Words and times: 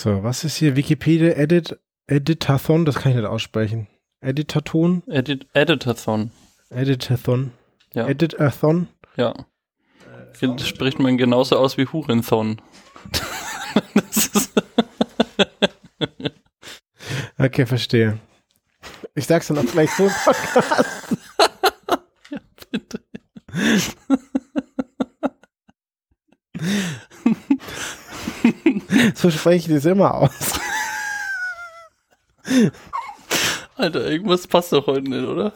So, 0.00 0.22
was 0.22 0.44
ist 0.44 0.54
hier? 0.54 0.76
Wikipedia 0.76 1.30
Edit, 1.30 1.76
Editathon, 2.06 2.84
das 2.84 2.94
kann 2.94 3.10
ich 3.10 3.16
nicht 3.16 3.26
aussprechen. 3.26 3.88
Editaton? 4.20 5.02
Edit, 5.08 5.48
Editathon. 5.54 6.30
Editathon. 6.70 7.50
Ja. 7.94 8.06
Editathon? 8.06 8.86
Ja. 9.16 9.34
Das 10.40 10.68
spricht 10.68 11.00
man 11.00 11.18
genauso 11.18 11.58
aus 11.58 11.76
wie 11.78 11.86
Hurenthon. 11.86 12.62
Okay, 17.40 17.66
verstehe. 17.66 18.18
Ich 19.14 19.26
sag's 19.26 19.46
dann 19.46 19.58
auch 19.58 19.66
gleich 19.70 19.92
so 19.92 20.06
im 20.06 20.12
Podcast. 20.24 21.16
ja, 22.30 22.40
bitte. 22.72 23.00
So 29.18 29.30
spreche 29.30 29.68
ich 29.68 29.74
das 29.74 29.84
immer 29.84 30.14
aus. 30.14 30.60
Alter, 33.76 34.08
irgendwas 34.10 34.46
passt 34.46 34.72
doch 34.72 34.86
heute 34.86 35.10
nicht, 35.10 35.26
oder? 35.26 35.52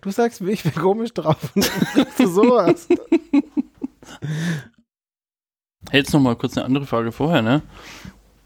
Du 0.00 0.10
sagst 0.10 0.40
mir, 0.40 0.52
ich 0.52 0.62
bin 0.62 0.74
komisch 0.74 1.12
drauf 1.12 1.36
und 1.54 1.70
du 2.18 2.26
sowas. 2.26 2.88
Hey, 5.90 6.00
jetzt 6.00 6.12
noch 6.12 6.20
mal 6.20 6.36
kurz 6.36 6.56
eine 6.56 6.64
andere 6.64 6.86
Frage 6.86 7.12
vorher, 7.12 7.42
ne? 7.42 7.62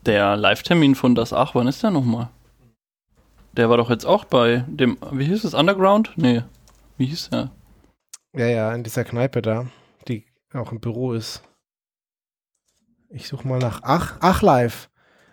Der 0.06 0.36
Live-Termin 0.36 0.94
von 0.94 1.14
Das 1.14 1.32
Ach, 1.32 1.54
wann 1.54 1.66
ist 1.66 1.82
der 1.82 1.90
nochmal? 1.90 2.30
Der 3.52 3.68
war 3.68 3.76
doch 3.76 3.90
jetzt 3.90 4.06
auch 4.06 4.24
bei 4.24 4.64
dem, 4.68 4.96
wie 5.12 5.24
hieß 5.26 5.44
es, 5.44 5.54
Underground? 5.54 6.12
Nee, 6.16 6.42
wie 6.96 7.06
hieß 7.06 7.30
der? 7.30 7.50
Ja, 8.34 8.46
ja, 8.46 8.74
in 8.74 8.84
dieser 8.84 9.04
Kneipe 9.04 9.42
da, 9.42 9.66
die 10.08 10.24
auch 10.54 10.72
im 10.72 10.80
Büro 10.80 11.12
ist. 11.12 11.42
Ich 13.12 13.26
suche 13.26 13.46
mal 13.46 13.58
nach 13.58 13.80
Ach, 13.82 14.18
Ach 14.20 14.40
Live. 14.40 14.88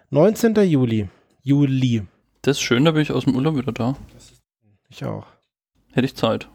19. 0.10 0.56
Juli. 0.56 1.10
Juli. 1.44 2.08
Das 2.42 2.58
ist 2.58 2.64
schön, 2.64 2.86
da 2.86 2.92
bin 2.92 3.04
ich 3.04 3.12
aus 3.12 3.26
dem 3.26 3.36
Urlaub 3.36 3.56
wieder 3.56 3.72
da. 3.72 3.96
Ich 4.90 5.06
auch. 5.06 5.28
Hätte 5.92 6.06
ich 6.06 6.16
Zeit. 6.16 6.50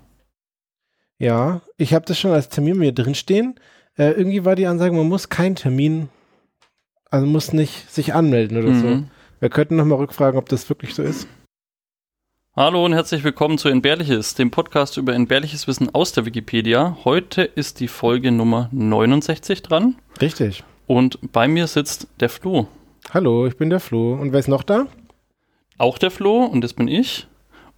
Ja, 1.19 1.61
ich 1.77 1.95
habe 1.95 2.05
das 2.06 2.19
schon 2.19 2.33
als 2.33 2.48
Termin 2.48 2.77
mir 2.77 2.91
drinstehen. 2.92 3.55
Äh, 3.97 4.11
irgendwie 4.11 4.45
war 4.45 4.56
die 4.56 4.67
Ansage, 4.67 4.97
man 4.97 5.09
muss 5.09 5.29
keinen 5.29 5.55
Termin, 5.55 6.09
also 7.09 7.25
muss 7.27 7.53
nicht 7.53 7.89
sich 7.89 8.14
anmelden 8.14 8.59
oder 8.59 8.75
so. 8.75 8.86
Mhm. 8.86 9.11
Wir 9.39 9.48
könnten 9.48 9.77
nochmal 9.77 9.98
rückfragen, 9.98 10.39
ob 10.39 10.48
das 10.48 10.69
wirklich 10.69 10.95
so 10.95 11.05
ist. 11.05 11.29
Hallo 12.57 12.84
und 12.84 12.95
herzlich 12.95 13.23
willkommen 13.23 13.59
zu 13.59 13.69
Entbehrliches, 13.69 14.34
dem 14.34 14.51
Podcast 14.51 14.97
über 14.97 15.14
entbehrliches 15.14 15.69
Wissen 15.69 15.95
aus 15.95 16.12
der 16.12 16.27
Wikipedia. 16.27 16.98
Heute 17.05 17.42
ist 17.42 17.79
die 17.79 17.89
Folge 17.89 18.33
Nummer 18.33 18.69
69 18.73 19.62
dran 19.62 19.97
Richtig. 20.20 20.64
Und 20.93 21.33
bei 21.33 21.48
mir 21.48 21.67
sitzt 21.69 22.07
der 22.21 22.29
Flo. 22.29 22.69
Hallo, 23.15 23.47
ich 23.47 23.57
bin 23.57 23.71
der 23.71 23.81
Flo. 23.81 24.12
Und 24.12 24.33
wer 24.33 24.41
ist 24.41 24.48
noch 24.48 24.62
da? 24.62 24.87
Auch 25.79 25.97
der 25.97 26.11
Flo 26.11 26.45
und 26.45 26.61
das 26.62 26.75
bin 26.75 26.87
ich. 26.87 27.29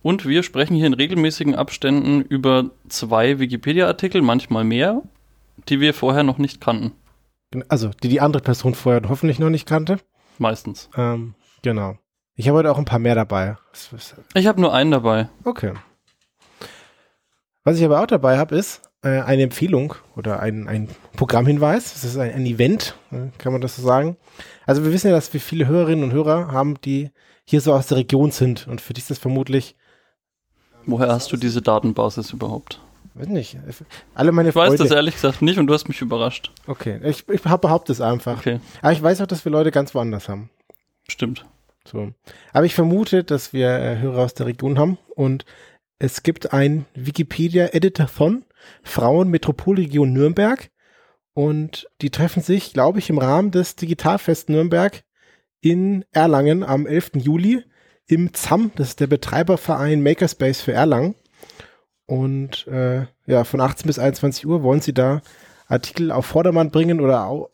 Und 0.03 0.27
wir 0.27 0.43
sprechen 0.43 0.75
hier 0.75 0.89
in 0.89 0.95
regelmäßigen 0.95 1.55
Abständen 1.55 2.23
über 2.23 2.71
zwei 2.89 3.39
Wikipedia-Artikel, 3.39 4.21
manchmal 4.21 4.65
mehr, 4.65 5.03
die 5.69 5.79
wir 5.79 5.95
vorher 5.95 6.25
noch 6.25 6.39
nicht 6.39 6.61
kannten. 6.61 6.93
Also, 7.69 7.91
die 8.03 8.09
die 8.09 8.21
andere 8.21 8.43
Person 8.43 8.75
vorher 8.75 9.01
hoffentlich 9.09 9.39
noch 9.39 9.49
nicht 9.49 9.69
kannte. 9.69 9.99
Meistens. 10.39 10.91
Ähm, 10.97 11.35
genau. 11.63 11.97
Ich 12.35 12.49
habe 12.49 12.59
heute 12.59 12.73
auch 12.73 12.79
ein 12.79 12.85
paar 12.85 12.99
mehr 12.99 13.15
dabei. 13.15 13.57
Ich 14.35 14.49
habe 14.49 14.61
nur 14.61 14.75
einen 14.75 14.91
dabei. 14.91 15.29
Okay. 15.45 15.73
Was 17.63 17.79
ich 17.79 17.85
aber 17.85 18.01
auch 18.01 18.09
dabei 18.09 18.39
habe, 18.39 18.57
ist 18.57 18.83
äh, 19.05 19.21
eine 19.21 19.43
Empfehlung 19.43 19.95
oder 20.17 20.41
ein, 20.41 20.67
ein 20.69 20.89
Programmhinweis. 21.17 21.93
Das 21.93 22.05
ist 22.05 22.17
ein, 22.17 22.33
ein 22.35 22.47
Event, 22.47 22.97
äh, 23.13 23.29
kann 23.39 23.53
man 23.53 23.61
das 23.61 23.77
so 23.77 23.83
sagen. 23.83 24.17
Also 24.67 24.85
wir 24.85 24.93
wissen 24.93 25.09
ja, 25.09 25.15
dass 25.15 25.33
wir 25.33 25.41
viele 25.41 25.67
Hörerinnen 25.67 26.05
und 26.05 26.13
Hörer 26.13 26.51
haben, 26.51 26.81
die 26.83 27.11
hier 27.45 27.61
so 27.61 27.73
aus 27.75 27.87
der 27.89 27.99
Region 27.99 28.31
sind. 28.31 28.67
Und 28.67 28.81
für 28.81 28.93
die 28.95 29.01
ist 29.01 29.11
das 29.11 29.19
vermutlich, 29.19 29.77
Woher 30.87 31.09
hast 31.09 31.33
du 31.33 31.37
diese 31.39 31.63
Datenbasis 31.63 32.33
überhaupt? 32.33 32.81
weiß 33.15 33.29
nicht, 33.29 33.57
alle 34.15 34.33
meine 34.33 34.49
Ich 34.51 34.55
weiß 34.57 34.69
Freunde. 34.71 34.83
das 34.83 34.93
ehrlich 34.93 35.15
gesagt 35.15 35.41
nicht 35.41 35.59
und 35.59 35.67
du 35.69 35.73
hast 35.75 35.87
mich 35.89 36.01
überrascht. 36.01 36.51
okay, 36.67 37.01
ich, 37.05 37.27
ich 37.29 37.41
behaupte 37.43 37.93
es 37.93 38.01
einfach. 38.01 38.39
Okay, 38.39 38.61
Aber 38.83 38.93
ich 38.93 39.03
weiß 39.03 39.21
auch, 39.21 39.27
dass 39.27 39.45
wir 39.45 39.53
Leute 39.53 39.71
ganz 39.71 39.95
woanders 39.95 40.29
haben. 40.29 40.51
stimmt. 41.09 41.47
So. 41.87 42.13
Aber 42.53 42.65
ich 42.67 42.75
vermute, 42.75 43.25
dass 43.25 43.53
wir 43.53 43.69
äh, 43.69 43.99
Hörer 43.99 44.23
aus 44.25 44.35
der 44.35 44.47
Region 44.47 44.79
haben 44.79 44.99
und 45.15 45.45
es 45.99 46.23
gibt 46.23 46.53
ein 46.53 46.87
Wikipedia 46.95 47.69
Editathon 47.73 48.45
Frauen 48.83 49.29
Metropolregion 49.29 50.13
Nürnberg 50.13 50.71
und 51.35 51.89
die 52.01 52.11
treffen 52.11 52.43
sich, 52.43 52.73
glaube 52.73 52.99
ich, 52.99 53.11
im 53.11 53.19
Rahmen 53.19 53.51
des 53.51 53.77
Digitalfest 53.77 54.49
Nürnberg 54.49 55.03
in 55.61 56.05
Erlangen 56.13 56.63
am 56.63 56.87
11. 56.87 57.13
Juli 57.15 57.65
im 58.07 58.35
ZAM, 58.35 58.71
das 58.77 58.91
ist 58.91 59.01
der 59.01 59.07
Betreiberverein 59.07 60.03
Makerspace 60.03 60.61
für 60.61 60.73
Erlangen. 60.73 61.15
Und 62.07 62.67
äh, 62.67 63.07
ja, 63.27 63.45
von 63.45 63.61
18 63.61 63.87
bis 63.87 63.99
21 63.99 64.47
Uhr 64.47 64.63
wollen 64.63 64.83
sie 64.83 64.93
da 64.93 65.23
Artikel 65.67 66.13
auf 66.13 66.27
Vordermann 66.27 66.71
bringen 66.71 67.01
oder 67.01 67.27
au 67.27 67.49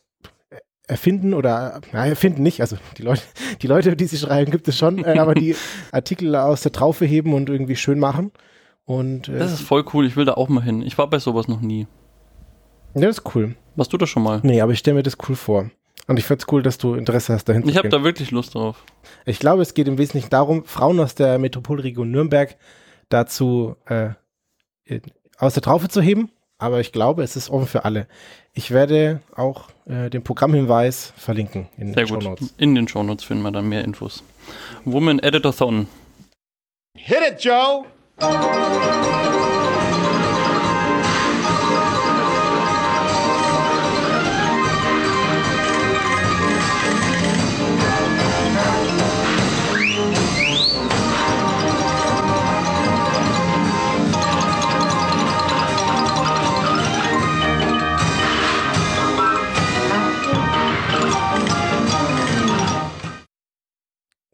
erfinden 0.87 1.33
oder 1.33 1.79
na, 1.93 2.05
erfinden 2.05 2.43
nicht, 2.43 2.59
also 2.59 2.77
die 2.97 3.03
Leute, 3.03 3.21
die 3.61 3.67
Leute, 3.67 3.95
die 3.95 4.05
sie 4.05 4.17
schreiben, 4.17 4.51
gibt 4.51 4.67
es 4.67 4.77
schon, 4.77 5.03
äh, 5.05 5.17
aber 5.17 5.33
die 5.33 5.55
Artikel 5.93 6.35
aus 6.35 6.61
der 6.61 6.73
Traufe 6.73 7.05
heben 7.05 7.33
und 7.33 7.49
irgendwie 7.49 7.77
schön 7.77 7.97
machen. 7.97 8.31
Und 8.85 9.29
äh, 9.29 9.37
Das 9.39 9.51
ist 9.51 9.61
voll 9.61 9.85
cool, 9.93 10.05
ich 10.05 10.15
will 10.15 10.25
da 10.25 10.33
auch 10.33 10.49
mal 10.49 10.63
hin. 10.63 10.81
Ich 10.81 10.97
war 10.97 11.07
bei 11.09 11.19
sowas 11.19 11.47
noch 11.47 11.61
nie. 11.61 11.87
ja, 12.93 13.01
das 13.07 13.19
ist 13.19 13.35
cool. 13.35 13.55
Warst 13.75 13.93
du 13.93 13.97
das 13.97 14.09
schon 14.09 14.23
mal? 14.23 14.39
Nee, 14.43 14.61
aber 14.61 14.73
ich 14.73 14.79
stelle 14.79 14.95
mir 14.95 15.03
das 15.03 15.17
cool 15.29 15.35
vor. 15.35 15.69
Und 16.07 16.17
ich 16.17 16.25
find's 16.25 16.45
cool, 16.51 16.61
dass 16.61 16.77
du 16.77 16.95
Interesse 16.95 17.33
hast, 17.33 17.45
dahin 17.45 17.67
Ich 17.69 17.77
habe 17.77 17.87
da 17.89 18.03
wirklich 18.03 18.31
Lust 18.31 18.55
drauf. 18.55 18.83
Ich 19.25 19.39
glaube, 19.39 19.61
es 19.61 19.73
geht 19.73 19.87
im 19.87 19.97
Wesentlichen 19.97 20.29
darum, 20.29 20.65
Frauen 20.65 20.99
aus 20.99 21.15
der 21.15 21.37
Metropolregion 21.39 22.09
Nürnberg 22.11 22.57
dazu 23.09 23.75
äh, 23.85 24.09
aus 25.37 25.53
der 25.53 25.63
Traufe 25.63 25.87
zu 25.87 26.01
heben. 26.01 26.31
Aber 26.57 26.79
ich 26.79 26.91
glaube, 26.91 27.23
es 27.23 27.35
ist 27.35 27.49
offen 27.49 27.65
für 27.67 27.85
alle. 27.85 28.07
Ich 28.53 28.71
werde 28.71 29.21
auch 29.35 29.69
äh, 29.85 30.09
den 30.09 30.21
Programmhinweis 30.23 31.13
verlinken 31.17 31.69
in 31.77 31.93
Sehr 31.93 32.05
den 32.05 32.13
gut. 32.13 32.23
Shownotes. 32.23 32.53
In 32.57 32.75
den 32.75 32.87
Shownotes 32.87 33.23
finden 33.23 33.43
wir 33.43 33.51
dann 33.51 33.69
mehr 33.69 33.83
Infos. 33.83 34.23
Woman 34.85 35.19
Editathon. 35.19 35.87
Hit 36.95 37.17
it, 37.31 37.43
Joe! 37.43 37.85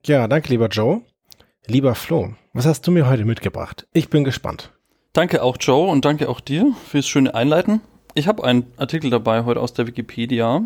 Ja, 0.08 0.26
danke, 0.30 0.48
lieber 0.48 0.70
Joe. 0.70 1.02
Lieber 1.66 1.94
Flo, 1.94 2.34
was 2.58 2.66
hast 2.66 2.88
du 2.88 2.92
mir 2.92 3.08
heute 3.08 3.24
mitgebracht? 3.26 3.88
Ich 3.94 4.10
bin 4.10 4.24
gespannt. 4.24 4.72
Danke 5.14 5.44
auch 5.44 5.58
Joe 5.60 5.90
und 5.90 6.06
danke 6.06 6.28
auch 6.28 6.40
dir 6.40 6.74
fürs 6.90 7.08
schöne 7.08 7.34
Einleiten. 7.36 7.82
Ich 8.16 8.28
habe 8.28 8.44
einen 8.44 8.66
Artikel 8.78 9.10
dabei 9.12 9.46
heute 9.46 9.60
aus 9.60 9.74
der 9.74 9.86
Wikipedia 9.86 10.64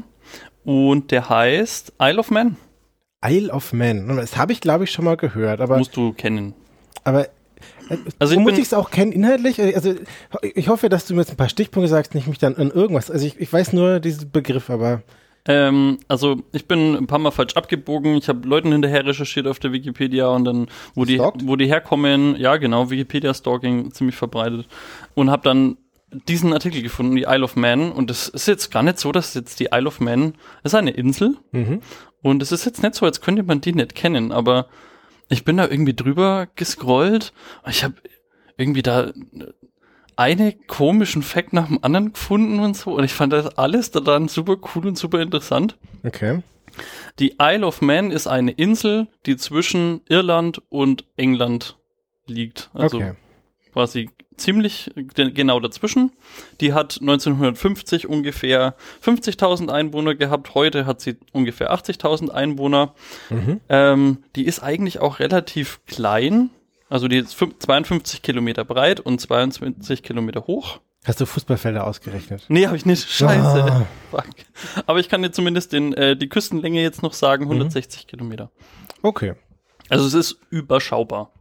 und 0.63 1.11
der 1.11 1.29
heißt 1.29 1.93
Isle 2.01 2.19
of 2.19 2.31
Man. 2.31 2.55
Isle 3.25 3.51
of 3.51 3.73
Man. 3.73 4.15
Das 4.15 4.37
habe 4.37 4.53
ich, 4.53 4.61
glaube 4.61 4.85
ich, 4.85 4.91
schon 4.91 5.05
mal 5.05 5.17
gehört, 5.17 5.59
aber, 5.59 5.77
Musst 5.77 5.95
du 5.97 6.13
kennen. 6.13 6.53
aber 7.03 7.27
äh, 7.89 7.97
Also 8.19 8.39
muss 8.39 8.53
ich 8.53 8.65
es 8.65 8.73
auch 8.73 8.89
kennen 8.89 9.11
inhaltlich. 9.11 9.61
Also 9.61 9.95
ich 10.41 10.69
hoffe, 10.69 10.87
dass 10.87 11.05
du 11.05 11.13
mir 11.13 11.21
jetzt 11.21 11.31
ein 11.31 11.37
paar 11.37 11.49
Stichpunkte 11.49 11.89
sagst, 11.89 12.15
nicht 12.15 12.27
mich 12.27 12.37
dann 12.37 12.55
an 12.55 12.71
irgendwas. 12.71 13.11
Also 13.11 13.25
ich, 13.25 13.39
ich 13.39 13.51
weiß 13.51 13.73
nur 13.73 13.99
diesen 13.99 14.31
Begriff, 14.31 14.69
aber 14.69 15.01
Ähm, 15.45 15.97
also 16.07 16.41
ich 16.51 16.67
bin 16.67 16.95
ein 16.95 17.07
paar 17.07 17.19
Mal 17.19 17.31
falsch 17.31 17.55
abgebogen. 17.55 18.15
Ich 18.15 18.29
habe 18.29 18.47
Leuten 18.47 18.71
hinterher 18.71 19.05
recherchiert 19.05 19.47
auf 19.47 19.59
der 19.59 19.71
Wikipedia 19.71 20.27
und 20.27 20.45
dann, 20.45 20.67
wo 20.93 21.05
die, 21.05 21.19
wo 21.19 21.55
die 21.55 21.67
herkommen, 21.67 22.35
ja 22.37 22.57
genau, 22.57 22.89
Wikipedia-Stalking 22.89 23.91
ziemlich 23.91 24.15
verbreitet 24.15 24.67
und 25.15 25.31
habe 25.31 25.43
dann 25.43 25.77
diesen 26.27 26.53
Artikel 26.53 26.81
gefunden, 26.81 27.15
die 27.15 27.25
Isle 27.27 27.43
of 27.43 27.55
Man. 27.55 27.91
Und 27.91 28.11
es 28.11 28.27
ist 28.27 28.47
jetzt 28.47 28.71
gar 28.71 28.83
nicht 28.83 28.99
so, 28.99 29.11
dass 29.11 29.33
jetzt 29.33 29.59
die 29.59 29.69
Isle 29.71 29.87
of 29.87 29.99
Man, 29.99 30.33
ist 30.63 30.75
eine 30.75 30.91
Insel 30.91 31.37
mhm. 31.51 31.81
und 32.21 32.41
es 32.41 32.51
ist 32.51 32.65
jetzt 32.65 32.83
nicht 32.83 32.95
so, 32.95 33.05
als 33.05 33.21
könnte 33.21 33.43
man 33.43 33.61
die 33.61 33.73
nicht 33.73 33.95
kennen, 33.95 34.31
aber 34.31 34.67
ich 35.29 35.45
bin 35.45 35.57
da 35.57 35.67
irgendwie 35.67 35.95
drüber 35.95 36.49
gescrollt. 36.55 37.31
Ich 37.69 37.85
habe 37.85 37.95
irgendwie 38.57 38.81
da 38.81 39.13
einen 40.21 40.67
komischen 40.67 41.21
Fact 41.23 41.53
nach 41.53 41.67
dem 41.67 41.83
anderen 41.83 42.13
gefunden 42.13 42.59
und 42.59 42.75
so. 42.77 42.91
Und 42.95 43.03
ich 43.03 43.13
fand 43.13 43.33
das 43.33 43.57
alles 43.57 43.91
daran 43.91 44.27
super 44.27 44.57
cool 44.75 44.87
und 44.87 44.97
super 44.97 45.21
interessant. 45.21 45.77
okay. 46.05 46.41
Die 47.19 47.35
Isle 47.41 47.67
of 47.67 47.81
Man 47.81 48.11
ist 48.11 48.27
eine 48.27 48.51
Insel, 48.51 49.07
die 49.25 49.35
zwischen 49.35 49.99
Irland 50.07 50.61
und 50.69 51.03
England 51.17 51.75
liegt. 52.27 52.69
Also 52.73 52.95
okay. 52.97 53.11
quasi 53.73 54.09
ziemlich 54.37 54.89
ge- 54.95 55.31
genau 55.31 55.59
dazwischen. 55.59 56.13
Die 56.61 56.71
hat 56.73 56.97
1950 57.01 58.07
ungefähr 58.07 58.75
50.000 59.05 59.69
Einwohner 59.69 60.15
gehabt. 60.15 60.55
Heute 60.55 60.85
hat 60.85 61.01
sie 61.01 61.17
ungefähr 61.33 61.73
80.000 61.73 62.29
Einwohner. 62.29 62.93
Ähm, 63.67 64.23
die 64.37 64.45
ist 64.45 64.63
eigentlich 64.63 64.99
auch 64.99 65.19
relativ 65.19 65.81
klein. 65.85 66.49
Also 66.91 67.07
die 67.07 67.17
ist 67.17 67.33
fün- 67.33 67.57
52 67.57 68.21
Kilometer 68.21 68.65
breit 68.65 68.99
und 68.99 69.19
22 69.21 70.03
Kilometer 70.03 70.45
hoch. 70.45 70.79
Hast 71.05 71.21
du 71.21 71.25
Fußballfelder 71.25 71.87
ausgerechnet? 71.87 72.45
Nee, 72.49 72.67
habe 72.67 72.75
ich 72.75 72.85
nicht. 72.85 73.09
Scheiße. 73.09 73.87
Fuck. 74.11 74.25
Aber 74.85 74.99
ich 74.99 75.07
kann 75.09 75.21
dir 75.21 75.31
zumindest 75.31 75.71
den, 75.71 75.93
äh, 75.93 76.15
die 76.17 76.27
Küstenlänge 76.27 76.81
jetzt 76.81 77.01
noch 77.01 77.13
sagen, 77.13 77.45
160 77.45 78.07
Kilometer. 78.07 78.51
Okay. 79.01 79.33
Also 79.89 80.05
es 80.05 80.13
ist 80.13 80.39
überschaubar. 80.49 81.31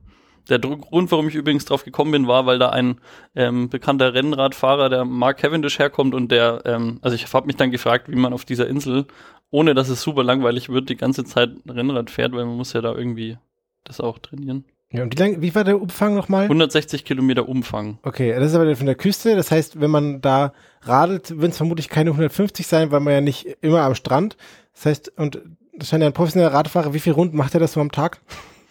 Der 0.48 0.60
Grund, 0.60 1.10
warum 1.10 1.28
ich 1.28 1.34
übrigens 1.34 1.64
drauf 1.64 1.84
gekommen 1.84 2.12
bin, 2.12 2.26
war, 2.28 2.46
weil 2.46 2.58
da 2.58 2.70
ein 2.70 3.00
ähm, 3.34 3.68
bekannter 3.68 4.14
Rennradfahrer, 4.14 4.88
der 4.88 5.04
Mark 5.04 5.38
Cavendish, 5.38 5.78
herkommt 5.80 6.14
und 6.14 6.30
der, 6.32 6.62
ähm, 6.64 6.98
also 7.02 7.14
ich 7.16 7.30
habe 7.32 7.46
mich 7.46 7.56
dann 7.56 7.70
gefragt, 7.72 8.08
wie 8.08 8.16
man 8.16 8.32
auf 8.32 8.44
dieser 8.44 8.66
Insel, 8.68 9.06
ohne 9.50 9.74
dass 9.74 9.88
es 9.88 10.00
super 10.00 10.22
langweilig 10.24 10.68
wird, 10.68 10.88
die 10.88 10.96
ganze 10.96 11.24
Zeit 11.24 11.50
Rennrad 11.68 12.08
fährt, 12.08 12.32
weil 12.32 12.46
man 12.46 12.56
muss 12.56 12.72
ja 12.72 12.80
da 12.80 12.94
irgendwie 12.94 13.36
das 13.84 14.00
auch 14.00 14.18
trainieren. 14.20 14.64
Ja, 14.92 15.04
und 15.04 15.14
wie, 15.14 15.22
lang, 15.22 15.40
wie 15.40 15.54
war 15.54 15.62
der 15.62 15.80
Umfang 15.80 16.14
nochmal? 16.14 16.44
160 16.44 17.04
Kilometer 17.04 17.48
Umfang. 17.48 17.98
Okay, 18.02 18.34
das 18.34 18.48
ist 18.48 18.54
aber 18.56 18.74
von 18.74 18.86
der 18.86 18.96
Küste. 18.96 19.36
Das 19.36 19.52
heißt, 19.52 19.80
wenn 19.80 19.90
man 19.90 20.20
da 20.20 20.52
radelt, 20.82 21.30
würden 21.30 21.52
es 21.52 21.56
vermutlich 21.56 21.88
keine 21.88 22.10
150 22.10 22.66
sein, 22.66 22.90
weil 22.90 23.00
man 23.00 23.12
ja 23.12 23.20
nicht 23.20 23.46
immer 23.60 23.82
am 23.82 23.94
Strand. 23.94 24.36
Das 24.74 24.86
heißt, 24.86 25.12
und 25.16 25.40
das 25.74 25.88
scheint 25.88 26.02
ja 26.02 26.08
ein 26.08 26.12
professioneller 26.12 26.52
Radfahrer. 26.52 26.92
Wie 26.92 26.98
viele 26.98 27.14
Runden 27.14 27.36
macht 27.36 27.54
er 27.54 27.60
das 27.60 27.74
so 27.74 27.80
am 27.80 27.92
Tag? 27.92 28.20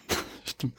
Stimmt. 0.44 0.74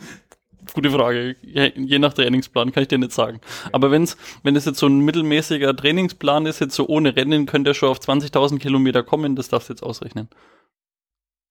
Gute 0.73 0.91
Frage. 0.91 1.35
Je, 1.41 1.73
je 1.75 1.99
nach 1.99 2.13
Trainingsplan 2.13 2.71
kann 2.71 2.83
ich 2.83 2.89
dir 2.89 2.99
nicht 2.99 3.11
sagen. 3.11 3.41
Aber 3.71 3.89
wenn's, 3.89 4.17
wenn 4.44 4.55
es 4.55 4.65
jetzt 4.65 4.79
so 4.79 4.87
ein 4.87 4.99
mittelmäßiger 4.99 5.75
Trainingsplan 5.75 6.45
ist, 6.45 6.61
jetzt 6.61 6.75
so 6.75 6.87
ohne 6.87 7.15
Rennen, 7.15 7.47
könnte 7.47 7.71
er 7.71 7.73
schon 7.73 7.89
auf 7.89 7.99
20.000 7.99 8.59
Kilometer 8.59 9.01
kommen. 9.01 9.35
Das 9.35 9.49
darfst 9.49 9.69
du 9.69 9.73
jetzt 9.73 9.83
ausrechnen. 9.83 10.29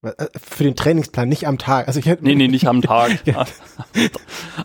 Äh, 0.03 0.13
Für 0.41 0.65
den 0.65 0.77
Trainingsplan, 0.77 1.29
nicht 1.29 1.47
am 1.47 1.59
Tag. 1.59 1.89
Also 1.89 2.01
ich 2.01 2.07
hätte, 2.07 2.25
Nee, 2.25 2.35
nee, 2.35 2.49
nicht 2.49 2.67
am 2.67 2.83
Tag. 2.83 3.21
Ja. 3.27 3.45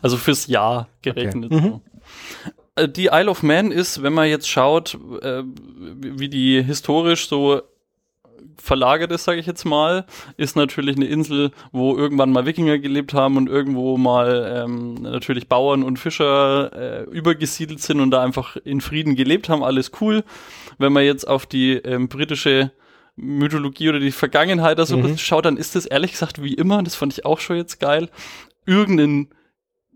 Also 0.02 0.18
fürs 0.18 0.48
Jahr 0.48 0.88
gerechnet. 1.02 1.52
Okay. 1.52 1.62
Mhm. 1.70 1.82
Äh, 2.76 2.90
Die 2.90 3.10
Isle 3.12 3.30
of 3.30 3.44
Man 3.44 3.72
ist, 3.72 4.02
wenn 4.04 4.14
man 4.14 4.28
jetzt 4.30 4.50
schaut, 4.50 4.98
äh, 5.22 5.44
wie 5.46 6.30
die 6.30 6.62
historisch 6.64 7.28
so 7.28 7.62
verlagert 8.58 9.12
ist, 9.12 9.26
sage 9.26 9.40
ich 9.40 9.46
jetzt 9.46 9.66
mal, 9.66 10.06
ist 10.38 10.56
natürlich 10.56 10.96
eine 10.96 11.06
Insel, 11.06 11.52
wo 11.74 11.96
irgendwann 11.98 12.32
mal 12.32 12.46
Wikinger 12.46 12.80
gelebt 12.80 13.14
haben 13.14 13.36
und 13.38 13.50
irgendwo 13.50 13.98
mal 13.98 14.64
ähm, 14.66 14.96
natürlich 14.96 15.50
Bauern 15.50 15.84
und 15.84 16.00
Fischer 16.00 16.72
äh, 16.74 17.04
übergesiedelt 17.04 17.82
sind 17.82 18.00
und 18.00 18.12
da 18.12 18.24
einfach 18.24 18.56
in 18.56 18.80
Frieden 18.82 19.16
gelebt 19.16 19.50
haben, 19.50 19.64
alles 19.64 19.92
cool. 20.00 20.24
Wenn 20.78 20.94
man 20.94 21.04
jetzt 21.04 21.28
auf 21.28 21.46
die 21.46 21.74
ähm, 21.74 22.08
britische 22.08 22.72
Mythologie 23.16 23.90
oder 23.90 24.00
die 24.00 24.12
Vergangenheit 24.12 24.78
da 24.78 24.86
so 24.86 24.98
bisschen 24.98 25.18
schaut, 25.18 25.46
dann 25.46 25.58
ist 25.58 25.76
das 25.76 25.86
ehrlich 25.86 26.12
gesagt 26.12 26.44
wie 26.44 26.54
immer, 26.54 26.84
das 26.84 26.96
fand 26.96 27.14
ich 27.14 27.26
auch 27.26 27.40
schon 27.40 27.58
jetzt 27.58 27.80
geil, 27.80 28.10
irgendein 28.66 29.30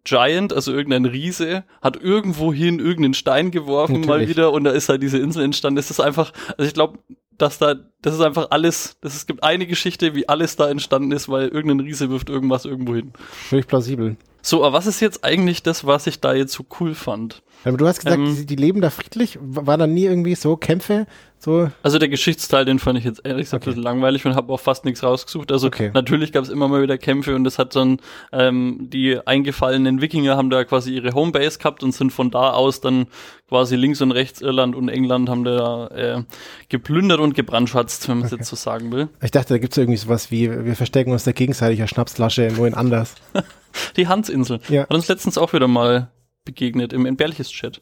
Giant, 0.06 0.54
also 0.54 0.72
irgendein 0.72 1.06
Riese, 1.06 1.66
hat 1.82 2.02
irgendwohin 2.02 2.80
irgendeinen 2.80 3.14
Stein 3.14 3.52
geworfen 3.52 4.02
mal 4.02 4.08
Natürlich. 4.20 4.30
wieder 4.30 4.52
und 4.54 4.64
da 4.64 4.72
ist 4.72 4.90
halt 4.90 5.04
diese 5.04 5.18
Insel 5.20 5.44
entstanden. 5.44 5.76
Das 5.76 5.92
ist 5.92 6.00
einfach, 6.00 6.32
also 6.58 6.68
ich 6.68 6.74
glaube, 6.74 7.00
dass 7.38 7.58
da, 7.58 7.76
das 8.02 8.14
ist 8.14 8.22
einfach 8.22 8.48
alles, 8.52 8.98
das, 9.02 9.16
es 9.16 9.28
gibt 9.28 9.44
eine 9.44 9.68
Geschichte, 9.68 10.16
wie 10.16 10.28
alles 10.28 10.56
da 10.56 10.70
entstanden 10.70 11.12
ist, 11.12 11.30
weil 11.30 11.50
irgendein 11.50 11.82
Riese 11.86 12.10
wirft 12.10 12.30
irgendwas 12.30 12.66
irgendwo 12.66 12.96
hin. 12.96 13.12
völlig 13.30 13.68
plausibel. 13.68 14.16
So, 14.42 14.64
aber 14.64 14.78
was 14.78 14.88
ist 14.88 15.02
jetzt 15.02 15.24
eigentlich 15.26 15.64
das, 15.64 15.86
was 15.86 16.08
ich 16.08 16.22
da 16.22 16.34
jetzt 16.34 16.54
so 16.54 16.66
cool 16.80 16.96
fand? 16.96 17.44
Aber 17.66 17.76
du 17.76 17.86
hast 17.86 18.00
gesagt, 18.00 18.18
Ähm, 18.18 18.36
die, 18.38 18.46
die 18.46 18.56
leben 18.56 18.80
da 18.80 18.90
friedlich. 18.90 19.38
War 19.42 19.78
da 19.78 19.86
nie 19.86 20.06
irgendwie 20.06 20.36
so 20.36 20.56
Kämpfe? 20.56 21.08
So, 21.42 21.72
Also 21.84 22.00
der 22.00 22.10
Geschichtsteil, 22.10 22.66
den 22.66 22.80
fand 22.80 23.00
ich 23.00 23.06
jetzt 23.06 23.22
ehrlich 23.26 23.46
gesagt 23.46 23.64
Okay. 23.64 23.70
ein 23.70 23.76
bisschen 23.76 23.84
langweilig 23.84 24.26
und 24.26 24.36
habe 24.36 24.52
auch 24.52 24.60
fast 24.60 24.84
nichts 24.84 25.04
rausgesucht. 25.04 25.52
Also 25.54 25.68
Okay. 25.68 25.90
natürlich 25.94 26.34
gab 26.34 26.44
es 26.44 26.50
immer 26.50 26.68
mal 26.68 26.82
wieder 26.84 26.98
Kämpfe 26.98 27.34
und 27.34 27.46
das 27.46 27.58
hat 27.58 27.76
dann 27.78 28.02
ähm, 28.34 28.88
die 28.92 29.18
eingefallenen 29.26 30.02
Wikinger 30.02 30.36
haben 30.36 30.50
da 30.50 30.66
quasi 30.66 30.94
ihre 30.94 31.14
Homebase 31.14 31.58
gehabt 31.58 31.82
und 31.82 31.94
sind 31.94 32.12
von 32.12 32.30
da 32.30 32.50
aus 32.52 32.82
dann 32.82 33.08
quasi 33.48 33.78
links 33.78 34.02
und 34.02 34.12
rechts 34.12 34.42
Irland 34.42 34.76
und 34.76 34.90
England 34.90 35.30
haben 35.30 35.44
da 35.46 35.88
äh, 35.88 36.24
geplündert 36.68 37.20
und 37.22 37.36
gebrandschatzt, 37.36 38.10
wenn 38.10 38.18
man 38.18 38.26
es 38.26 38.32
jetzt 38.32 38.48
so 38.50 38.56
sagen 38.58 38.92
will. 38.92 39.08
ich 39.24 39.32
dachte, 39.32 39.54
da 39.54 39.58
gibt 39.60 39.74
es 39.74 39.78
irgendwie 39.78 39.98
sowas 39.98 40.32
wie, 40.32 40.52
wir 40.66 40.76
verstecken 40.76 41.12
uns 41.14 41.24
da 41.24 41.32
gegenseitig 41.32 41.80
als 41.82 41.90
Schnapsflasche, 41.92 42.52
nur 42.56 42.68
in 42.68 42.74
anders. 42.74 43.16
Die 43.96 44.08
Hansinsel. 44.08 44.60
Ja. 44.68 44.82
Hat 44.82 44.94
uns 44.94 45.08
letztens 45.08 45.38
auch 45.38 45.54
wieder 45.54 45.68
mal 45.68 46.10
begegnet 46.44 46.92
im 46.92 47.06
Entbehrliches-Chat. 47.06 47.82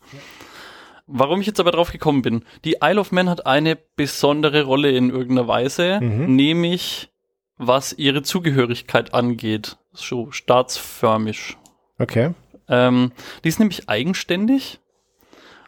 Warum 1.07 1.39
ich 1.39 1.48
jetzt 1.48 1.59
aber 1.62 1.71
drauf 1.71 1.92
gekommen 1.92 2.21
bin, 2.21 2.44
die 2.65 2.77
Isle 2.83 3.00
of 3.00 3.12
Man 3.13 3.30
hat 3.30 3.45
eine 3.45 3.77
besondere 3.95 4.63
Rolle 4.63 4.92
in 4.92 5.09
irgendeiner 5.09 5.48
Weise, 5.48 6.00
Mhm. 6.01 6.36
nämlich 6.36 7.09
was 7.57 7.94
ihre 7.94 8.21
Zugehörigkeit 8.24 9.13
angeht. 9.13 9.77
So 9.94 10.31
staatsförmig. 10.31 11.57
Okay. 11.98 12.33
Ähm, 12.69 13.13
die 13.44 13.50
ist 13.50 13.59
nämlich 13.59 13.89
eigenständig. 13.89 14.80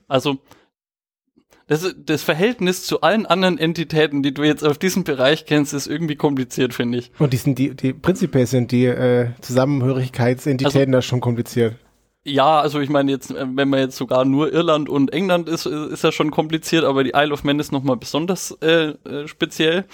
Also 0.08 0.38
das, 1.68 1.96
das 2.04 2.24
Verhältnis 2.24 2.84
zu 2.86 3.02
allen 3.02 3.26
anderen 3.26 3.58
Entitäten, 3.58 4.24
die 4.24 4.34
du 4.34 4.44
jetzt 4.44 4.64
auf 4.66 4.78
diesem 4.78 5.04
Bereich 5.04 5.46
kennst, 5.46 5.74
ist 5.74 5.88
irgendwie 5.88 6.16
kompliziert, 6.16 6.74
finde 6.74 6.98
ich. 6.98 7.12
Und 7.20 7.32
die 7.32 7.38
sind 7.38 7.58
die, 7.60 7.76
die 7.76 7.94
prinzipiell 7.94 8.46
sind 8.48 8.72
die 8.72 8.86
äh, 8.86 9.30
Zusammenhörigkeitsentitäten 9.42 10.92
da 10.92 11.02
schon 11.02 11.22
kompliziert. 11.22 11.76
Ja, 12.30 12.60
also 12.62 12.80
ich 12.80 12.90
meine 12.90 13.12
jetzt, 13.12 13.32
äh, 13.32 13.46
wenn 13.56 13.70
man 13.70 13.80
jetzt 13.80 13.98
sogar 13.98 14.26
nur 14.26 14.52
Irland 14.54 14.90
und 14.90 15.12
England 15.14 15.50
ist, 15.50 15.66
äh, 15.66 15.88
ist 15.88 16.04
ja 16.04 16.12
schon 16.12 16.32
kompliziert, 16.32 16.84
aber 16.86 17.04
die 17.04 17.12
Isle 17.16 17.34
of 17.34 17.44
Man 17.44 17.60
ist 17.60 17.72
nochmal 17.72 17.98
besonders 17.98 18.52
äh, 18.62 18.90
äh, 19.06 19.28
speziell. 19.28 19.86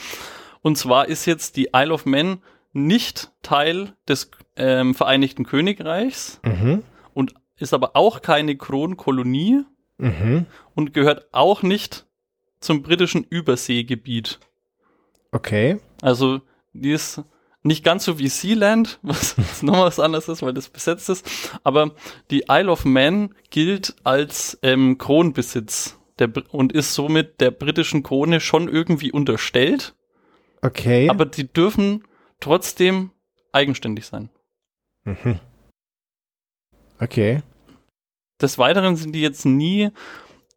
Und 0.61 0.77
zwar 0.77 1.07
ist 1.07 1.25
jetzt 1.25 1.55
die 1.57 1.69
Isle 1.73 1.93
of 1.93 2.05
Man 2.05 2.41
nicht 2.73 3.31
Teil 3.41 3.93
des 4.07 4.31
ähm, 4.57 4.95
Vereinigten 4.95 5.45
Königreichs 5.45 6.39
Mhm. 6.43 6.83
und 7.13 7.33
ist 7.57 7.73
aber 7.73 7.95
auch 7.95 8.21
keine 8.21 8.57
Kronkolonie 8.57 9.61
Mhm. 9.97 10.45
und 10.75 10.93
gehört 10.93 11.27
auch 11.31 11.61
nicht 11.63 12.05
zum 12.59 12.81
britischen 12.81 13.23
Überseegebiet. 13.23 14.39
Okay. 15.31 15.77
Also 16.01 16.41
die 16.73 16.91
ist 16.91 17.21
nicht 17.65 17.83
ganz 17.83 18.05
so 18.05 18.19
wie 18.19 18.29
Sealand, 18.29 18.99
was 19.03 19.35
noch 19.61 19.79
was 19.79 19.99
anderes 19.99 20.29
ist, 20.29 20.41
weil 20.41 20.53
das 20.53 20.69
besetzt 20.69 21.09
ist. 21.09 21.27
Aber 21.63 21.91
die 22.29 22.45
Isle 22.47 22.71
of 22.71 22.85
Man 22.85 23.33
gilt 23.49 23.95
als 24.03 24.57
ähm, 24.61 24.97
Kronbesitz 24.97 25.97
der, 26.19 26.31
und 26.51 26.71
ist 26.71 26.93
somit 26.93 27.41
der 27.41 27.51
britischen 27.51 28.03
Krone 28.03 28.39
schon 28.39 28.69
irgendwie 28.69 29.11
unterstellt. 29.11 29.95
Okay. 30.61 31.09
Aber 31.09 31.25
die 31.25 31.51
dürfen 31.51 32.03
trotzdem 32.39 33.11
eigenständig 33.51 34.05
sein. 34.05 34.29
mhm. 35.03 35.39
Okay. 36.99 37.41
Des 38.41 38.57
Weiteren 38.57 38.95
sind 38.95 39.13
die 39.13 39.21
jetzt 39.21 39.45
nie 39.45 39.89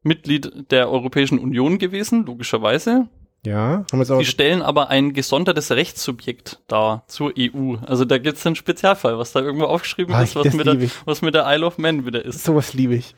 Mitglied 0.02 0.70
der 0.70 0.88
Europäischen 0.88 1.38
Union 1.38 1.78
gewesen, 1.78 2.26
logischerweise. 2.26 3.08
Ja. 3.46 3.56
Haben 3.56 3.86
wir 3.92 3.98
jetzt 4.00 4.10
auch. 4.10 4.18
Die 4.18 4.24
stellen 4.24 4.62
aber 4.62 4.88
ein 4.88 5.12
gesondertes 5.12 5.70
Rechtssubjekt 5.70 6.60
dar 6.66 7.04
zur 7.06 7.32
EU. 7.38 7.76
Also 7.86 8.04
da 8.04 8.18
gibt 8.18 8.38
es 8.38 8.46
einen 8.46 8.56
Spezialfall, 8.56 9.18
was 9.18 9.32
da 9.32 9.40
irgendwo 9.40 9.66
aufgeschrieben 9.66 10.14
Ah, 10.14 10.22
ist, 10.22 10.36
was 10.36 10.52
mit, 10.52 10.66
der, 10.66 10.76
was 11.04 11.22
mit 11.22 11.34
der 11.34 11.44
Isle 11.46 11.66
of 11.66 11.78
Man 11.78 12.04
wieder 12.04 12.24
ist. 12.24 12.44
Sowas 12.44 12.74
liebe 12.74 12.94
ich. 12.94 13.14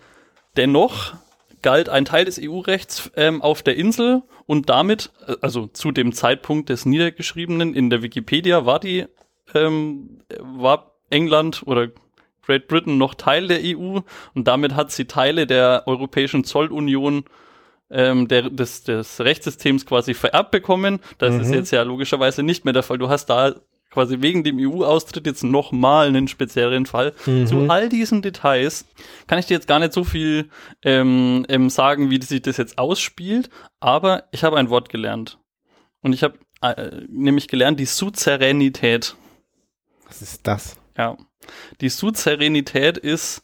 Dennoch 0.56 1.14
galt 1.62 1.88
ein 1.88 2.04
Teil 2.04 2.24
des 2.24 2.40
EU-Rechts 2.42 3.10
ähm, 3.16 3.42
auf 3.42 3.62
der 3.62 3.76
Insel 3.76 4.22
und 4.46 4.68
damit, 4.68 5.10
äh, 5.26 5.36
also 5.40 5.66
zu 5.66 5.90
dem 5.90 6.12
Zeitpunkt 6.12 6.68
des 6.68 6.86
Niedergeschriebenen 6.86 7.74
in 7.74 7.90
der 7.90 8.02
Wikipedia 8.02 8.66
war 8.66 8.80
die, 8.80 9.06
ähm, 9.54 10.22
war 10.38 10.92
England 11.10 11.62
oder 11.66 11.88
Great 12.42 12.68
Britain 12.68 12.98
noch 12.98 13.14
Teil 13.14 13.48
der 13.48 13.60
EU 13.62 14.00
und 14.34 14.48
damit 14.48 14.74
hat 14.74 14.90
sie 14.90 15.04
Teile 15.04 15.46
der 15.46 15.84
Europäischen 15.86 16.44
Zollunion 16.44 17.24
ähm, 17.90 18.28
der, 18.28 18.50
des, 18.50 18.85
des 18.85 19.20
Rechtssystems 19.20 19.87
quasi 19.87 20.14
vererbt 20.14 20.50
bekommen. 20.50 21.00
Das 21.18 21.35
ist 21.35 21.49
Mhm. 21.49 21.54
jetzt 21.54 21.70
ja 21.70 21.82
logischerweise 21.82 22.42
nicht 22.42 22.64
mehr 22.64 22.73
der 22.75 22.82
Fall. 22.82 22.99
Du 22.99 23.09
hast 23.09 23.26
da 23.26 23.54
quasi 23.90 24.20
wegen 24.20 24.44
dem 24.44 24.59
EU-Austritt 24.61 25.26
jetzt 25.26 25.42
nochmal 25.42 26.06
einen 26.06 26.28
speziellen 26.28 26.87
Fall. 26.87 27.12
Mhm. 27.26 27.47
Zu 27.49 27.68
all 27.68 27.88
diesen 27.88 28.23
Details 28.23 28.85
kann 29.26 29.40
ich 29.40 29.47
dir 29.47 29.54
jetzt 29.54 29.66
gar 29.66 29.80
nicht 29.80 29.92
so 29.92 30.04
viel 30.04 30.49
ähm, 30.82 31.44
ähm, 31.49 31.68
sagen, 31.70 32.09
wie 32.11 32.23
sich 32.23 32.42
das 32.42 32.56
jetzt 32.56 32.78
ausspielt, 32.78 33.50
aber 33.80 34.25
ich 34.30 34.44
habe 34.44 34.59
ein 34.59 34.70
Wort 34.70 34.88
gelernt. 34.90 35.38
Und 36.02 36.12
ich 36.12 36.23
habe 36.23 36.38
äh, 36.62 37.00
nämlich 37.09 37.49
gelernt, 37.49 37.80
die 37.80 37.85
Suzeränität. 37.87 39.16
Was 40.06 40.23
ist 40.23 40.47
das? 40.47 40.76
Ja. 40.97 41.16
Die 41.80 41.88
Suzeränität 41.88 42.97
ist, 42.99 43.42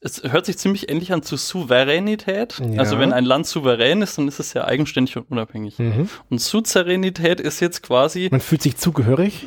es 0.00 0.22
hört 0.22 0.46
sich 0.46 0.58
ziemlich 0.58 0.88
ähnlich 0.90 1.12
an 1.12 1.22
zu 1.22 1.36
Souveränität. 1.36 2.60
Ja. 2.60 2.80
Also 2.80 2.98
wenn 2.98 3.12
ein 3.12 3.24
Land 3.24 3.46
souverän 3.46 4.02
ist, 4.02 4.18
dann 4.18 4.28
ist 4.28 4.38
es 4.38 4.54
ja 4.54 4.64
eigenständig 4.64 5.16
und 5.16 5.30
unabhängig. 5.30 5.78
Mhm. 5.78 6.08
Und 6.30 6.40
Suzeränität 6.40 7.40
ist 7.40 7.60
jetzt 7.60 7.82
quasi, 7.82 8.28
Man 8.30 8.40
fühlt 8.40 8.62
sich 8.62 8.76
zugehörig. 8.76 9.46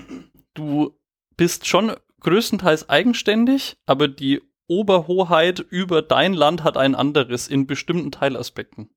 du 0.54 0.98
bist 1.38 1.68
schon 1.68 1.94
größtenteils 2.20 2.90
eigenständig, 2.90 3.78
aber 3.86 4.08
die 4.08 4.42
Oberhoheit 4.68 5.60
über 5.60 6.02
dein 6.02 6.34
Land 6.34 6.64
hat 6.64 6.78
ein 6.78 6.96
anderes 6.96 7.48
in 7.48 7.68
bestimmten 7.68 8.12
Teilaspekten. 8.12 8.90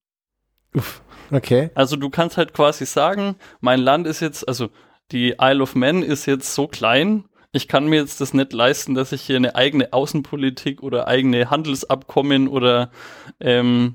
Uff, 0.75 1.02
okay. 1.30 1.70
Also 1.75 1.96
du 1.96 2.11
kannst 2.11 2.37
halt 2.37 2.52
quasi 2.52 2.84
sagen, 2.84 3.37
mein 3.61 3.80
Land 3.80 4.06
ist 4.06 4.20
jetzt, 4.20 4.46
also 4.46 4.70
die 5.12 5.37
Isle 5.40 5.62
of 5.62 5.75
Man 5.75 6.02
ist 6.02 6.26
jetzt 6.26 6.54
so 6.54 6.66
klein, 6.66 7.25
ich 7.54 7.68
kann 7.68 7.87
mir 7.87 8.00
jetzt 8.00 8.20
das 8.20 8.34
nicht 8.34 8.52
leisten, 8.52 8.94
dass 8.94 9.12
ich 9.12 9.23
hier 9.23 9.37
eine 9.37 9.54
eigene 9.54 9.92
Außenpolitik 9.92 10.82
oder 10.82 11.06
eigene 11.06 11.50
Handelsabkommen 11.50 12.49
oder 12.49 12.90
ähm, 13.38 13.94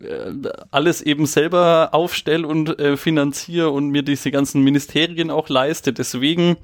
äh, 0.00 0.32
alles 0.72 1.00
eben 1.00 1.26
selber 1.26 1.90
aufstelle 1.92 2.46
und 2.46 2.78
äh, 2.80 2.96
finanziere 2.96 3.70
und 3.70 3.90
mir 3.90 4.02
diese 4.02 4.32
ganzen 4.32 4.64
Ministerien 4.64 5.30
auch 5.30 5.48
leiste. 5.48 5.92
Deswegen 5.92 6.56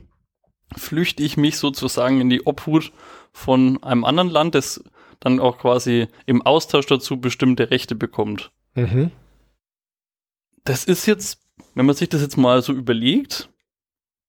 flüchte 0.77 1.23
ich 1.23 1.37
mich 1.37 1.57
sozusagen 1.57 2.21
in 2.21 2.31
die 2.31 2.45
Obhut 2.45 2.93
von 3.33 3.81
einem 3.85 4.05
anderen 4.05 4.29
Land, 4.29 4.57
das 4.57 4.83
dann 5.21 5.39
auch 5.39 5.59
quasi 5.59 6.09
im 6.27 6.43
Austausch 6.43 6.87
dazu 6.87 7.21
bestimmte 7.21 7.71
Rechte 7.71 7.95
bekommt. 7.95 8.51
Mhm. 8.75 9.13
Das 10.65 10.85
ist 10.85 11.07
jetzt, 11.07 11.39
wenn 11.75 11.87
man 11.87 11.95
sich 11.95 12.09
das 12.09 12.23
jetzt 12.23 12.37
mal 12.37 12.61
so 12.61 12.73
überlegt, 12.73 13.51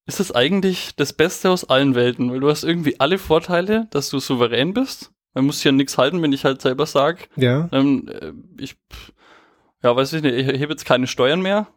ist 0.05 0.19
es 0.19 0.31
eigentlich 0.33 0.95
das 0.95 1.13
Beste 1.13 1.49
aus 1.49 1.63
allen 1.65 1.95
Welten, 1.95 2.31
weil 2.31 2.39
du 2.39 2.49
hast 2.49 2.63
irgendwie 2.63 2.99
alle 2.99 3.17
Vorteile, 3.17 3.87
dass 3.91 4.09
du 4.09 4.19
souverän 4.19 4.73
bist. 4.73 5.11
Man 5.33 5.45
muss 5.45 5.63
ja 5.63 5.71
nichts 5.71 5.97
halten, 5.97 6.21
wenn 6.21 6.31
ich 6.33 6.45
halt 6.45 6.61
selber 6.61 6.85
sag, 6.85 7.27
Ja. 7.35 7.67
ähm, 7.71 8.07
äh, 8.09 8.31
ich, 8.61 8.77
ja, 9.83 9.95
weiß 9.95 10.13
ich 10.13 10.21
nicht, 10.21 10.35
ich 10.35 10.47
hebe 10.47 10.71
jetzt 10.73 10.85
keine 10.85 11.07
Steuern 11.07 11.41
mehr. 11.41 11.67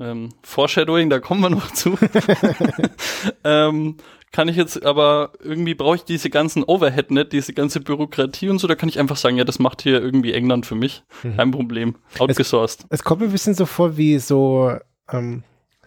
Ähm, 0.00 0.28
Foreshadowing, 0.42 1.10
da 1.10 1.20
kommen 1.20 1.40
wir 1.40 1.50
noch 1.50 1.70
zu. 1.72 1.98
ähm, 3.44 3.96
kann 4.30 4.48
ich 4.48 4.56
jetzt, 4.56 4.84
aber 4.84 5.32
irgendwie 5.42 5.74
brauche 5.74 5.96
ich 5.96 6.04
diese 6.04 6.28
ganzen 6.30 6.62
Overhead 6.62 7.10
nicht, 7.10 7.32
diese 7.32 7.54
ganze 7.54 7.80
Bürokratie 7.80 8.50
und 8.50 8.58
so, 8.58 8.66
da 8.68 8.74
kann 8.74 8.88
ich 8.90 8.98
einfach 8.98 9.16
sagen, 9.16 9.36
ja, 9.38 9.44
das 9.44 9.58
macht 9.58 9.82
hier 9.82 10.00
irgendwie 10.02 10.34
England 10.34 10.66
für 10.66 10.74
mich. 10.74 11.02
Kein 11.36 11.50
Problem. 11.50 11.96
Outgesourced. 12.18 12.84
Es 12.90 13.02
kommt 13.02 13.20
mir 13.22 13.28
ein 13.28 13.32
bisschen 13.32 13.54
so 13.54 13.64
vor 13.66 13.96
wie 13.96 14.18
so, 14.18 14.76
ähm, 15.10 15.42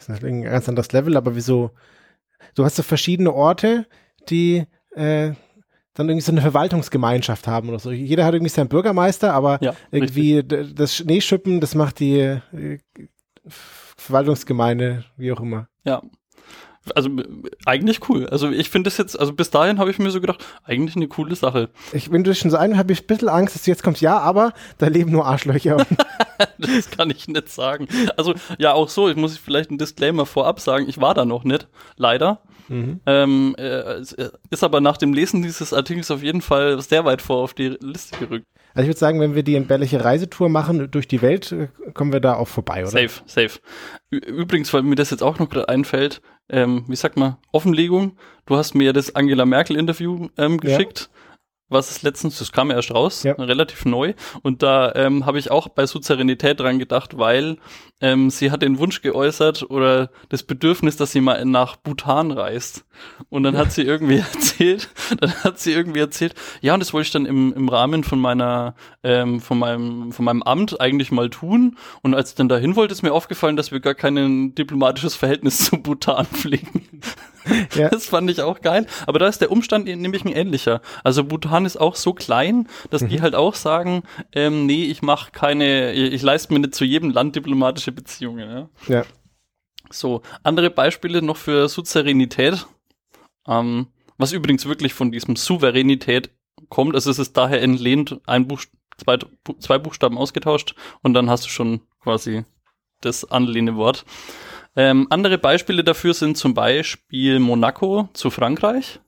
das 0.08 0.18
ist 0.20 0.24
ein 0.24 0.44
ganz 0.44 0.68
anderes 0.70 0.92
Level, 0.92 1.16
aber 1.18 1.36
wie 1.36 1.42
so, 1.42 1.72
du 2.56 2.64
hast 2.66 2.76
so 2.76 2.84
verschiedene 2.84 3.34
Orte, 3.34 3.86
die 4.30 4.66
äh, 4.96 5.32
dann 5.94 6.08
irgendwie 6.10 6.22
so 6.22 6.32
eine 6.32 6.42
Verwaltungsgemeinschaft 6.42 7.48
haben 7.48 7.70
oder 7.70 7.80
so. 7.80 7.92
Jeder 7.92 8.26
hat 8.26 8.34
irgendwie 8.34 8.50
seinen 8.50 8.70
Bürgermeister, 8.70 9.34
aber 9.34 9.58
Ja, 9.62 9.74
irgendwie 9.92 10.42
d- 10.44 10.74
das 10.74 10.96
Schneeschippen, 10.96 11.60
das 11.60 11.76
macht 11.76 12.00
die 12.00 12.20
äh, 12.20 12.80
Verwaltungsgemeinde, 13.98 15.04
wie 15.18 15.32
auch 15.32 15.40
immer. 15.40 15.68
Ja. 15.84 16.02
Also 16.96 17.10
äh, 17.10 17.24
eigentlich 17.66 18.10
cool. 18.10 18.28
Also 18.28 18.50
ich 18.50 18.70
finde 18.70 18.88
das 18.90 18.98
jetzt, 18.98 19.20
also 19.20 19.34
bis 19.34 19.52
dahin 19.52 19.78
habe 19.80 19.92
ich 19.92 20.00
mir 20.00 20.10
so 20.10 20.20
gedacht, 20.22 20.44
eigentlich 20.64 20.96
eine 20.96 21.08
coole 21.08 21.36
Sache. 21.36 21.70
Ich, 21.94 22.12
wenn 22.12 22.24
du 22.24 22.32
das 22.32 22.40
schon 22.40 22.50
so 22.52 22.58
ein, 22.58 22.78
habe 22.78 22.92
ich 22.94 23.04
ein 23.04 23.08
bisschen 23.08 23.30
Angst, 23.30 23.54
dass 23.56 23.64
du 23.64 23.72
jetzt 23.72 23.84
kommst, 23.84 24.02
ja, 24.02 24.18
aber 24.18 24.54
da 24.80 24.88
leben 24.88 25.12
nur 25.12 25.26
Arschlöcher. 25.28 25.86
Das 26.58 26.90
kann 26.92 27.10
ich 27.10 27.28
nicht 27.28 27.50
sagen. 27.50 27.88
Also 28.18 28.34
ja, 28.58 28.74
auch 28.74 28.90
so, 28.90 29.10
ich 29.10 29.16
muss 29.16 29.38
vielleicht 29.38 29.70
einen 29.70 29.78
Disclaimer 29.78 30.26
vorab 30.26 30.60
sagen, 30.60 30.88
ich 30.88 31.00
war 31.00 31.14
da 31.14 31.26
noch 31.26 31.44
nicht, 31.44 31.68
leider. 31.98 32.42
mhm. 32.68 33.00
Ähm, 33.06 33.56
äh, 33.58 33.64
es 33.64 34.16
ist 34.50 34.64
aber 34.64 34.82
nach 34.82 34.98
dem 34.98 35.14
Lesen 35.14 35.42
dieses 35.42 35.74
Artikels 35.74 36.12
auf 36.12 36.24
jeden 36.24 36.42
Fall 36.42 36.82
sehr 36.82 37.06
weit 37.06 37.22
vor 37.22 37.38
auf 37.38 37.54
die 37.54 37.78
Liste 37.80 38.18
gerückt. 38.18 38.46
Also 38.74 38.84
ich 38.84 38.88
würde 38.90 39.00
sagen, 39.00 39.20
wenn 39.20 39.36
wir 39.36 39.44
die 39.44 39.56
entbehrliche 39.56 40.04
Reisetour 40.04 40.48
machen 40.48 40.90
durch 40.92 41.08
die 41.08 41.22
Welt, 41.22 41.52
äh, 41.52 41.68
kommen 41.94 42.14
wir 42.14 42.22
da 42.22 42.36
auch 42.36 42.48
vorbei, 42.48 42.82
oder? 42.82 42.92
Safe, 42.92 43.22
safe. 43.26 43.60
Übrigens, 44.10 44.74
weil 44.74 44.84
mir 44.84 44.96
das 44.96 45.10
jetzt 45.10 45.24
auch 45.24 45.40
noch 45.40 45.50
gerade 45.50 45.68
einfällt, 45.68 46.22
ähm, 46.50 46.86
wie 46.88 46.96
sagt 46.96 47.18
man, 47.18 47.38
Offenlegung. 47.52 48.18
Du 48.46 48.56
hast 48.56 48.74
mir 48.74 48.86
ja 48.86 48.94
das 48.94 49.16
Angela 49.16 49.46
Merkel 49.46 49.78
Interview 49.78 50.28
ähm, 50.38 50.60
Ja. 50.64 50.78
Was 51.72 51.90
ist 51.90 52.04
letztens, 52.04 52.38
das 52.38 52.52
kam 52.52 52.70
ja 52.70 52.76
erst 52.76 52.94
raus, 52.94 53.24
Ja. 53.24 53.34
relativ 53.34 53.86
neu. 53.86 54.14
Und 54.44 54.62
da 54.62 54.94
ähm, 54.94 55.26
habe 55.26 55.40
ich 55.40 55.50
auch 55.50 55.70
bei 55.70 55.86
Souveränität 55.88 56.60
dran 56.60 56.80
gedacht, 56.80 57.18
weil 57.18 57.58
ähm, 58.02 58.30
sie 58.30 58.52
hat 58.52 58.62
den 58.62 58.78
Wunsch 58.80 59.02
geäußert 59.02 59.70
oder 59.70 60.10
das 60.30 60.44
Bedürfnis, 60.44 60.98
dass 60.98 61.12
sie 61.12 61.22
mal 61.22 61.46
nach 61.46 61.78
Bhutan 61.78 62.32
reist. 62.32 62.84
Und 63.30 63.44
dann 63.44 63.58
hat 63.58 63.72
sie 63.72 63.84
irgendwie 63.84 64.18
erzählt, 64.34 64.90
dann 65.20 65.34
hat 65.44 65.60
sie 65.60 65.72
irgendwie 65.72 66.00
erzählt, 66.00 66.36
ja, 66.62 66.74
und 66.74 66.80
das 66.82 66.94
wollte 66.94 67.06
ich 67.08 67.12
dann 67.12 67.26
im, 67.26 67.54
im 67.54 67.70
Rahmen 67.70 68.04
von 68.04 68.20
meiner, 68.20 68.76
ähm, 69.04 69.40
von 69.40 69.58
meinem, 69.58 70.12
von 70.12 70.26
meinem 70.26 70.44
Amt 70.44 70.82
eigentlich 70.82 71.12
mal 71.12 71.30
tun. 71.30 71.78
Und 72.02 72.16
als 72.16 72.32
ich 72.32 72.36
dann 72.36 72.50
dahin 72.50 72.76
wollte, 72.76 72.92
ist 72.92 73.02
mir 73.02 73.14
aufgefallen, 73.14 73.56
dass 73.56 73.72
wir 73.72 73.80
gar 73.80 73.96
kein 73.96 74.54
diplomatisches 74.56 75.16
Verhältnis 75.16 75.58
zu 75.66 75.78
Bhutan 75.82 76.26
pflegen. 76.26 77.02
Ja. 77.76 77.90
Das 77.90 78.08
fand 78.08 78.30
ich 78.30 78.42
auch 78.42 78.62
geil. 78.62 78.86
Aber 79.08 79.20
da 79.20 79.28
ist 79.28 79.40
der 79.42 79.52
Umstand 79.52 79.86
nämlich 79.86 80.26
ein 80.26 80.32
ähnlicher. 80.32 80.82
Also 81.04 81.24
Bhutan 81.24 81.66
ist 81.66 81.78
auch 81.78 81.96
so 81.96 82.14
klein, 82.14 82.68
dass 82.90 83.06
die 83.06 83.22
halt 83.22 83.36
auch 83.36 83.56
sagen, 83.56 84.04
ähm, 84.34 84.66
nee, 84.66 84.86
ich 84.86 85.02
mache 85.02 85.32
keine, 85.32 85.94
ich, 85.94 86.22
leiste 86.22 86.54
mir 86.54 86.60
nicht 86.60 86.76
zu 86.76 86.86
jedem 86.86 87.12
Land 87.12 87.36
diplomatische 87.36 87.92
Beziehungen. 87.92 88.70
Ja? 88.88 88.94
Ja. 88.94 89.06
So, 89.90 90.22
andere 90.44 90.70
Beispiele 90.70 91.22
noch 91.22 91.38
für 91.38 91.68
Souveränität. 91.70 92.66
Ähm, 93.48 93.88
was 94.18 94.32
übrigens 94.32 94.66
wirklich 94.66 94.94
von 94.94 95.12
diesem 95.12 95.36
Souveränität 95.36 96.30
kommt. 96.70 96.96
Also 96.96 97.10
es 97.10 97.20
ist 97.20 97.36
daher 97.38 97.62
entlehnt, 97.62 98.20
ein 98.26 98.48
Buch, 98.48 98.62
zwei, 98.98 99.18
zwei 99.60 99.78
Buchstaben 99.78 100.18
ausgetauscht 100.18 100.76
und 101.02 101.14
dann 101.14 101.30
hast 101.30 101.46
du 101.46 101.50
schon 101.50 101.82
quasi 102.02 102.46
das 103.02 103.30
anlehnende 103.30 103.76
Wort. 103.76 104.06
Ähm, 104.76 105.08
andere 105.10 105.38
Beispiele 105.38 105.84
dafür 105.84 106.14
sind 106.14 106.38
zum 106.38 106.54
Beispiel 106.54 107.40
Monaco 107.40 108.10
zu 108.14 108.30
Frankreich. 108.30 109.00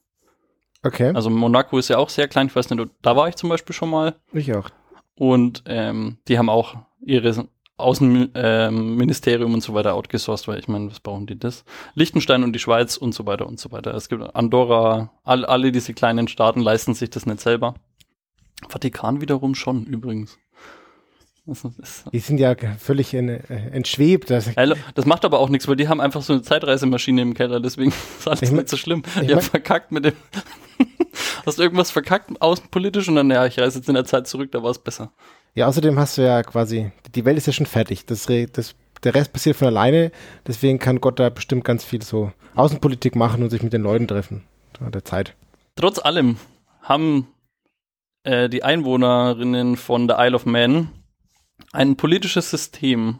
Okay, 0.84 1.12
Also 1.16 1.30
Monaco 1.30 1.78
ist 1.78 1.88
ja 1.88 1.98
auch 1.98 2.10
sehr 2.10 2.28
klein, 2.28 2.48
ich 2.48 2.56
weiß 2.56 2.70
nicht, 2.70 2.90
da 3.02 3.16
war 3.16 3.30
ich 3.30 3.36
zum 3.36 3.50
Beispiel 3.50 3.74
schon 3.74 3.90
mal. 3.90 4.16
ich 4.34 4.54
auch. 4.54 4.70
Und 5.16 5.64
ähm, 5.66 6.18
die 6.28 6.38
haben 6.38 6.50
auch 6.50 6.76
ihre 7.06 7.48
Außenministerium 7.78 9.54
und 9.54 9.62
so 9.62 9.74
weiter 9.74 9.94
outgesourced, 9.96 10.48
weil 10.48 10.60
ich 10.60 10.68
meine, 10.68 10.90
was 10.90 11.00
brauchen 11.00 11.26
die 11.26 11.40
das? 11.40 11.64
Liechtenstein 11.96 12.44
und 12.44 12.54
die 12.54 12.60
Schweiz 12.60 12.98
und 12.98 13.14
so 13.14 13.26
weiter 13.26 13.48
und 13.48 13.60
so 13.60 13.72
weiter. 13.72 13.94
Es 13.94 14.10
gibt 14.10 14.36
Andorra, 14.36 15.12
all, 15.24 15.46
alle 15.46 15.72
diese 15.72 15.94
kleinen 15.94 16.28
Staaten 16.28 16.62
leisten 16.62 16.94
sich 16.94 17.10
das 17.10 17.26
nicht 17.26 17.40
selber. 17.40 17.76
Vatikan 18.68 19.22
wiederum 19.22 19.56
schon, 19.56 19.86
übrigens. 19.86 20.38
Die 22.14 22.20
sind 22.20 22.38
ja 22.38 22.56
völlig 22.80 23.14
in, 23.14 23.28
äh, 23.30 23.40
entschwebt. 23.72 24.30
Das, 24.30 24.50
das 24.96 25.06
macht 25.06 25.26
aber 25.26 25.40
auch 25.40 25.50
nichts, 25.50 25.68
weil 25.68 25.76
die 25.76 25.88
haben 25.90 26.00
einfach 26.00 26.22
so 26.22 26.34
eine 26.34 26.42
Zeitreisemaschine 26.42 27.22
im 27.22 27.34
Keller, 27.34 27.60
deswegen 27.60 27.92
ist 28.20 28.28
alles 28.28 28.42
Ich 28.44 28.50
mein- 28.52 28.58
nicht 28.60 28.70
so 28.70 28.78
schlimm. 28.78 29.04
ich 29.22 29.28
mein- 29.30 29.42
verkackt 29.42 29.92
mit 29.92 30.06
dem. 30.06 30.14
Hast 31.46 31.60
du 31.60 31.64
irgendwas 31.64 31.92
verkackt 31.92 32.42
außenpolitisch 32.42 33.08
und 33.10 33.16
dann, 33.16 33.30
ja, 33.30 33.46
ich 33.46 33.60
reise 33.60 33.78
jetzt 33.80 33.88
in 33.90 33.96
der 33.96 34.06
Zeit 34.06 34.28
zurück, 34.28 34.52
da 34.52 34.64
war 34.64 34.72
es 34.72 34.80
besser. 34.80 35.12
ja, 35.54 35.68
außerdem 35.68 36.00
hast 36.00 36.18
du 36.18 36.24
ja 36.24 36.42
quasi, 36.42 36.92
die 37.14 37.26
Welt 37.26 37.38
ist 37.38 37.46
ja 37.48 37.54
schon 37.54 37.66
fertig. 37.68 38.06
Das, 38.06 38.26
das, 38.54 38.74
der 39.04 39.14
Rest 39.14 39.34
passiert 39.34 39.56
von 39.58 39.68
alleine. 39.68 40.12
Deswegen 40.48 40.80
kann 40.80 41.02
Gott 41.02 41.20
da 41.20 41.30
bestimmt 41.30 41.66
ganz 41.66 41.84
viel 41.84 42.02
so 42.02 42.32
Außenpolitik 42.56 43.16
machen 43.16 43.44
und 43.44 43.50
sich 43.50 43.62
mit 43.62 43.74
den 43.74 43.84
Leuten 43.84 44.08
treffen. 44.08 44.44
Der 44.80 45.04
Zeit. 45.06 45.36
Trotz 45.76 46.00
allem 46.00 46.38
haben 46.82 47.28
äh, 48.24 48.50
die 48.50 48.64
Einwohnerinnen 48.64 49.76
von 49.78 50.08
der 50.08 50.18
Isle 50.20 50.36
of 50.36 50.46
Man 50.46 50.90
ein 51.72 51.96
politisches 51.96 52.50
System, 52.50 53.20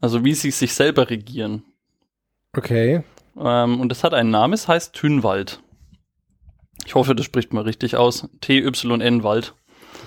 also 0.00 0.24
wie 0.24 0.34
sie 0.34 0.50
sich 0.50 0.74
selber 0.74 1.10
regieren. 1.10 1.62
Okay. 2.56 3.02
Ähm, 3.38 3.80
und 3.80 3.88
das 3.90 4.02
hat 4.04 4.14
einen 4.14 4.30
Namen, 4.30 4.54
es 4.54 4.68
heißt 4.68 4.94
Thünwald. 4.94 5.60
Ich 6.86 6.94
hoffe, 6.94 7.14
das 7.14 7.26
spricht 7.26 7.52
mal 7.52 7.62
richtig 7.64 7.96
aus. 7.96 8.28
T-Y-N 8.40 9.22
Wald. 9.22 9.54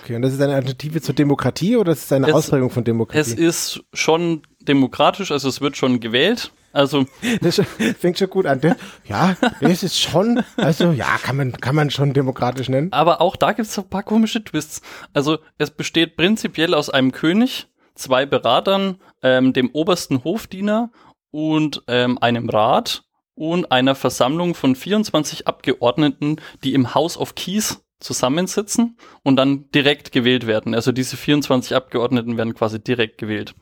Okay. 0.03 0.15
Und 0.15 0.21
das 0.21 0.33
ist 0.33 0.41
eine 0.41 0.55
Alternative 0.55 1.01
zur 1.01 1.13
Demokratie 1.15 1.75
oder 1.75 1.91
ist 1.91 2.05
es 2.05 2.11
eine 2.11 2.27
Es- 2.27 2.33
Ausprägung 2.33 2.69
von 2.69 2.81
Es 2.81 2.85
Demokratie? 2.85 3.33
ist 3.41 3.83
schon 3.93 4.43
demokratisch, 4.61 5.31
also 5.31 5.49
es 5.49 5.61
wird 5.61 5.77
schon 5.77 5.99
gewählt. 5.99 6.51
Also 6.71 7.05
Das 7.41 7.61
fängt 7.99 8.17
schon 8.17 8.29
gut 8.29 8.45
an. 8.45 8.61
Ja, 9.05 9.35
das 9.61 9.83
ist 9.83 9.99
schon, 9.99 10.43
also 10.57 10.91
ja, 10.91 11.17
kann 11.21 11.37
man, 11.37 11.51
kann 11.53 11.75
man 11.75 11.89
schon 11.89 12.13
demokratisch 12.13 12.69
nennen. 12.69 12.91
Aber 12.91 13.21
auch 13.21 13.35
da 13.35 13.53
gibt 13.53 13.67
es 13.67 13.77
ein 13.77 13.89
paar 13.89 14.03
komische 14.03 14.43
Twists. 14.43 14.81
Also 15.13 15.39
es 15.57 15.71
besteht 15.71 16.15
prinzipiell 16.15 16.73
aus 16.73 16.89
einem 16.89 17.11
König, 17.11 17.67
zwei 17.95 18.25
Beratern, 18.25 18.97
ähm, 19.21 19.53
dem 19.53 19.69
obersten 19.71 20.23
Hofdiener 20.23 20.91
und 21.31 21.83
ähm, 21.87 22.17
einem 22.19 22.49
Rat 22.49 23.03
und 23.35 23.71
einer 23.71 23.95
Versammlung 23.95 24.53
von 24.53 24.75
24 24.75 25.47
Abgeordneten, 25.47 26.37
die 26.63 26.73
im 26.73 26.93
House 26.93 27.17
of 27.17 27.35
Keys 27.35 27.83
zusammensitzen 27.99 28.97
und 29.23 29.35
dann 29.35 29.69
direkt 29.71 30.11
gewählt 30.11 30.47
werden. 30.47 30.73
Also 30.73 30.91
diese 30.91 31.17
24 31.17 31.75
Abgeordneten 31.75 32.37
werden 32.37 32.53
quasi 32.53 32.81
direkt 32.81 33.17
gewählt. 33.17 33.53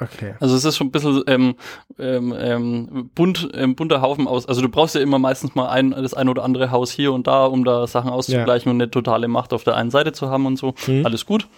Okay. 0.00 0.34
Also 0.38 0.54
es 0.54 0.64
ist 0.64 0.76
schon 0.76 0.88
ein 0.88 0.90
bisschen 0.92 1.24
ähm, 1.26 1.56
ähm, 1.98 2.34
ähm, 2.38 3.10
bunt, 3.14 3.48
ähm, 3.54 3.74
bunter 3.74 4.00
Haufen 4.00 4.28
aus. 4.28 4.46
Also 4.46 4.62
du 4.62 4.68
brauchst 4.68 4.94
ja 4.94 5.00
immer 5.00 5.18
meistens 5.18 5.56
mal 5.56 5.68
ein, 5.68 5.90
das 5.90 6.14
ein 6.14 6.28
oder 6.28 6.44
andere 6.44 6.70
Haus 6.70 6.92
hier 6.92 7.12
und 7.12 7.26
da, 7.26 7.46
um 7.46 7.64
da 7.64 7.86
Sachen 7.88 8.10
auszugleichen 8.10 8.70
und 8.70 8.76
eine 8.76 8.90
totale 8.90 9.26
Macht 9.26 9.52
auf 9.52 9.64
der 9.64 9.74
einen 9.76 9.90
Seite 9.90 10.12
zu 10.12 10.30
haben 10.30 10.46
und 10.46 10.56
so. 10.56 10.74
Mhm. 10.86 11.04
Alles 11.04 11.26
gut. 11.26 11.48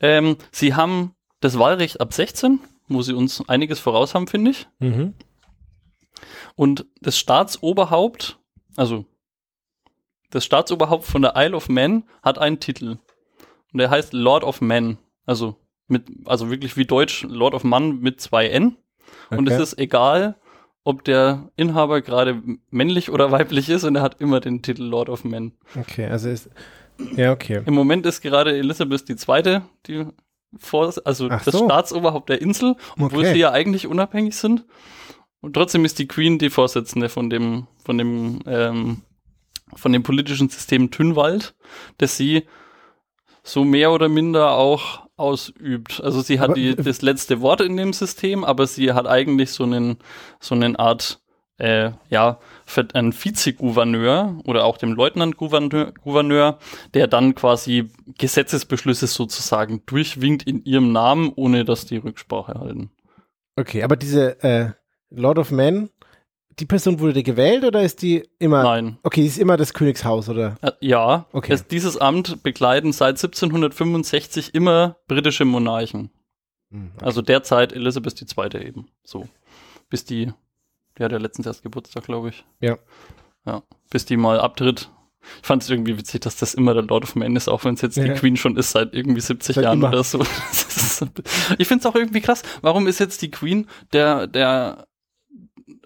Ähm, 0.00 0.36
sie 0.50 0.74
haben 0.74 1.14
das 1.40 1.58
Wahlrecht 1.58 2.00
ab 2.00 2.14
16, 2.14 2.58
wo 2.88 3.02
sie 3.02 3.12
uns 3.12 3.46
einiges 3.48 3.80
voraus 3.80 4.14
haben, 4.14 4.28
finde 4.28 4.52
ich. 4.52 4.66
Mhm. 4.78 5.12
Und 6.56 6.86
das 7.02 7.18
Staatsoberhaupt, 7.18 8.38
also 8.76 9.04
das 10.30 10.44
Staatsoberhaupt 10.44 11.04
von 11.04 11.20
der 11.20 11.34
Isle 11.36 11.54
of 11.54 11.68
Man 11.68 12.04
hat 12.22 12.38
einen 12.38 12.60
Titel. 12.60 12.96
Und 13.72 13.78
der 13.78 13.90
heißt 13.90 14.14
Lord 14.14 14.42
of 14.42 14.62
Man. 14.62 14.96
Also 15.26 15.56
mit, 15.88 16.04
also 16.24 16.50
wirklich 16.50 16.76
wie 16.76 16.84
Deutsch 16.84 17.24
Lord 17.28 17.54
of 17.54 17.64
Man 17.64 18.00
mit 18.00 18.20
zwei 18.20 18.48
N. 18.48 18.76
Und 19.30 19.48
Okay. 19.48 19.54
es 19.54 19.72
ist 19.72 19.78
egal, 19.78 20.36
ob 20.82 21.04
der 21.04 21.50
Inhaber 21.56 22.00
gerade 22.02 22.42
männlich 22.70 23.10
oder 23.10 23.30
weiblich 23.32 23.68
ist 23.68 23.84
und 23.84 23.96
er 23.96 24.02
hat 24.02 24.20
immer 24.20 24.40
den 24.40 24.62
Titel 24.62 24.82
Lord 24.84 25.08
of 25.08 25.24
Man. 25.24 25.52
Okay, 25.78 26.06
also 26.06 26.28
ist. 26.28 26.50
Ja, 27.16 27.32
okay. 27.32 27.62
Im 27.66 27.74
Moment 27.74 28.06
ist 28.06 28.20
gerade 28.20 28.56
Elisabeth 28.56 29.08
II. 29.10 29.60
die 29.86 30.06
vor, 30.56 30.94
also 31.04 31.28
Ach 31.30 31.42
das 31.44 31.52
so. 31.56 31.64
Staatsoberhaupt 31.64 32.28
der 32.28 32.40
Insel, 32.40 32.76
obwohl 32.98 33.20
Okay. 33.20 33.32
sie 33.32 33.40
ja 33.40 33.50
eigentlich 33.50 33.88
unabhängig 33.88 34.36
sind. 34.36 34.64
Und 35.40 35.54
trotzdem 35.54 35.84
ist 35.84 35.98
die 35.98 36.06
Queen 36.06 36.38
die 36.38 36.48
Vorsitzende 36.50 37.08
von 37.08 37.28
dem, 37.28 37.66
von 37.84 37.98
dem, 37.98 38.40
ähm, 38.46 39.02
von 39.74 39.92
dem 39.92 40.04
politischen 40.04 40.48
System 40.48 40.90
Tynwald, 40.92 41.54
das 41.98 42.16
sie 42.16 42.44
so 43.42 43.64
mehr 43.64 43.90
oder 43.92 44.08
minder 44.08 44.52
auch 44.52 45.03
ausübt. 45.16 46.00
Also 46.02 46.20
sie 46.22 46.40
hat 46.40 46.50
Aber- 46.50 46.54
die, 46.54 46.74
das 46.74 47.02
letzte 47.02 47.40
Wort 47.40 47.60
in 47.60 47.76
dem 47.76 47.92
System, 47.92 48.44
aber 48.44 48.66
sie 48.66 48.92
hat 48.92 49.06
eigentlich 49.06 49.50
so 49.52 49.64
einen, 49.64 49.98
so 50.40 50.54
einen 50.54 50.76
Art, 50.76 51.20
äh, 51.58 51.92
ja, 52.10 52.38
einen 52.94 53.12
Vizegouverneur 53.12 54.38
oder 54.44 54.64
auch 54.64 54.76
dem 54.76 54.92
Leutnantgouverneur, 54.92 55.92
Gouverneur, 55.92 56.58
der 56.94 57.06
dann 57.06 57.34
quasi 57.34 57.90
Gesetzesbeschlüsse 58.18 59.06
sozusagen 59.06 59.82
durchwinkt 59.86 60.42
in 60.44 60.64
ihrem 60.64 60.90
Namen, 60.92 61.32
ohne 61.36 61.64
dass 61.64 61.86
die 61.86 61.98
Rücksprache 61.98 62.54
halten. 62.54 62.90
Okay, 63.56 63.84
aber 63.84 63.94
diese 63.96 64.42
äh, 64.42 64.70
Lord 65.10 65.38
of 65.38 65.52
Men, 65.52 65.90
die 66.58 66.66
Person 66.66 67.00
wurde 67.00 67.22
gewählt 67.22 67.64
oder 67.64 67.82
ist 67.82 68.02
die 68.02 68.28
immer. 68.38 68.62
Nein. 68.62 68.98
Okay, 69.02 69.22
die 69.22 69.26
ist 69.26 69.38
immer 69.38 69.56
das 69.56 69.74
Königshaus, 69.74 70.28
oder? 70.28 70.56
Äh, 70.62 70.72
ja, 70.80 71.26
Okay. 71.32 71.52
es, 71.52 71.66
dieses 71.66 71.96
Amt 71.96 72.42
bekleiden 72.42 72.92
seit 72.92 73.16
1765 73.18 74.54
immer 74.54 74.96
britische 75.08 75.44
Monarchen. 75.44 76.10
Hm, 76.70 76.92
Also 77.00 77.22
derzeit 77.22 77.72
Elisabeth 77.72 78.20
II. 78.20 78.66
eben. 78.66 78.88
So. 79.02 79.28
Bis 79.90 80.04
die, 80.04 80.32
die 80.98 81.02
hat 81.04 81.12
ja 81.12 81.18
letztens 81.18 81.46
erst 81.46 81.62
Geburtstag, 81.62 82.04
glaube 82.04 82.30
ich. 82.30 82.44
Ja. 82.60 82.78
Ja. 83.46 83.62
Bis 83.90 84.04
die 84.04 84.16
mal 84.16 84.40
abtritt. 84.40 84.90
Ich 85.40 85.46
fand 85.46 85.62
es 85.62 85.70
irgendwie 85.70 85.96
witzig, 85.98 86.20
dass 86.20 86.36
das 86.36 86.52
immer 86.54 86.74
der 86.74 86.82
Lord 86.82 87.04
of 87.04 87.14
Man 87.16 87.34
ist, 87.34 87.48
auch 87.48 87.64
wenn 87.64 87.74
es 87.74 87.80
jetzt 87.80 87.96
Ja. 87.96 88.04
die 88.04 88.10
Queen 88.10 88.36
schon 88.36 88.56
ist, 88.56 88.72
seit 88.72 88.94
irgendwie 88.94 89.20
70 89.22 89.56
Seit 89.56 89.64
Jahren 89.64 89.78
immer. 89.78 89.88
oder 89.88 90.04
so. 90.04 90.22
Ich 91.58 91.66
finde 91.68 91.80
es 91.80 91.86
auch 91.86 91.94
irgendwie 91.96 92.20
krass. 92.20 92.42
Warum 92.62 92.86
ist 92.86 93.00
jetzt 93.00 93.20
die 93.22 93.30
Queen 93.30 93.66
der, 93.92 94.26
der, 94.26 94.86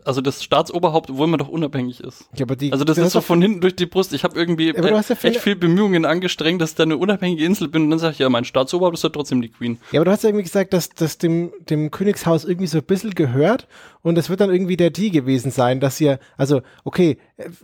also 0.05 0.21
das 0.21 0.43
Staatsoberhaupt, 0.43 1.11
obwohl 1.11 1.27
man 1.29 1.39
doch 1.39 1.49
unabhängig 1.49 2.01
ist? 2.01 2.29
Ja, 2.37 2.45
aber 2.47 2.57
die, 2.57 2.73
Also 2.73 2.85
das 2.85 2.99
ist 2.99 3.15
doch- 3.15 3.23
von 3.23 3.41
hinten 3.41 3.61
durch 3.61 3.77
die 3.77 3.87
Brust. 3.87 4.13
Ich 4.13 4.25
habe 4.25 4.39
irgendwie 4.39 4.69
ja 4.69 4.75
äh, 4.75 5.03
viele- 5.03 5.35
echt 5.35 5.41
viel 5.43 5.55
Bemühungen 5.57 6.05
angestrengt, 6.05 6.61
dass 6.61 6.71
ich 6.71 6.77
da 6.77 6.83
eine 6.85 6.97
unabhängige 6.97 7.45
Insel 7.45 7.69
bin. 7.69 7.85
Und 7.85 7.91
dann 7.91 7.99
sage 7.99 8.13
ich, 8.15 8.19
ja, 8.19 8.29
mein 8.29 8.45
Staatsoberhaupt 8.45 8.97
ist 8.97 9.05
ja 9.05 9.11
trotzdem 9.11 9.41
die 9.43 9.49
Queen. 9.51 9.79
Ja, 9.93 10.01
aber 10.01 10.07
du 10.07 10.11
hast 10.11 10.23
ja 10.25 10.31
irgendwie 10.31 10.45
gesagt, 10.45 10.73
dass 10.73 10.89
das 10.91 11.19
dem, 11.19 11.53
dem 11.71 11.91
Königshaus 11.91 12.45
irgendwie 12.45 12.67
so 12.67 12.79
ein 12.79 12.85
bisschen 12.85 13.15
gehört 13.15 13.69
und 14.03 14.15
das 14.17 14.31
wird 14.31 14.41
dann 14.41 14.51
irgendwie 14.51 14.77
der 14.77 14.91
Deal 14.91 15.11
gewesen 15.11 15.51
sein, 15.51 15.81
dass 15.81 16.01
ihr, 16.01 16.19
also, 16.37 16.63
okay, 16.85 17.19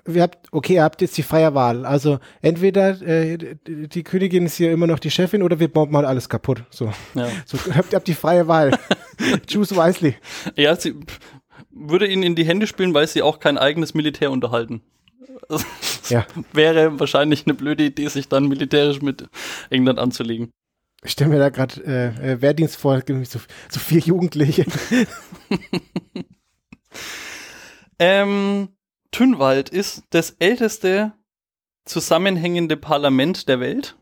wir 0.05 0.23
habt, 0.23 0.47
okay, 0.53 0.75
ihr 0.75 0.83
habt 0.83 1.01
jetzt 1.01 1.17
die 1.17 1.23
freie 1.23 1.55
Wahl. 1.55 1.85
Also 1.87 2.19
entweder 2.43 3.01
äh, 3.03 3.39
die 3.67 3.89
die 3.89 4.03
Königin 4.05 4.47
ist 4.47 4.57
hier 4.57 4.71
immer 4.73 4.87
noch 4.87 4.99
die 4.99 5.11
Chefin 5.11 5.43
oder 5.43 5.59
wir 5.59 5.69
bomben 5.69 5.93
mal 5.93 6.05
alles 6.05 6.29
kaputt. 6.29 6.65
So, 6.71 6.93
Ja, 7.15 7.29
so 7.47 7.59
habt 7.75 7.93
ihr 7.93 7.97
habt 7.97 8.07
die 8.09 8.15
freie 8.15 8.47
Wahl. 8.47 8.79
Choose 9.53 9.75
wisely. 9.77 10.15
ja 10.57 10.77
sie 10.77 10.95
würde 11.75 12.07
ihnen 12.07 12.23
in 12.23 12.35
die 12.35 12.45
Hände 12.47 12.67
spielen, 12.67 12.95
weil 12.95 13.07
sie 13.07 13.23
auch 13.23 13.41
kein 13.41 13.59
eigenes 13.59 13.95
Militär 13.95 14.31
unterhalten. 14.31 14.83
Das 15.49 15.65
Ja. 16.11 16.27
wäre 16.53 17.01
wahrscheinlich 17.01 17.47
eine 17.47 17.55
blöde 17.55 17.85
Idee, 17.85 18.09
sich 18.09 18.29
dann 18.29 18.47
militärisch 18.47 19.01
mit 19.01 19.27
England 19.71 19.99
anzulegen. 19.99 20.51
Ich 21.03 21.13
stelle 21.13 21.31
mir 21.31 21.39
da 21.39 21.49
gerade 21.51 21.83
äh, 21.85 22.33
äh, 22.33 22.43
Wehrdienst 22.43 22.77
vor, 22.77 23.03
so, 23.07 23.39
so 23.69 23.81
vier 23.81 24.01
Jugendliche. 24.01 24.65
Ähm, 27.99 28.69
Tynwald 29.13 29.69
ist 29.69 30.03
das 30.11 30.31
älteste 30.39 31.13
zusammenhängende 31.85 32.77
Parlament 32.77 33.49
der 33.49 33.61
Welt. 33.61 33.97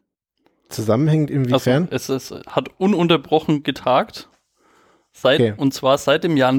Zusammenhängend 0.69 1.31
inwiefern? 1.31 1.89
Also 1.91 2.15
es, 2.15 2.31
es 2.31 2.47
hat 2.47 2.71
ununterbrochen 2.79 3.63
getagt. 3.63 4.31
Seit, 5.13 5.41
Okay. 5.41 5.55
Und 5.57 5.75
zwar 5.75 5.99
seit 5.99 6.25
dem 6.25 6.37
Jahr 6.39 6.53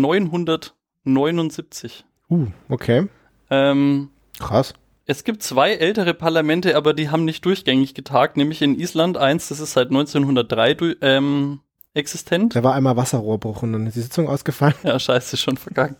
979. 1.03 2.05
uh, 2.29 2.47
okay. 2.69 3.07
Ähm, 3.49 4.09
Krass. 4.39 4.73
es 5.05 5.23
gibt 5.23 5.43
zwei 5.43 5.73
ältere 5.73 6.13
Parlamente, 6.13 6.75
aber 6.75 6.93
die 6.93 7.09
haben 7.09 7.25
nicht 7.25 7.45
durchgängig 7.45 7.93
getagt, 7.93 8.37
nämlich 8.37 8.61
in 8.61 8.79
Island 8.79 9.17
eins, 9.17 9.49
das 9.49 9.59
ist 9.59 9.73
seit 9.73 9.89
1903 9.89 10.73
du, 10.73 10.95
ähm, 11.01 11.59
existent. 11.93 12.55
Da 12.55 12.63
war 12.63 12.73
einmal 12.73 12.97
Wasserrohrbruch 12.97 13.61
und 13.63 13.73
dann 13.73 13.85
ist 13.87 13.95
die 13.95 14.01
Sitzung 14.01 14.27
ausgefallen. 14.27 14.73
Ja, 14.83 14.97
scheiße, 14.99 15.37
schon 15.37 15.57
vergangen. 15.57 15.95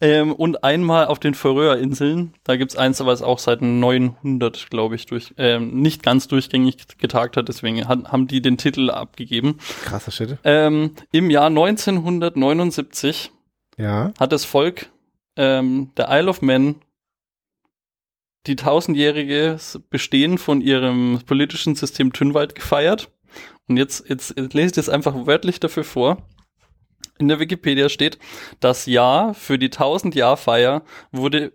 Ähm, 0.00 0.32
und 0.32 0.64
einmal 0.64 1.06
auf 1.06 1.20
den 1.20 1.34
Färöerinseln, 1.34 2.34
da 2.42 2.56
gibt's 2.56 2.74
eins, 2.74 3.00
aber 3.00 3.12
es 3.12 3.22
auch 3.22 3.38
seit 3.38 3.62
900, 3.62 4.68
glaube 4.70 4.96
ich, 4.96 5.06
durch, 5.06 5.32
ähm, 5.36 5.80
nicht 5.80 6.02
ganz 6.02 6.26
durchgängig 6.26 6.98
getagt 6.98 7.36
hat, 7.36 7.48
deswegen 7.48 7.86
han- 7.86 8.08
haben 8.10 8.26
die 8.26 8.42
den 8.42 8.56
Titel 8.56 8.90
abgegeben. 8.90 9.58
Krasser 9.84 10.10
Shit. 10.10 10.38
Ähm, 10.42 10.92
Im 11.12 11.30
Jahr 11.30 11.50
1979 11.50 13.30
Ja. 13.78 14.12
hat 14.18 14.32
das 14.32 14.44
Volk 14.44 14.90
ähm, 15.36 15.90
der 15.96 16.08
Isle 16.10 16.28
of 16.28 16.42
Man 16.42 16.76
die 18.46 18.56
tausendjährige 18.56 19.58
Bestehen 19.90 20.36
von 20.36 20.60
ihrem 20.60 21.20
politischen 21.26 21.74
System 21.74 22.12
Tynwald 22.12 22.54
gefeiert. 22.54 23.10
Und 23.68 23.76
jetzt, 23.76 24.08
jetzt, 24.08 24.34
jetzt 24.36 24.54
lese 24.54 24.66
ich 24.66 24.72
das 24.72 24.88
einfach 24.88 25.26
wörtlich 25.26 25.60
dafür 25.60 25.84
vor. 25.84 26.26
In 27.18 27.28
der 27.28 27.38
Wikipedia 27.38 27.88
steht, 27.88 28.18
das 28.58 28.86
Jahr 28.86 29.34
für 29.34 29.58
die 29.58 29.68
1000-Jahr-Feier 29.68 30.82
wurde 31.12 31.52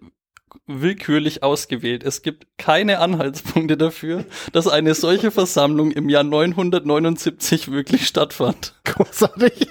willkürlich 0.65 1.43
ausgewählt. 1.43 2.03
Es 2.03 2.21
gibt 2.21 2.47
keine 2.57 2.99
Anhaltspunkte 2.99 3.77
dafür, 3.77 4.25
dass 4.53 4.67
eine 4.67 4.93
solche 4.95 5.31
Versammlung 5.31 5.91
im 5.91 6.09
Jahr 6.09 6.23
979 6.23 7.71
wirklich 7.71 8.07
stattfand. 8.07 8.75
Großartig. 8.85 9.67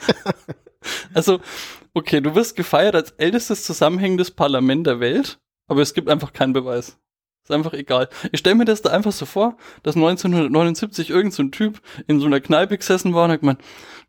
Also, 1.14 1.40
okay, 1.96 2.20
du 2.20 2.35
wirst 2.35 2.56
gefeiert 2.56 2.94
als 2.94 3.12
ältestes 3.12 3.64
zusammenhängendes 3.64 4.30
Parlament 4.30 4.87
der 4.87 5.00
Welt, 5.00 5.38
aber 5.66 5.80
es 5.80 5.94
gibt 5.94 6.11
einfach 6.11 6.35
keinen 6.35 6.52
Beweis. 6.52 6.98
Ist 7.42 7.50
einfach 7.50 7.72
egal. 7.72 8.11
Ich 8.32 8.40
stelle 8.40 8.56
mir 8.56 8.66
das 8.66 8.82
da 8.82 8.90
einfach 8.90 9.12
so 9.12 9.24
vor, 9.24 9.56
dass 9.82 9.96
1979 9.96 11.09
irgend 11.09 11.32
so 11.32 11.42
ein 11.42 11.52
Typ 11.52 11.80
in 12.06 12.20
so 12.20 12.26
einer 12.26 12.40
Kneipe 12.40 12.76
gesessen 12.76 13.14
war 13.14 13.24
und 13.24 13.30
hat 13.30 13.40
gemeint, 13.40 13.61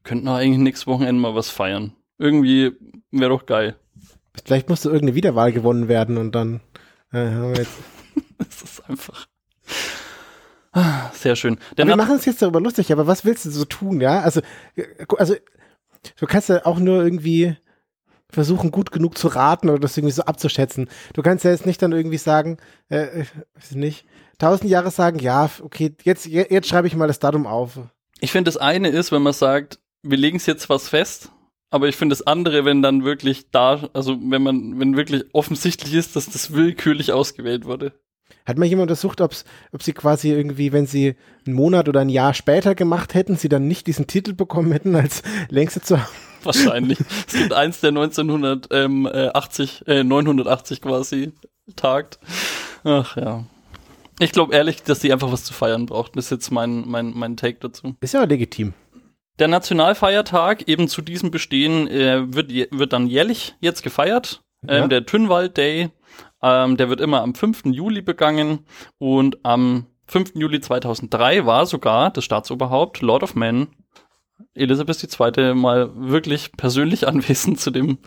könnten 0.04 0.26
wir 0.26 0.36
eigentlich 0.36 0.58
nächstes 0.58 0.88
Wochenende 0.88 1.22
mal 1.22 1.34
was 1.34 1.50
feiern. 1.50 1.94
Irgendwie 2.18 2.74
wäre 3.12 3.30
doch 3.30 3.46
geil. 3.46 3.78
Vielleicht 4.44 4.68
musste 4.68 4.90
irgendeine 4.90 5.16
Wiederwahl 5.16 5.54
gewonnen 5.54 5.88
werden 5.88 6.18
und 6.18 6.36
dann 6.36 6.60
äh, 7.14 7.30
haben 7.30 7.54
wir 7.54 7.60
jetzt. 7.60 7.78
Das 8.38 8.62
ist 8.62 8.88
einfach. 8.88 9.28
Ah, 10.72 11.10
Sehr 11.14 11.36
schön. 11.36 11.58
Wir 11.76 11.96
machen 11.96 12.14
uns 12.14 12.26
jetzt 12.26 12.42
darüber 12.42 12.62
lustig, 12.62 12.92
aber 12.92 13.08
was 13.08 13.26
willst 13.26 13.46
du 13.46 13.50
so 13.50 13.66
tun, 13.66 14.00
ja? 14.00 14.20
Also, 14.20 14.42
äh, 14.76 15.06
also 15.18 15.36
du 16.20 16.26
kannst 16.28 16.50
ja 16.50 16.66
auch 16.66 16.80
nur 16.80 17.04
irgendwie 17.04 17.58
versuchen, 18.30 18.72
gut 18.72 18.92
genug 18.92 19.18
zu 19.18 19.28
raten 19.28 19.70
oder 19.70 19.80
das 19.80 19.98
irgendwie 19.98 20.14
so 20.14 20.24
abzuschätzen. 20.24 20.90
Du 21.14 21.22
kannst 21.22 21.46
ja 21.46 21.52
jetzt 21.52 21.66
nicht 21.66 21.82
dann 21.82 21.92
irgendwie 21.94 22.18
sagen, 22.18 22.58
äh, 22.90 22.98
äh, 23.22 23.26
weiß 23.56 23.72
ich 23.72 23.76
nicht, 23.78 24.06
tausend 24.38 24.70
Jahre 24.70 24.92
sagen, 24.92 25.20
ja, 25.20 25.50
okay, 25.62 25.96
jetzt, 26.04 26.26
je- 26.26 26.48
jetzt 26.50 26.68
schreibe 26.68 26.88
ich 26.88 26.96
mal 26.96 27.08
das 27.08 27.20
Datum 27.20 27.48
auf. 27.48 27.80
Ich 28.20 28.32
finde, 28.32 28.50
das 28.50 28.58
eine 28.58 28.90
ist, 28.90 29.12
wenn 29.12 29.22
man 29.22 29.34
sagt, 29.34 29.80
wir 30.04 30.18
legen 30.18 30.38
es 30.38 30.46
jetzt 30.46 30.70
was 30.70 30.90
fest, 30.90 31.30
aber 31.70 31.88
ich 31.88 31.96
finde 31.96 32.14
das 32.14 32.26
andere, 32.26 32.66
wenn 32.66 32.82
dann 32.82 33.04
wirklich 33.04 33.52
da, 33.52 33.90
also 33.94 34.18
wenn 34.22 34.42
man, 34.42 34.80
wenn 34.80 34.98
wirklich 34.98 35.26
offensichtlich 35.34 35.94
ist, 35.94 36.16
dass 36.16 36.30
das 36.30 36.54
willkürlich 36.54 37.12
ausgewählt 37.12 37.66
wurde. 37.66 37.94
Hat 38.46 38.58
mal 38.58 38.66
jemand 38.66 38.90
untersucht, 38.90 39.22
ob's, 39.22 39.46
ob 39.72 39.84
sie 39.84 39.94
quasi 39.94 40.32
irgendwie, 40.32 40.72
wenn 40.74 40.86
sie 40.86 41.16
einen 41.46 41.56
Monat 41.56 41.88
oder 41.90 42.02
ein 42.02 42.10
Jahr 42.10 42.34
später 42.34 42.76
gemacht 42.76 43.14
hätten, 43.14 43.38
sie 43.38 43.50
dann 43.50 43.68
nicht 43.68 43.88
diesen 43.88 44.08
Titel 44.08 44.34
bekommen 44.34 44.72
hätten, 44.72 44.96
als 44.96 45.24
längste 45.50 45.82
zu 45.82 45.98
haben? 46.02 46.10
Wahrscheinlich. 46.44 47.00
es 47.28 47.34
gibt 47.34 47.54
eins, 47.54 47.82
der 47.82 47.90
1980, 47.90 49.88
äh, 49.88 50.04
980 50.04 50.82
quasi 50.82 51.34
tagt. 51.76 52.20
Ach 52.84 53.16
ja. 53.18 53.44
Ich 54.20 54.32
glaube 54.32 54.56
ehrlich, 54.56 54.84
dass 54.84 55.00
die 55.00 55.12
einfach 55.14 55.32
was 55.32 55.44
zu 55.44 55.54
feiern 55.54 55.86
braucht. 55.86 56.16
Das 56.16 56.26
ist 56.26 56.32
jetzt 56.32 56.52
mein, 56.52 56.88
mein, 56.88 57.12
mein 57.16 57.38
Take 57.38 57.60
dazu. 57.60 57.96
Ist 58.02 58.14
ja 58.14 58.24
legitim. 58.24 58.74
Der 59.40 59.48
Nationalfeiertag 59.48 60.68
eben 60.68 60.88
zu 60.88 61.02
diesem 61.04 61.30
Bestehen 61.30 61.88
äh, 61.88 62.34
wird, 62.34 62.52
wird 62.52 62.94
dann 62.94 63.06
jährlich 63.08 63.56
jetzt 63.60 63.84
gefeiert. 63.84 64.42
Ähm, 64.68 64.84
Ja. 64.84 64.88
Der 64.88 65.06
Tynwald 65.06 65.58
Day, 65.58 65.90
ähm, 66.42 66.78
der 66.78 66.90
wird 66.90 67.02
immer 67.02 67.22
am 67.22 67.36
5. 67.36 67.66
Juli 67.66 68.02
begangen 68.02 68.66
und 68.98 69.46
am 69.46 69.86
5. 70.08 70.32
Juli 70.36 70.62
2003 70.62 71.46
war 71.46 71.68
sogar 71.68 72.10
das 72.10 72.24
Staatsoberhaupt 72.24 73.02
Lord 73.02 73.22
of 73.22 73.36
Man 73.36 73.68
Elisabeth 74.54 75.20
II. 75.20 75.54
mal 75.54 75.92
wirklich 75.96 76.52
persönlich 76.54 77.08
anwesend 77.08 77.60
zu 77.60 77.72
dem 77.72 77.98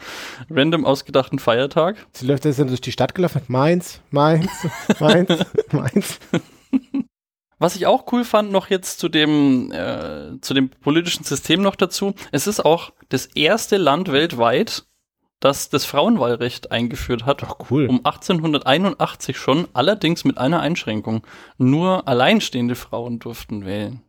random 0.48 0.84
ausgedachten 0.84 1.38
Feiertag. 1.38 1.96
Sie 2.12 2.26
läuft 2.26 2.44
jetzt 2.44 2.58
dann 2.58 2.68
durch 2.68 2.80
die 2.80 2.92
Stadt 2.92 3.14
gelaufen. 3.14 3.42
Mainz, 3.48 4.00
Mainz, 4.10 4.50
Mainz, 4.98 5.44
Mainz. 5.72 6.18
Was 7.58 7.76
ich 7.76 7.86
auch 7.86 8.10
cool 8.12 8.24
fand, 8.24 8.50
noch 8.52 8.70
jetzt 8.70 9.00
zu 9.00 9.08
dem, 9.10 9.70
äh, 9.70 10.40
zu 10.40 10.54
dem 10.54 10.70
politischen 10.70 11.24
System 11.24 11.60
noch 11.60 11.76
dazu, 11.76 12.14
es 12.32 12.46
ist 12.46 12.64
auch 12.64 12.92
das 13.10 13.26
erste 13.26 13.76
Land 13.76 14.10
weltweit, 14.10 14.86
das 15.40 15.68
das 15.68 15.84
Frauenwahlrecht 15.84 16.70
eingeführt 16.70 17.26
hat. 17.26 17.42
Ach 17.44 17.56
cool. 17.70 17.86
Um 17.86 17.98
1881 18.04 19.36
schon, 19.36 19.68
allerdings 19.74 20.24
mit 20.24 20.38
einer 20.38 20.60
Einschränkung. 20.60 21.26
Nur 21.58 22.08
alleinstehende 22.08 22.74
Frauen 22.74 23.18
durften 23.18 23.66
wählen. 23.66 24.02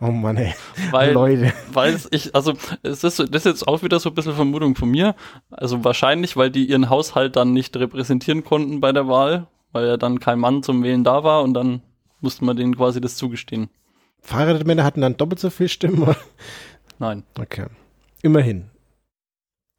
Oh 0.00 0.10
Mann, 0.10 0.36
ey. 0.36 0.54
Weil, 0.90 1.12
Leute. 1.12 1.52
weil 1.72 1.98
ich, 2.10 2.34
also 2.34 2.54
es 2.82 3.04
ist, 3.04 3.20
das 3.20 3.28
ist 3.30 3.46
jetzt 3.46 3.68
auch 3.68 3.82
wieder 3.82 4.00
so 4.00 4.08
ein 4.08 4.14
bisschen 4.14 4.34
Vermutung 4.34 4.74
von 4.74 4.90
mir. 4.90 5.14
Also 5.50 5.84
wahrscheinlich, 5.84 6.36
weil 6.36 6.50
die 6.50 6.64
ihren 6.64 6.90
Haushalt 6.90 7.36
dann 7.36 7.52
nicht 7.52 7.76
repräsentieren 7.76 8.42
konnten 8.44 8.80
bei 8.80 8.92
der 8.92 9.06
Wahl, 9.06 9.46
weil 9.72 9.86
ja 9.86 9.96
dann 9.96 10.18
kein 10.18 10.40
Mann 10.40 10.62
zum 10.62 10.82
Wählen 10.82 11.04
da 11.04 11.22
war 11.22 11.42
und 11.42 11.54
dann 11.54 11.82
musste 12.20 12.44
man 12.44 12.56
denen 12.56 12.76
quasi 12.76 13.00
das 13.00 13.16
zugestehen. 13.16 13.70
Verheiratete 14.20 14.66
Männer 14.66 14.84
hatten 14.84 15.00
dann 15.00 15.16
doppelt 15.16 15.40
so 15.40 15.50
viel 15.50 15.68
Stimmen. 15.68 16.02
oder? 16.02 16.16
Nein. 16.98 17.22
Okay. 17.38 17.66
Immerhin. 18.22 18.70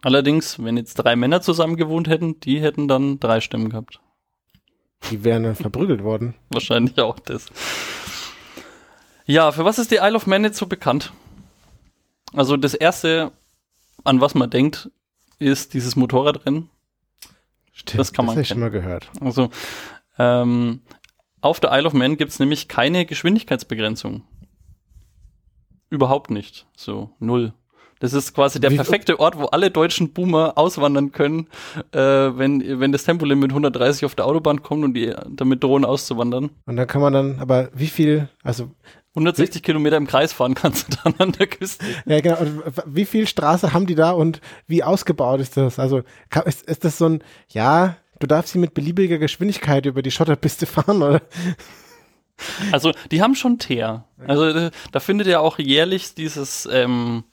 Allerdings, 0.02 0.64
wenn 0.64 0.78
jetzt 0.78 0.96
drei 0.96 1.16
Männer 1.16 1.42
zusammen 1.42 1.76
gewohnt 1.76 2.08
hätten, 2.08 2.40
die 2.40 2.60
hätten 2.60 2.88
dann 2.88 3.20
drei 3.20 3.40
Stimmen 3.40 3.70
gehabt. 3.70 4.00
Die 5.12 5.24
wären 5.24 5.44
dann 5.44 5.56
verprügelt 5.56 6.04
worden. 6.04 6.36
Wahrscheinlich 6.50 7.00
auch 7.00 7.20
das. 7.20 7.48
Ja, 9.26 9.52
für 9.52 9.66
was 9.66 9.80
ist 9.80 9.92
die 9.92 9.96
Isle 10.02 10.16
of 10.16 10.28
Man 10.28 10.44
jetzt 10.44 10.58
so 10.58 10.66
bekannt? 10.68 11.12
Also 12.34 12.58
das 12.58 12.74
erste, 12.74 13.32
an 14.04 14.22
was 14.22 14.36
man 14.36 14.50
denkt, 14.50 14.90
ist 15.40 15.74
dieses 15.74 15.96
Motorradrennen. 15.96 16.70
Stimmt, 17.74 18.00
Das 18.00 18.14
kann 18.14 18.26
man 18.26 18.36
Das 18.36 18.44
ich 18.44 18.48
schon 18.50 18.60
mal 18.60 18.70
gehört. 18.72 19.10
Also 19.22 19.50
ähm, 20.18 20.82
auf 21.42 21.60
der 21.60 21.72
Isle 21.74 21.88
of 21.88 21.94
Man 21.94 22.18
gibt 22.18 22.32
es 22.32 22.40
nämlich 22.40 22.68
keine 22.68 23.06
Geschwindigkeitsbegrenzung. 23.06 24.24
Überhaupt 25.90 26.32
nicht. 26.32 26.68
So, 26.76 27.10
null. 27.20 27.54
Das 28.00 28.14
ist 28.14 28.34
quasi 28.34 28.60
der 28.60 28.72
Wie- 28.72 28.78
perfekte 28.78 29.20
Ort, 29.20 29.38
wo 29.38 29.46
alle 29.46 29.70
deutschen 29.70 30.12
Boomer 30.14 30.58
auswandern 30.58 31.12
können, 31.12 31.48
äh, 31.92 32.00
wenn, 32.00 32.80
wenn 32.80 32.92
das 32.92 33.04
Tempolimit 33.04 33.52
130 33.52 34.06
auf 34.06 34.16
der 34.16 34.26
Autobahn 34.26 34.64
kommt 34.64 34.84
und 34.84 34.94
die 34.96 35.14
damit 35.30 35.64
drohen 35.64 35.86
auszuwandern. 35.86 36.50
Und 36.66 36.78
dann 36.78 36.88
kann 36.88 37.02
man 37.02 37.14
dann, 37.14 37.40
aber 37.40 37.70
wie 37.76 37.88
viel, 37.88 38.28
also, 38.44 38.72
160 39.16 39.62
Kilometer 39.62 39.98
im 39.98 40.08
Kreis 40.08 40.32
fahren 40.32 40.56
kannst 40.56 40.88
du 40.88 40.98
dann 41.04 41.16
an 41.18 41.32
der 41.34 41.48
Küste. 41.48 41.86
ja 42.06 42.22
genau, 42.22 42.38
und 42.38 42.64
wie 42.86 43.06
viel 43.06 43.28
Straße 43.28 43.74
haben 43.74 43.86
die 43.86 43.96
da 43.96 44.12
und 44.12 44.40
wie 44.68 44.84
ausgebaut 44.84 45.42
ist 45.42 45.58
das? 45.58 45.80
Also, 45.80 46.04
ist, 46.46 46.64
ist 46.64 46.86
das 46.86 46.98
so 46.98 47.10
ein, 47.10 47.24
ja, 47.50 47.98
du 48.20 48.28
darfst 48.28 48.54
sie 48.54 48.60
mit 48.60 48.74
beliebiger 48.74 49.18
Geschwindigkeit 49.18 49.86
über 49.86 50.02
die 50.02 50.12
Schotterpiste 50.12 50.66
fahren, 50.68 51.02
oder? 51.04 51.22
Also 52.72 52.92
die 53.12 53.22
haben 53.22 53.36
schon 53.36 53.60
Teer. 53.60 54.06
Also 54.26 54.72
da 54.92 55.00
findet 55.00 55.28
ja 55.28 55.40
auch 55.40 55.60
jährlich 55.60 56.16
dieses 56.16 56.68
ähm, 56.72 57.24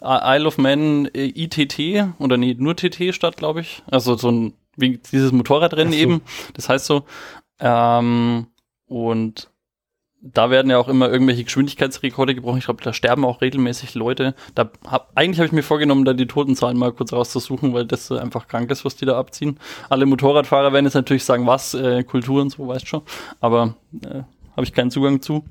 Isle 0.00 0.46
of 0.46 0.58
Man 0.58 1.06
äh, 1.06 1.26
ITT 1.26 2.06
oder 2.18 2.36
nee, 2.36 2.54
nur 2.56 2.76
TT 2.76 3.14
statt, 3.14 3.36
glaube 3.36 3.62
ich. 3.62 3.82
Also 3.90 4.16
so 4.16 4.30
ein 4.30 4.54
wie 4.76 4.98
dieses 4.98 5.32
Motorradrennen 5.32 5.92
so. 5.92 5.98
eben. 5.98 6.22
Das 6.54 6.68
heißt 6.68 6.86
so. 6.86 7.04
Ähm, 7.60 8.46
und 8.86 9.50
da 10.32 10.50
werden 10.50 10.70
ja 10.70 10.78
auch 10.78 10.88
immer 10.88 11.10
irgendwelche 11.10 11.44
Geschwindigkeitsrekorde 11.44 12.34
gebrochen. 12.34 12.58
Ich 12.58 12.64
glaube, 12.64 12.82
da 12.82 12.94
sterben 12.94 13.26
auch 13.26 13.42
regelmäßig 13.42 13.94
Leute. 13.94 14.34
Da 14.54 14.70
hab, 14.86 15.10
eigentlich 15.14 15.38
habe 15.38 15.46
ich 15.46 15.52
mir 15.52 15.62
vorgenommen, 15.62 16.06
da 16.06 16.14
die 16.14 16.26
Totenzahlen 16.26 16.78
mal 16.78 16.92
kurz 16.92 17.12
rauszusuchen, 17.12 17.74
weil 17.74 17.84
das 17.84 18.10
einfach 18.10 18.48
krank 18.48 18.70
ist, 18.70 18.86
was 18.86 18.96
die 18.96 19.04
da 19.04 19.18
abziehen. 19.18 19.58
Alle 19.90 20.06
Motorradfahrer 20.06 20.72
werden 20.72 20.86
jetzt 20.86 20.94
natürlich 20.94 21.24
sagen, 21.24 21.46
was, 21.46 21.74
äh, 21.74 22.04
Kultur 22.04 22.40
und 22.40 22.50
so, 22.50 22.66
weißt 22.66 22.88
schon. 22.88 23.02
Aber 23.40 23.74
äh, 24.02 24.22
habe 24.56 24.64
ich 24.64 24.72
keinen 24.72 24.90
Zugang 24.90 25.20
zu. 25.20 25.44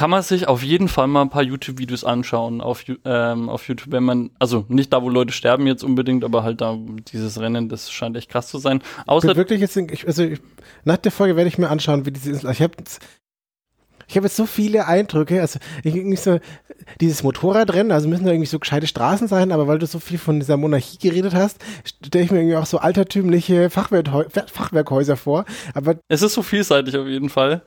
Kann 0.00 0.08
man 0.08 0.22
sich 0.22 0.48
auf 0.48 0.62
jeden 0.62 0.88
Fall 0.88 1.08
mal 1.08 1.20
ein 1.20 1.28
paar 1.28 1.42
YouTube-Videos 1.42 2.04
anschauen 2.04 2.62
auf, 2.62 2.86
ähm, 3.04 3.50
auf 3.50 3.68
YouTube, 3.68 3.92
wenn 3.92 4.02
man, 4.02 4.30
also 4.38 4.64
nicht 4.68 4.94
da, 4.94 5.02
wo 5.02 5.10
Leute 5.10 5.34
sterben 5.34 5.66
jetzt 5.66 5.84
unbedingt, 5.84 6.24
aber 6.24 6.42
halt 6.42 6.62
da 6.62 6.78
dieses 7.12 7.38
Rennen, 7.38 7.68
das 7.68 7.90
scheint 7.92 8.16
echt 8.16 8.30
krass 8.30 8.48
zu 8.48 8.56
sein. 8.56 8.80
Ich 9.02 9.08
Außer 9.10 9.28
bin 9.28 9.36
wirklich 9.36 9.60
jetzt, 9.60 9.76
ich, 9.76 10.06
also 10.06 10.22
ich, 10.22 10.40
nach 10.84 10.96
der 10.96 11.12
Folge 11.12 11.36
werde 11.36 11.48
ich 11.48 11.58
mir 11.58 11.68
anschauen, 11.68 12.06
wie 12.06 12.12
diese 12.12 12.30
Insel, 12.30 12.50
ich 12.50 12.62
habe 12.62 12.72
ich 14.10 14.16
habe 14.16 14.26
jetzt 14.26 14.36
so 14.36 14.44
viele 14.44 14.88
Eindrücke, 14.88 15.40
also 15.40 15.60
ich, 15.84 15.94
irgendwie 15.94 16.16
so, 16.16 16.40
dieses 17.00 17.22
Motorradrennen, 17.22 17.92
also 17.92 18.08
müssen 18.08 18.24
da 18.24 18.32
irgendwie 18.32 18.48
so 18.48 18.58
gescheite 18.58 18.88
Straßen 18.88 19.28
sein, 19.28 19.52
aber 19.52 19.68
weil 19.68 19.78
du 19.78 19.86
so 19.86 20.00
viel 20.00 20.18
von 20.18 20.40
dieser 20.40 20.56
Monarchie 20.56 20.98
geredet 20.98 21.32
hast, 21.32 21.58
stelle 22.04 22.24
ich 22.24 22.32
mir 22.32 22.38
irgendwie 22.38 22.56
auch 22.56 22.66
so 22.66 22.78
altertümliche 22.78 23.70
Fachwerkhäu 23.70 24.24
Fachwerkhäuser 24.28 25.16
vor, 25.16 25.44
aber 25.74 25.96
Es 26.08 26.22
ist 26.22 26.34
so 26.34 26.42
vielseitig 26.42 26.96
auf 26.96 27.06
jeden 27.06 27.28
Fall. 27.28 27.62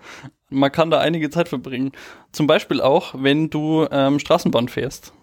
Man 0.49 0.69
kann 0.69 0.91
da 0.91 0.99
einige 0.99 1.29
Zeit 1.29 1.47
verbringen. 1.47 1.93
Zum 2.33 2.45
Beispiel 2.45 2.81
auch, 2.81 3.15
wenn 3.17 3.49
du 3.49 3.87
ähm, 3.89 4.19
Straßenbahn 4.19 4.67
fährst. 4.67 5.13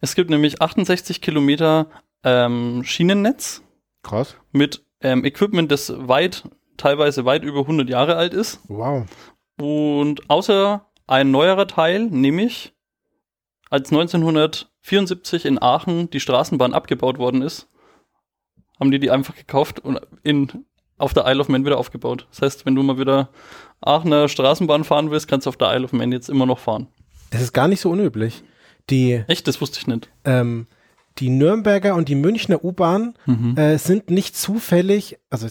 Es 0.00 0.14
gibt 0.14 0.30
nämlich 0.30 0.62
68 0.62 1.20
Kilometer 1.20 1.88
ähm, 2.22 2.84
Schienennetz 2.84 3.62
krass, 4.04 4.36
mit 4.52 4.84
ähm, 5.00 5.24
Equipment, 5.24 5.72
das 5.72 5.92
weit, 5.96 6.44
teilweise 6.76 7.24
weit 7.24 7.42
über 7.42 7.60
100 7.60 7.88
Jahre 7.90 8.14
alt 8.14 8.32
ist. 8.32 8.60
wow. 8.68 9.04
Und 9.58 10.28
außer 10.30 10.84
ein 11.06 11.30
neuerer 11.30 11.66
Teil, 11.66 12.04
nämlich 12.06 12.72
als 13.70 13.90
1974 13.90 15.44
in 15.44 15.60
Aachen 15.60 16.10
die 16.10 16.20
Straßenbahn 16.20 16.74
abgebaut 16.74 17.18
worden 17.18 17.42
ist, 17.42 17.68
haben 18.78 18.90
die 18.90 18.98
die 18.98 19.10
einfach 19.10 19.34
gekauft 19.34 19.80
und 19.80 20.00
in, 20.22 20.64
auf 20.96 21.12
der 21.14 21.24
Isle 21.26 21.40
of 21.40 21.48
Man 21.48 21.64
wieder 21.64 21.78
aufgebaut. 21.78 22.26
Das 22.30 22.42
heißt, 22.42 22.66
wenn 22.66 22.74
du 22.74 22.82
mal 22.82 22.98
wieder 22.98 23.30
Aachener 23.80 24.28
Straßenbahn 24.28 24.84
fahren 24.84 25.10
willst, 25.10 25.28
kannst 25.28 25.46
du 25.46 25.48
auf 25.48 25.56
der 25.56 25.74
Isle 25.74 25.84
of 25.84 25.92
Man 25.92 26.12
jetzt 26.12 26.28
immer 26.28 26.46
noch 26.46 26.58
fahren. 26.58 26.86
Das 27.30 27.42
ist 27.42 27.52
gar 27.52 27.68
nicht 27.68 27.80
so 27.80 27.90
unüblich. 27.90 28.42
Die, 28.90 29.22
Echt? 29.26 29.46
Das 29.48 29.60
wusste 29.60 29.78
ich 29.80 29.86
nicht. 29.86 30.08
ähm, 30.24 30.66
die 31.18 31.30
Nürnberger 31.30 31.94
und 31.94 32.08
die 32.08 32.14
Münchner 32.14 32.64
U-Bahn 32.64 33.14
Mhm. 33.26 33.56
äh, 33.56 33.78
sind 33.78 34.10
nicht 34.10 34.36
zufällig, 34.36 35.18
also 35.30 35.46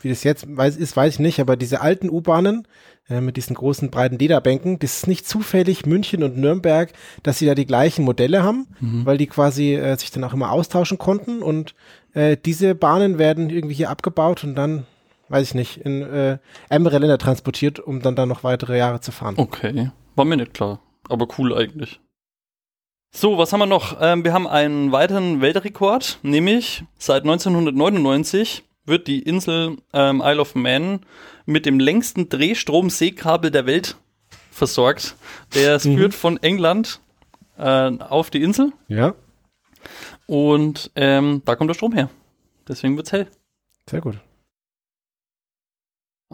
wie 0.00 0.08
das 0.08 0.24
jetzt 0.24 0.44
weiß, 0.56 0.76
ist, 0.76 0.96
weiß 0.96 1.14
ich 1.14 1.18
nicht, 1.20 1.40
aber 1.40 1.56
diese 1.56 1.80
alten 1.80 2.10
U-Bahnen 2.10 2.66
äh, 3.08 3.20
mit 3.20 3.36
diesen 3.36 3.54
großen 3.54 3.90
breiten 3.90 4.18
Lederbänken, 4.18 4.78
das 4.78 4.96
ist 4.98 5.06
nicht 5.06 5.26
zufällig 5.28 5.86
München 5.86 6.22
und 6.22 6.36
Nürnberg, 6.36 6.92
dass 7.22 7.38
sie 7.38 7.46
da 7.46 7.54
die 7.54 7.66
gleichen 7.66 8.04
Modelle 8.04 8.42
haben, 8.42 8.66
weil 8.80 9.18
die 9.18 9.26
quasi 9.26 9.74
äh, 9.74 9.96
sich 9.96 10.10
dann 10.10 10.24
auch 10.24 10.34
immer 10.34 10.50
austauschen 10.50 10.98
konnten 10.98 11.42
und 11.42 11.74
äh, 12.14 12.36
diese 12.42 12.74
Bahnen 12.74 13.18
werden 13.18 13.50
irgendwie 13.50 13.74
hier 13.74 13.90
abgebaut 13.90 14.42
und 14.44 14.54
dann, 14.54 14.84
weiß 15.28 15.48
ich 15.48 15.54
nicht, 15.54 15.76
in 15.78 16.02
äh, 16.02 16.38
ärmere 16.68 16.98
Länder 16.98 17.18
transportiert, 17.18 17.78
um 17.80 18.00
dann 18.02 18.16
da 18.16 18.24
noch 18.26 18.42
weitere 18.44 18.78
Jahre 18.78 19.00
zu 19.00 19.12
fahren. 19.12 19.34
Okay, 19.36 19.90
war 20.16 20.24
mir 20.24 20.36
nicht 20.36 20.54
klar. 20.54 20.80
Aber 21.08 21.26
cool 21.38 21.54
eigentlich. 21.54 22.00
So, 23.16 23.38
was 23.38 23.52
haben 23.52 23.60
wir 23.60 23.66
noch? 23.66 23.96
Ähm, 24.00 24.24
wir 24.24 24.32
haben 24.32 24.46
einen 24.48 24.90
weiteren 24.90 25.40
Weltrekord, 25.40 26.18
nämlich 26.22 26.82
seit 26.98 27.22
1999 27.22 28.64
wird 28.86 29.06
die 29.06 29.20
Insel 29.22 29.76
ähm, 29.92 30.20
Isle 30.24 30.40
of 30.40 30.54
Man 30.56 31.00
mit 31.46 31.64
dem 31.64 31.78
längsten 31.78 32.28
Drehstrom-Seekabel 32.28 33.50
der 33.52 33.66
Welt 33.66 33.96
versorgt. 34.50 35.16
Der 35.54 35.76
Mhm. 35.76 35.96
führt 35.96 36.14
von 36.14 36.42
England 36.42 37.00
äh, 37.56 37.62
auf 37.98 38.30
die 38.30 38.42
Insel 38.42 38.72
Ja, 38.88 39.14
und 40.26 40.90
ähm, 40.96 41.42
da 41.44 41.54
kommt 41.54 41.68
der 41.70 41.74
Strom 41.74 41.92
her. 41.92 42.10
Deswegen 42.66 42.96
wird's 42.96 43.12
hell. 43.12 43.28
sehr 43.88 44.00
gut. 44.00 44.18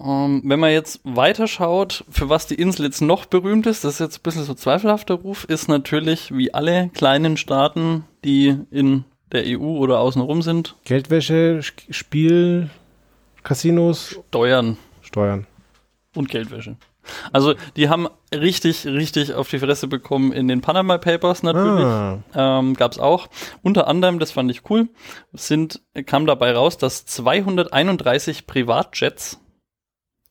Ähm, 0.02 0.42
wenn 0.44 0.60
man 0.60 0.70
jetzt 0.72 1.00
weiterschaut, 1.04 2.04
für 2.08 2.28
was 2.28 2.46
die 2.46 2.54
Insel 2.54 2.86
jetzt 2.86 3.00
noch 3.02 3.26
berühmt 3.26 3.66
ist, 3.66 3.84
das 3.84 3.94
ist 3.94 4.00
jetzt 4.00 4.18
ein 4.18 4.22
bisschen 4.22 4.44
so 4.44 4.54
zweifelhafter 4.54 5.14
Ruf, 5.14 5.44
ist 5.44 5.68
natürlich 5.68 6.34
wie 6.34 6.54
alle 6.54 6.88
kleinen 6.94 7.36
Staaten, 7.36 8.04
die 8.24 8.56
in 8.70 9.04
der 9.32 9.44
EU 9.46 9.76
oder 9.78 10.00
außenrum 10.00 10.42
sind, 10.42 10.76
Geldwäsche, 10.84 11.60
Sch- 11.62 11.92
Spiel, 11.92 12.70
Casinos, 13.42 14.16
Steuern 14.28 14.76
Steuern. 15.02 15.46
und 16.16 16.28
Geldwäsche. 16.28 16.76
Also 17.32 17.54
die 17.76 17.88
haben 17.88 18.08
richtig, 18.34 18.86
richtig 18.86 19.32
auf 19.34 19.48
die 19.48 19.58
Fresse 19.58 19.88
bekommen 19.88 20.32
in 20.32 20.48
den 20.48 20.60
Panama 20.60 20.98
Papers 20.98 21.42
natürlich. 21.42 21.84
Ah, 21.86 22.18
ähm, 22.34 22.74
gab 22.74 22.92
es 22.92 22.98
auch. 22.98 23.28
Unter 23.62 23.88
anderem, 23.88 24.18
das 24.18 24.30
fand 24.32 24.50
ich 24.50 24.68
cool, 24.70 24.88
sind, 25.32 25.80
kam 26.06 26.26
dabei 26.26 26.52
raus, 26.52 26.76
dass 26.76 27.06
231 27.06 28.46
Privatjets 28.46 29.40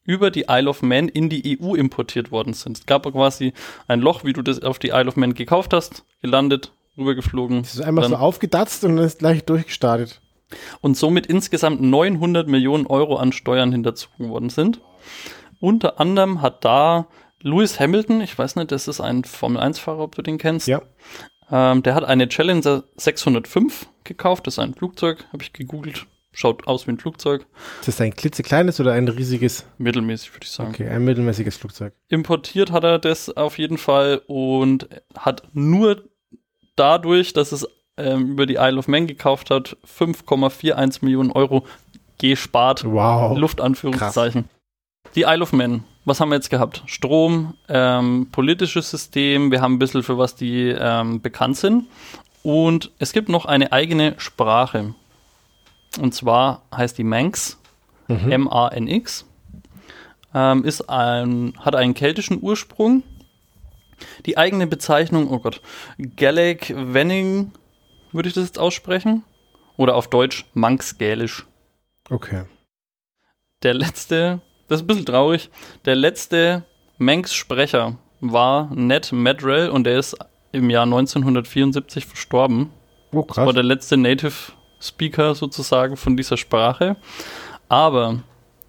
über 0.09 0.31
die 0.31 0.45
Isle 0.49 0.67
of 0.67 0.81
Man 0.81 1.07
in 1.07 1.29
die 1.29 1.59
EU 1.61 1.75
importiert 1.75 2.31
worden 2.31 2.53
sind. 2.53 2.79
Es 2.79 2.85
gab 2.87 3.03
quasi 3.03 3.53
ein 3.87 4.01
Loch, 4.01 4.23
wie 4.23 4.33
du 4.33 4.41
das 4.41 4.63
auf 4.63 4.79
die 4.79 4.87
Isle 4.87 5.05
of 5.07 5.17
Man 5.17 5.35
gekauft 5.35 5.71
hast, 5.71 6.03
gelandet, 6.23 6.71
rübergeflogen. 6.97 7.61
das 7.61 7.75
ist 7.75 7.81
einfach 7.81 8.09
so 8.09 8.15
aufgedatzt 8.15 8.83
und 8.83 8.95
dann 8.95 9.05
ist 9.05 9.19
gleich 9.19 9.45
durchgestartet. 9.45 10.19
und 10.81 10.97
somit 10.97 11.27
insgesamt 11.27 11.79
900 11.81 12.47
Millionen 12.47 12.87
Euro 12.87 13.17
an 13.17 13.31
Steuern 13.31 13.71
hinterzogen 13.71 14.29
worden 14.29 14.49
sind. 14.49 14.81
Unter 15.59 15.99
anderem 15.99 16.41
hat 16.41 16.65
da 16.65 17.05
Lewis 17.43 17.79
Hamilton, 17.79 18.21
ich 18.21 18.35
weiß 18.35 18.55
nicht, 18.55 18.71
das 18.71 18.87
ist 18.87 19.01
ein 19.01 19.23
Formel-1-Fahrer, 19.23 19.99
ob 19.99 20.15
du 20.15 20.23
den 20.23 20.39
kennst. 20.39 20.67
Ja. 20.67 20.81
Ähm, 21.51 21.83
der 21.83 21.93
hat 21.93 22.03
eine 22.03 22.27
Challenger 22.27 22.83
605 22.97 23.87
gekauft, 24.03 24.47
das 24.47 24.55
ist 24.55 24.59
ein 24.59 24.73
Flugzeug, 24.73 25.27
habe 25.31 25.43
ich 25.43 25.53
gegoogelt. 25.53 26.07
Schaut 26.31 26.67
aus 26.67 26.85
wie 26.85 26.91
ein 26.91 26.99
Flugzeug. 26.99 27.45
Ist 27.79 27.87
das 27.87 28.01
ein 28.01 28.15
klitzekleines 28.15 28.79
oder 28.79 28.93
ein 28.93 29.07
riesiges? 29.07 29.65
Mittelmäßig, 29.77 30.33
würde 30.33 30.43
ich 30.43 30.51
sagen. 30.51 30.69
Okay, 30.69 30.87
ein 30.87 31.03
mittelmäßiges 31.03 31.57
Flugzeug. 31.57 31.93
Importiert 32.07 32.71
hat 32.71 32.83
er 32.83 32.99
das 32.99 33.35
auf 33.35 33.57
jeden 33.57 33.77
Fall 33.77 34.21
und 34.27 34.87
hat 35.17 35.43
nur 35.53 36.03
dadurch, 36.75 37.33
dass 37.33 37.51
es 37.51 37.67
ähm, 37.97 38.31
über 38.31 38.45
die 38.45 38.55
Isle 38.55 38.77
of 38.77 38.87
Man 38.87 39.07
gekauft 39.07 39.49
hat, 39.49 39.77
5,41 39.85 41.03
Millionen 41.03 41.31
Euro 41.31 41.65
gespart. 42.19 42.85
Wow. 42.85 43.37
Luftanführungszeichen. 43.37 44.45
Die 45.15 45.23
Isle 45.23 45.41
of 45.41 45.51
Man. 45.51 45.83
Was 46.05 46.19
haben 46.19 46.29
wir 46.29 46.35
jetzt 46.35 46.49
gehabt? 46.49 46.83
Strom, 46.85 47.55
ähm, 47.67 48.29
politisches 48.31 48.89
System, 48.89 49.51
wir 49.51 49.61
haben 49.61 49.75
ein 49.75 49.79
bisschen 49.79 50.03
für 50.03 50.17
was 50.17 50.35
die 50.35 50.69
ähm, 50.69 51.21
bekannt 51.21 51.57
sind. 51.57 51.87
Und 52.41 52.91
es 52.99 53.11
gibt 53.11 53.29
noch 53.29 53.45
eine 53.45 53.71
eigene 53.71 54.15
Sprache. 54.17 54.95
Und 55.99 56.13
zwar 56.13 56.63
heißt 56.75 56.97
die 56.97 57.04
Manx, 57.04 57.58
Mhm. 58.08 58.32
M-A-N-X. 58.32 59.25
Ähm, 60.34 60.63
ist 60.63 60.89
ein, 60.89 61.54
hat 61.60 61.75
einen 61.75 61.93
keltischen 61.93 62.41
Ursprung. 62.41 63.04
Die 64.25 64.38
eigene 64.38 64.65
Bezeichnung, 64.67 65.30
oh 65.30 65.39
Gott, 65.39 65.62
Gaelic 66.15 66.73
Wenning, 66.75 67.52
würde 68.12 68.30
ich 68.30 68.34
das 68.36 68.45
jetzt 68.45 68.58
aussprechen? 68.60 69.23
Oder 69.78 69.95
auf 69.95 70.08
Deutsch 70.10 70.45
Manx-Gälisch. 70.56 71.45
Okay. 72.10 72.45
Der 73.62 73.73
letzte, 73.75 74.41
das 74.67 74.80
ist 74.80 74.84
ein 74.84 74.88
bisschen 74.88 75.06
traurig, 75.06 75.49
der 75.86 75.95
letzte 75.95 76.63
Manx-Sprecher 76.97 77.95
war 78.21 78.69
Ned 78.73 79.12
Madrell 79.12 79.69
und 79.69 79.84
der 79.84 79.99
ist 79.99 80.17
im 80.52 80.69
Jahr 80.71 80.84
1974 80.86 82.06
verstorben. 82.08 82.71
Oh, 83.12 83.23
Das 83.28 83.38
war 83.38 83.45
krass. 83.45 83.54
der 83.54 83.63
letzte 83.63 83.97
Native 83.97 84.34
Speaker 84.81 85.35
sozusagen 85.35 85.97
von 85.97 86.15
dieser 86.15 86.37
Sprache. 86.37 86.95
Aber 87.67 88.19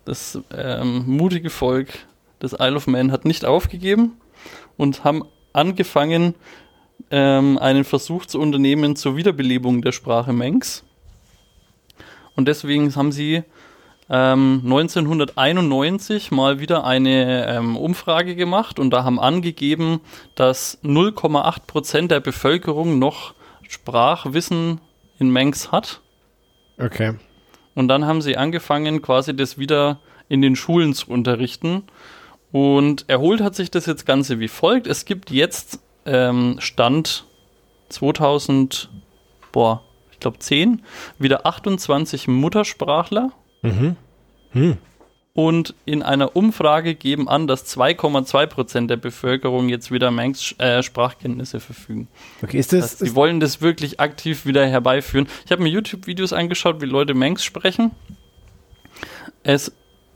das 0.05 0.38
ähm, 0.57 1.05
mutige 1.07 1.51
Volk 1.51 2.07
des 2.42 2.53
Isle 2.59 2.77
of 2.77 2.87
Man 2.87 3.12
hat 3.12 3.25
nicht 3.25 3.44
aufgegeben 3.44 4.12
und 4.77 5.05
haben 5.05 5.25
angefangen, 5.53 6.35
ähm, 7.11 7.59
einen 7.59 7.85
Versuch 7.85 8.27
zu 8.27 8.40
unternehmen 8.40 8.96
zur 8.96 9.16
Wiederbelebung 9.16 9.83
der 9.83 9.92
Sprache 9.92 10.33
Manx. 10.33 10.85
Und 12.37 12.46
deswegen 12.46 12.94
haben 12.94 13.12
sie 13.12 13.42
ähm, 14.09 14.61
1991 14.64 16.31
mal 16.31 16.59
wieder 16.59 16.85
eine 16.85 17.46
ähm, 17.46 17.77
Umfrage 17.77 18.35
gemacht 18.35 18.79
und 18.79 18.90
da 18.90 19.05
haben 19.05 19.20
angegeben, 19.20 20.01
dass 20.35 20.83
0,8 20.83 21.66
Prozent 21.66 22.11
der 22.11 22.20
Bevölkerung 22.20 22.99
noch 22.99 23.35
Sprachwissen 23.68 24.81
in 25.21 25.31
Manx 25.31 25.71
hat. 25.71 26.01
Okay. 26.79 27.15
Und 27.75 27.89
dann 27.89 28.07
haben 28.07 28.23
sie 28.23 28.37
angefangen, 28.37 29.03
quasi 29.03 29.37
das 29.37 29.59
wieder 29.59 30.01
in 30.29 30.43
den 30.43 30.57
Schulen 30.57 30.95
zu 30.95 31.11
unterrichten. 31.11 31.85
Und 32.53 33.09
erholt 33.09 33.41
hat 33.41 33.55
sich 33.55 33.71
das 33.71 33.87
jetzt 33.87 34.07
Ganze 34.07 34.41
wie 34.41 34.49
folgt. 34.49 34.87
Es 34.87 35.05
gibt 35.05 35.31
jetzt 35.31 35.81
ähm, 36.05 36.57
Stand 36.59 37.27
2000, 37.91 38.91
boah, 39.53 39.85
ich 40.11 40.19
glaube 40.19 40.39
10, 40.39 40.83
wieder 41.19 41.47
28 41.47 42.29
Muttersprachler. 42.29 43.31
Mhm. 43.63 43.97
Hm. 44.53 44.79
Und 45.33 45.75
in 45.85 46.03
einer 46.03 46.35
Umfrage 46.35 46.95
geben 46.97 47.29
an, 47.29 47.47
dass 47.47 47.64
2,2 47.77 48.47
Prozent 48.47 48.90
der 48.90 48.97
Bevölkerung 48.97 49.69
jetzt 49.69 49.93
wieder 49.93 50.11
Manx-Sprachkenntnisse 50.11 51.61
verfügen. 51.61 52.09
Okay, 52.43 52.59
ist 52.59 52.73
Das 52.73 52.81
das, 52.81 52.90
heißt, 52.90 52.99
sie 53.01 53.14
wollen 53.14 53.38
das 53.38 53.61
wirklich 53.61 54.01
aktiv 54.01 54.45
wieder 54.45 54.66
herbeiführen. 54.66 55.29
Ich 55.47 55.53
habe 55.53 55.62
mir 55.62 55.69
YouTube-Videos 55.69 56.33
angeschaut, 56.33 56.81
wie 56.81 56.87
Leute 56.87 57.14
Manx 57.14 57.45
sprechen. 57.45 57.93
Es 59.43 59.73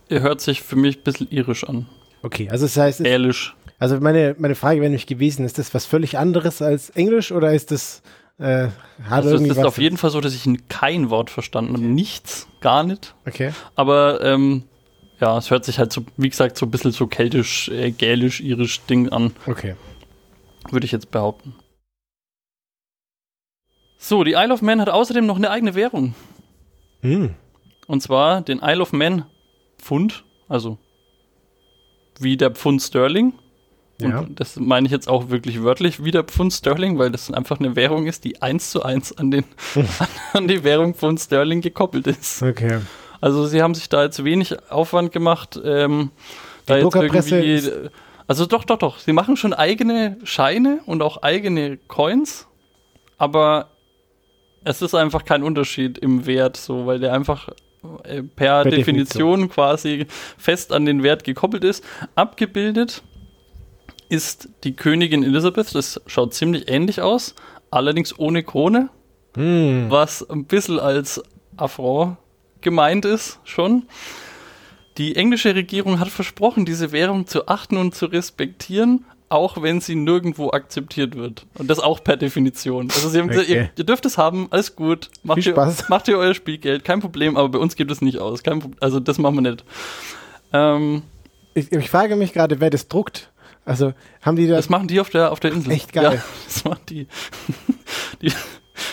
hört 0.08 0.40
sich 0.40 0.62
für 0.62 0.76
mich 0.76 0.98
ein 0.98 1.02
bisschen 1.04 1.30
irisch 1.30 1.64
an. 1.64 1.86
okay, 2.22 2.48
also 2.50 2.66
das 2.66 2.76
heißt, 2.76 3.00
Älisch. 3.00 3.54
also 3.78 3.98
meine, 4.00 4.34
meine 4.38 4.54
Frage 4.54 4.80
wäre 4.80 4.90
nämlich 4.90 5.06
gewesen, 5.06 5.44
ist 5.44 5.58
das 5.58 5.72
was 5.74 5.86
völlig 5.86 6.18
anderes 6.18 6.60
als 6.60 6.90
Englisch 6.90 7.32
oder 7.32 7.52
ist 7.54 7.70
das, 7.70 8.02
äh, 8.38 8.68
hat 9.08 9.24
Also 9.24 9.36
es 9.36 9.42
ist 9.42 9.64
auf 9.64 9.78
jeden 9.78 9.96
Fall 9.96 10.10
so, 10.10 10.20
dass 10.20 10.34
ich 10.34 10.44
kein 10.68 11.08
Wort 11.08 11.30
verstanden 11.30 11.74
habe. 11.74 11.84
Nichts, 11.84 12.48
gar 12.60 12.82
nicht. 12.82 13.14
okay. 13.26 13.52
Aber 13.76 14.20
ähm, 14.22 14.64
ja, 15.20 15.38
es 15.38 15.50
hört 15.50 15.64
sich 15.64 15.78
halt 15.78 15.92
so, 15.92 16.04
wie 16.16 16.28
gesagt, 16.28 16.56
so 16.56 16.66
ein 16.66 16.70
bisschen 16.70 16.92
so 16.92 17.06
keltisch, 17.06 17.68
äh, 17.68 17.90
gälisch, 17.90 18.40
irisch 18.40 18.80
Ding 18.82 19.08
an. 19.10 19.32
Okay. 19.46 19.76
würde 20.70 20.86
ich 20.86 20.92
jetzt 20.92 21.10
behaupten. 21.10 21.54
So, 23.98 24.24
die 24.24 24.32
Isle 24.32 24.52
of 24.52 24.62
Man 24.62 24.80
hat 24.80 24.90
außerdem 24.90 25.24
noch 25.24 25.36
eine 25.36 25.50
eigene 25.50 25.74
Währung. 25.74 26.14
Hm. 27.00 27.34
Und 27.86 28.02
zwar 28.02 28.42
den 28.42 28.60
Isle 28.62 28.82
of 28.82 28.92
Man 28.92 29.26
Pfund, 29.78 30.24
also 30.48 30.78
wie 32.18 32.36
der 32.36 32.50
Pfund 32.50 32.82
Sterling. 32.82 33.34
Ja. 34.00 34.20
Und 34.20 34.40
das 34.40 34.56
meine 34.56 34.86
ich 34.86 34.92
jetzt 34.92 35.08
auch 35.08 35.30
wirklich 35.30 35.62
wörtlich 35.62 36.02
wie 36.02 36.10
der 36.10 36.24
Pfund 36.24 36.52
Sterling, 36.52 36.98
weil 36.98 37.10
das 37.10 37.30
einfach 37.30 37.60
eine 37.60 37.76
Währung 37.76 38.06
ist, 38.06 38.24
die 38.24 38.42
eins 38.42 38.70
zu 38.70 38.82
eins 38.82 39.16
an, 39.16 39.30
den, 39.30 39.44
an, 39.74 40.08
an 40.32 40.48
die 40.48 40.64
Währung 40.64 40.94
Pfund 40.94 41.20
Sterling 41.20 41.60
gekoppelt 41.60 42.06
ist. 42.06 42.42
Okay. 42.42 42.80
Also 43.24 43.46
sie 43.46 43.62
haben 43.62 43.74
sich 43.74 43.88
da 43.88 44.02
jetzt 44.02 44.22
wenig 44.22 44.54
Aufwand 44.70 45.10
gemacht, 45.10 45.58
ähm, 45.64 46.10
da 46.66 46.76
Die 46.76 46.82
jetzt 47.14 47.32
irgendwie. 47.32 47.88
Also 48.26 48.44
doch, 48.44 48.64
doch, 48.64 48.76
doch. 48.76 48.98
Sie 48.98 49.14
machen 49.14 49.38
schon 49.38 49.54
eigene 49.54 50.18
Scheine 50.24 50.80
und 50.84 51.00
auch 51.00 51.22
eigene 51.22 51.78
Coins, 51.88 52.46
aber 53.16 53.70
es 54.62 54.82
ist 54.82 54.94
einfach 54.94 55.24
kein 55.24 55.42
Unterschied 55.42 55.96
im 55.96 56.26
Wert, 56.26 56.58
so, 56.58 56.84
weil 56.84 56.98
der 56.98 57.14
einfach 57.14 57.48
äh, 58.02 58.22
per, 58.22 58.64
Per 58.64 58.70
Definition, 58.70 59.48
quasi 59.48 60.06
fest 60.36 60.70
an 60.70 60.84
den 60.84 61.02
Wert 61.02 61.24
gekoppelt 61.24 61.64
ist. 61.64 61.82
Abgebildet 62.16 63.02
ist 64.10 64.50
die 64.64 64.76
Königin 64.76 65.24
Elizabeth, 65.24 65.74
das 65.74 65.98
schaut 66.06 66.34
ziemlich 66.34 66.68
ähnlich 66.68 67.00
aus, 67.00 67.34
allerdings 67.70 68.18
ohne 68.18 68.42
Krone 68.42 68.90
Hm. 69.34 69.86
was 69.88 70.28
ein 70.28 70.44
bisschen 70.44 70.78
als 70.78 71.22
Affront 71.56 72.18
gemeint 72.64 73.04
ist 73.04 73.38
schon. 73.44 73.84
Die 74.98 75.14
englische 75.16 75.54
Regierung 75.54 76.00
hat 76.00 76.08
versprochen, 76.08 76.64
diese 76.64 76.90
Währung 76.92 77.26
zu 77.28 77.46
achten 77.48 77.76
und 77.76 77.94
zu 77.94 78.06
respektieren, 78.06 79.04
auch 79.28 79.60
wenn 79.62 79.80
sie 79.80 79.94
nirgendwo 79.96 80.50
akzeptiert 80.50 81.16
wird. 81.16 81.46
Und 81.58 81.68
das 81.68 81.80
auch 81.80 82.02
per 82.04 82.16
Definition. 82.16 82.88
Also 82.92 83.08
sie 83.08 83.18
haben 83.20 83.28
gesagt, 83.28 83.48
Okay. 83.48 83.58
ihr, 83.58 83.70
ihr 83.76 83.84
dürft 83.84 84.04
es 84.06 84.18
haben, 84.18 84.46
alles 84.50 84.76
gut, 84.76 85.10
macht 85.24 85.38
Viel 85.42 85.48
ihr, 85.48 85.54
Spaß. 85.54 85.88
macht 85.88 86.06
ihr 86.08 86.18
euer 86.18 86.34
Spielgeld, 86.34 86.84
kein 86.84 87.00
Problem, 87.00 87.36
aber 87.36 87.48
bei 87.48 87.58
uns 87.58 87.74
gibt 87.76 87.90
es 87.90 88.00
nicht 88.02 88.18
aus. 88.18 88.42
Kein, 88.42 88.74
also 88.80 89.00
das 89.00 89.18
machen 89.18 89.36
wir 89.36 89.50
nicht. 89.50 89.64
Ähm, 90.52 91.02
Ich, 91.54 91.72
ich 91.72 91.90
frage 91.90 92.14
mich 92.16 92.32
gerade, 92.32 92.60
wer 92.60 92.70
das 92.70 92.86
druckt. 92.88 93.30
Also 93.64 93.94
haben 94.22 94.36
die 94.36 94.46
das? 94.46 94.58
Das 94.58 94.68
machen 94.68 94.86
die 94.88 95.00
auf 95.00 95.08
der, 95.10 95.32
auf 95.32 95.40
der 95.40 95.50
Insel. 95.52 95.72
Echt 95.72 95.92
geil. 95.92 96.14
Ja, 96.16 96.22
das 96.46 96.64
machen 96.64 96.82
die. 96.88 97.06
die. 98.22 98.32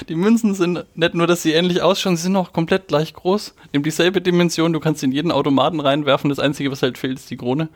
Die 0.10 0.16
Münzen 0.16 0.54
sind 0.54 0.86
nicht 0.96 1.14
nur, 1.14 1.28
dass 1.28 1.44
sie 1.44 1.54
ähnlich 1.54 1.82
ausschauen, 1.82 2.18
sie 2.18 2.24
sind 2.24 2.36
auch 2.36 2.54
komplett 2.54 2.88
gleich 2.88 3.14
groß. 3.14 3.56
Nehmen 3.74 3.84
dieselbe 3.84 4.22
Dimension, 4.22 4.74
du 4.74 4.80
kannst 4.80 5.04
in 5.04 5.12
jeden 5.12 5.32
Automaten 5.32 5.80
reinwerfen. 5.80 6.30
Das 6.30 6.40
Einzige, 6.40 6.72
was 6.72 6.82
halt 6.82 6.98
fehlt, 6.98 7.18
ist 7.18 7.30
die 7.30 7.38
Krone. 7.38 7.70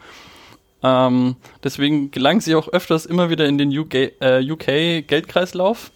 Ähm, 0.83 1.35
deswegen 1.63 2.11
gelangen 2.11 2.41
sie 2.41 2.55
auch 2.55 2.67
öfters 2.67 3.05
immer 3.05 3.29
wieder 3.29 3.45
in 3.45 3.57
den 3.57 3.75
UK, 3.75 3.95
äh, 4.21 4.51
UK 4.51 5.07
Geldkreislauf. 5.07 5.91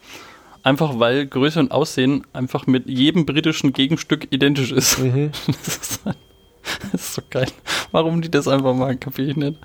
Einfach 0.63 0.99
weil 0.99 1.25
Größe 1.25 1.60
und 1.60 1.71
Aussehen 1.71 2.25
einfach 2.34 2.67
mit 2.67 2.88
jedem 2.88 3.25
britischen 3.25 3.71
Gegenstück 3.71 4.27
identisch 4.32 4.71
ist. 4.71 4.99
Mhm. 4.99 5.32
Das 5.47 5.77
ist, 5.77 6.01
das 6.91 7.01
ist 7.01 7.13
so 7.15 7.21
geil. 7.29 7.47
Warum 7.91 8.21
die 8.21 8.32
das 8.32 8.47
einfach 8.47 8.73
machen, 8.73 8.99
kapiere 8.99 9.29
ich 9.29 9.38
nicht. 9.38 9.58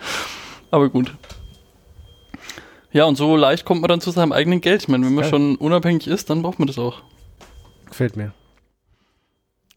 Aber 0.70 0.88
gut. 0.88 1.12
Ja, 2.94 3.04
und 3.06 3.16
so 3.16 3.36
leicht 3.36 3.64
kommt 3.64 3.80
man 3.82 3.88
dann 3.88 4.00
zu 4.00 4.12
seinem 4.12 4.30
eigenen 4.32 4.60
Geld. 4.60 4.82
Ich 4.82 4.88
meine, 4.88 5.04
wenn 5.04 5.14
man 5.14 5.24
schon 5.24 5.56
unabhängig 5.56 6.06
ist, 6.06 6.30
dann 6.30 6.42
braucht 6.42 6.58
man 6.60 6.68
das 6.68 6.78
auch. 6.78 7.02
Gefällt 7.86 8.16
mir. 8.16 8.32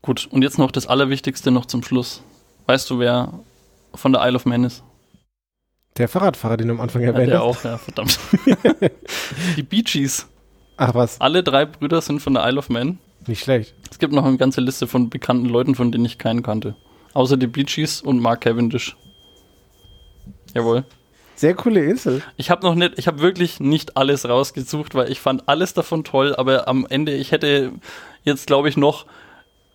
Gut, 0.03 0.27
und 0.31 0.43
jetzt 0.43 0.59
noch 0.59 0.69
das 0.71 0.85
Allerwichtigste 0.87 1.49
noch 1.49 1.65
zum 1.65 1.81
Schluss. 1.83 2.21
Weißt 2.67 2.87
du, 2.89 2.99
wer 2.99 3.33
von 3.95 4.13
der 4.13 4.21
Isle 4.25 4.35
of 4.35 4.45
Man 4.45 4.63
ist? 4.63 4.83
Der 5.97 6.07
Fahrradfahrer, 6.07 6.57
den 6.57 6.67
du 6.67 6.75
am 6.75 6.79
Anfang 6.79 7.01
Ja, 7.01 7.07
erwähnt 7.09 7.31
der 7.31 7.39
hast. 7.39 7.45
auch, 7.59 7.63
ja, 7.63 7.77
verdammt. 7.79 8.19
Die 9.57 9.63
Bee 9.63 9.81
Gees. 9.81 10.27
Ach 10.77 10.93
was, 10.93 11.19
Alle 11.19 11.41
drei 11.41 11.65
Brüder 11.65 12.01
sind 12.01 12.19
von 12.21 12.35
der 12.35 12.47
Isle 12.47 12.59
of 12.59 12.69
Man. 12.69 12.99
nicht 13.25 13.43
schlecht. 13.43 13.73
Es 13.89 13.97
gibt 13.97 14.13
noch 14.13 14.25
eine 14.25 14.37
ganze 14.37 14.61
Liste 14.61 14.85
von 14.85 15.09
bekannten 15.09 15.47
Leuten, 15.47 15.73
von 15.73 15.91
denen 15.91 16.05
ich 16.05 16.19
keinen 16.19 16.43
kannte. 16.43 16.75
Außer 17.15 17.35
die 17.35 17.47
Bee 17.47 17.63
Gees 17.63 17.99
und 18.03 18.19
Mark 18.21 18.41
Cavendish. 18.41 18.95
Jawohl. 20.53 20.85
Sehr 21.37 21.53
coole 21.53 21.85
Insel. 21.85 22.23
Ich 22.35 22.49
habe 22.49 22.65
noch 22.65 22.73
nicht, 22.73 22.97
ich 22.97 23.05
habe 23.05 23.19
wirklich 23.19 23.59
nicht 23.59 23.95
alles 23.95 24.27
rausgesucht, 24.27 24.95
weil 24.95 25.11
ich 25.11 25.19
fand 25.19 25.47
alles 25.47 25.75
davon 25.75 26.03
toll, 26.03 26.35
aber 26.35 26.67
am 26.67 26.87
Ende, 26.89 27.13
ich 27.13 27.31
hätte 27.31 27.73
jetzt, 28.23 28.47
glaube 28.47 28.69
ich, 28.69 28.75
noch 28.75 29.05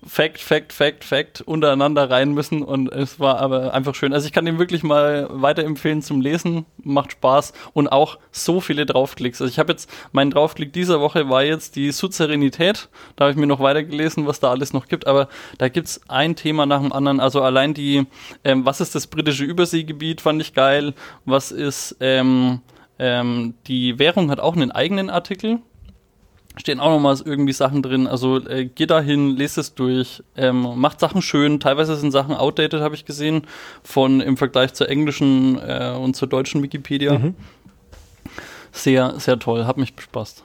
Fact, 0.05 0.41
Fact, 0.41 0.73
Fact, 0.73 1.05
Fact 1.05 1.41
untereinander 1.43 2.11
rein 2.11 2.33
müssen 2.33 2.63
und 2.63 2.91
es 2.93 3.21
war 3.21 3.39
aber 3.39 3.73
einfach 3.73 3.95
schön. 3.95 4.13
Also 4.13 4.27
ich 4.27 4.33
kann 4.33 4.45
den 4.45 4.59
wirklich 4.59 4.83
mal 4.83 5.29
weiterempfehlen 5.31 6.03
zum 6.03 6.21
Lesen, 6.21 6.67
macht 6.83 7.13
Spaß 7.13 7.53
und 7.73 7.89
auch 7.89 8.19
so 8.33 8.61
viele 8.61 8.85
Draufklicks. 8.85 9.41
Also 9.41 9.51
ich 9.51 9.61
habe 9.61 9.73
jetzt, 9.73 9.89
mein 10.11 10.31
Draufklick 10.31 10.73
dieser 10.73 11.01
Woche 11.01 11.29
war 11.29 11.45
jetzt 11.45 11.77
die 11.77 11.93
Suzerinität, 11.93 12.89
da 13.15 13.25
habe 13.25 13.33
ich 13.33 13.39
mir 13.39 13.47
noch 13.47 13.61
weitergelesen, 13.61 14.27
was 14.27 14.41
da 14.41 14.51
alles 14.51 14.73
noch 14.73 14.89
gibt, 14.89 15.07
aber 15.07 15.29
da 15.59 15.69
gibt's 15.69 16.01
ein 16.09 16.35
Thema 16.35 16.67
nach 16.67 16.81
dem 16.81 16.93
anderen. 16.93 17.21
Also 17.21 17.41
allein 17.41 17.73
die, 17.73 18.05
ähm, 18.43 18.67
was 18.67 18.81
ist 18.81 18.95
das 18.97 19.07
britische 19.07 19.45
Überseegebiet, 19.45 20.21
fand 20.21 20.43
ich 20.43 20.53
geil, 20.53 20.95
was 21.25 21.53
ist, 21.53 21.97
ähm, 22.01 22.61
ähm, 22.99 23.55
die 23.69 23.99
Währung 24.01 24.31
hat 24.31 24.41
auch 24.41 24.57
einen 24.57 24.73
eigenen 24.73 25.11
Artikel, 25.11 25.61
stehen 26.57 26.81
auch 26.81 26.91
nochmal 26.91 27.17
irgendwie 27.25 27.53
Sachen 27.53 27.83
drin. 27.83 28.07
Also 28.07 28.39
äh, 28.47 28.67
geh 28.67 28.87
da 28.87 29.01
hin, 29.01 29.37
lest 29.37 29.59
es 29.59 29.75
durch, 29.75 30.23
ähm, 30.37 30.79
macht 30.79 31.01
Sachen 31.01 31.23
schön. 31.23 31.61
Teilweise 31.61 31.97
sind 31.97 32.11
Sachen 32.11 32.35
outdated, 32.35 32.81
habe 32.81 32.95
ich 32.95 33.05
gesehen, 33.05 33.43
von 33.83 34.21
im 34.21 34.37
Vergleich 34.37 34.75
zur 34.75 34.89
englischen 34.89 35.59
äh, 35.59 35.95
und 35.99 36.15
zur 36.15 36.29
deutschen 36.29 36.63
Wikipedia. 36.63 37.19
Mhm. 37.19 37.35
Sehr, 38.73 39.19
sehr 39.19 39.39
toll, 39.39 39.67
hat 39.67 39.77
mich 39.77 39.95
bespaßt. 39.95 40.45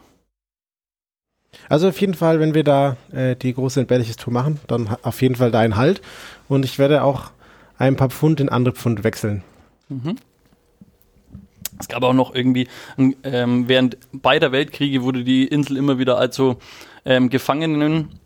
Also 1.69 1.89
auf 1.89 1.99
jeden 1.99 2.13
Fall, 2.13 2.39
wenn 2.39 2.53
wir 2.53 2.63
da 2.63 2.97
äh, 3.11 3.35
die 3.35 3.53
große 3.53 3.79
entbehrliches 3.79 4.17
Tour 4.17 4.33
machen, 4.33 4.59
dann 4.67 4.95
auf 5.01 5.21
jeden 5.21 5.35
Fall 5.35 5.51
da 5.51 5.59
ein 5.59 5.75
Halt. 5.75 6.01
Und 6.47 6.65
ich 6.65 6.79
werde 6.79 7.03
auch 7.03 7.31
ein 7.77 7.95
paar 7.95 8.09
Pfund 8.09 8.39
in 8.39 8.49
andere 8.49 8.73
Pfund 8.73 9.03
wechseln. 9.03 9.43
Mhm. 9.89 10.17
Es 11.79 11.87
gab 11.87 12.03
auch 12.03 12.13
noch 12.13 12.33
irgendwie, 12.33 12.67
ähm, 12.97 13.67
während 13.67 13.97
beider 14.11 14.51
Weltkriege 14.51 15.03
wurde 15.03 15.23
die 15.23 15.45
Insel 15.45 15.77
immer 15.77 15.99
wieder 15.99 16.17
als 16.17 16.35
so 16.35 16.57
ähm, 17.05 17.29
Gefangenen 17.29 18.19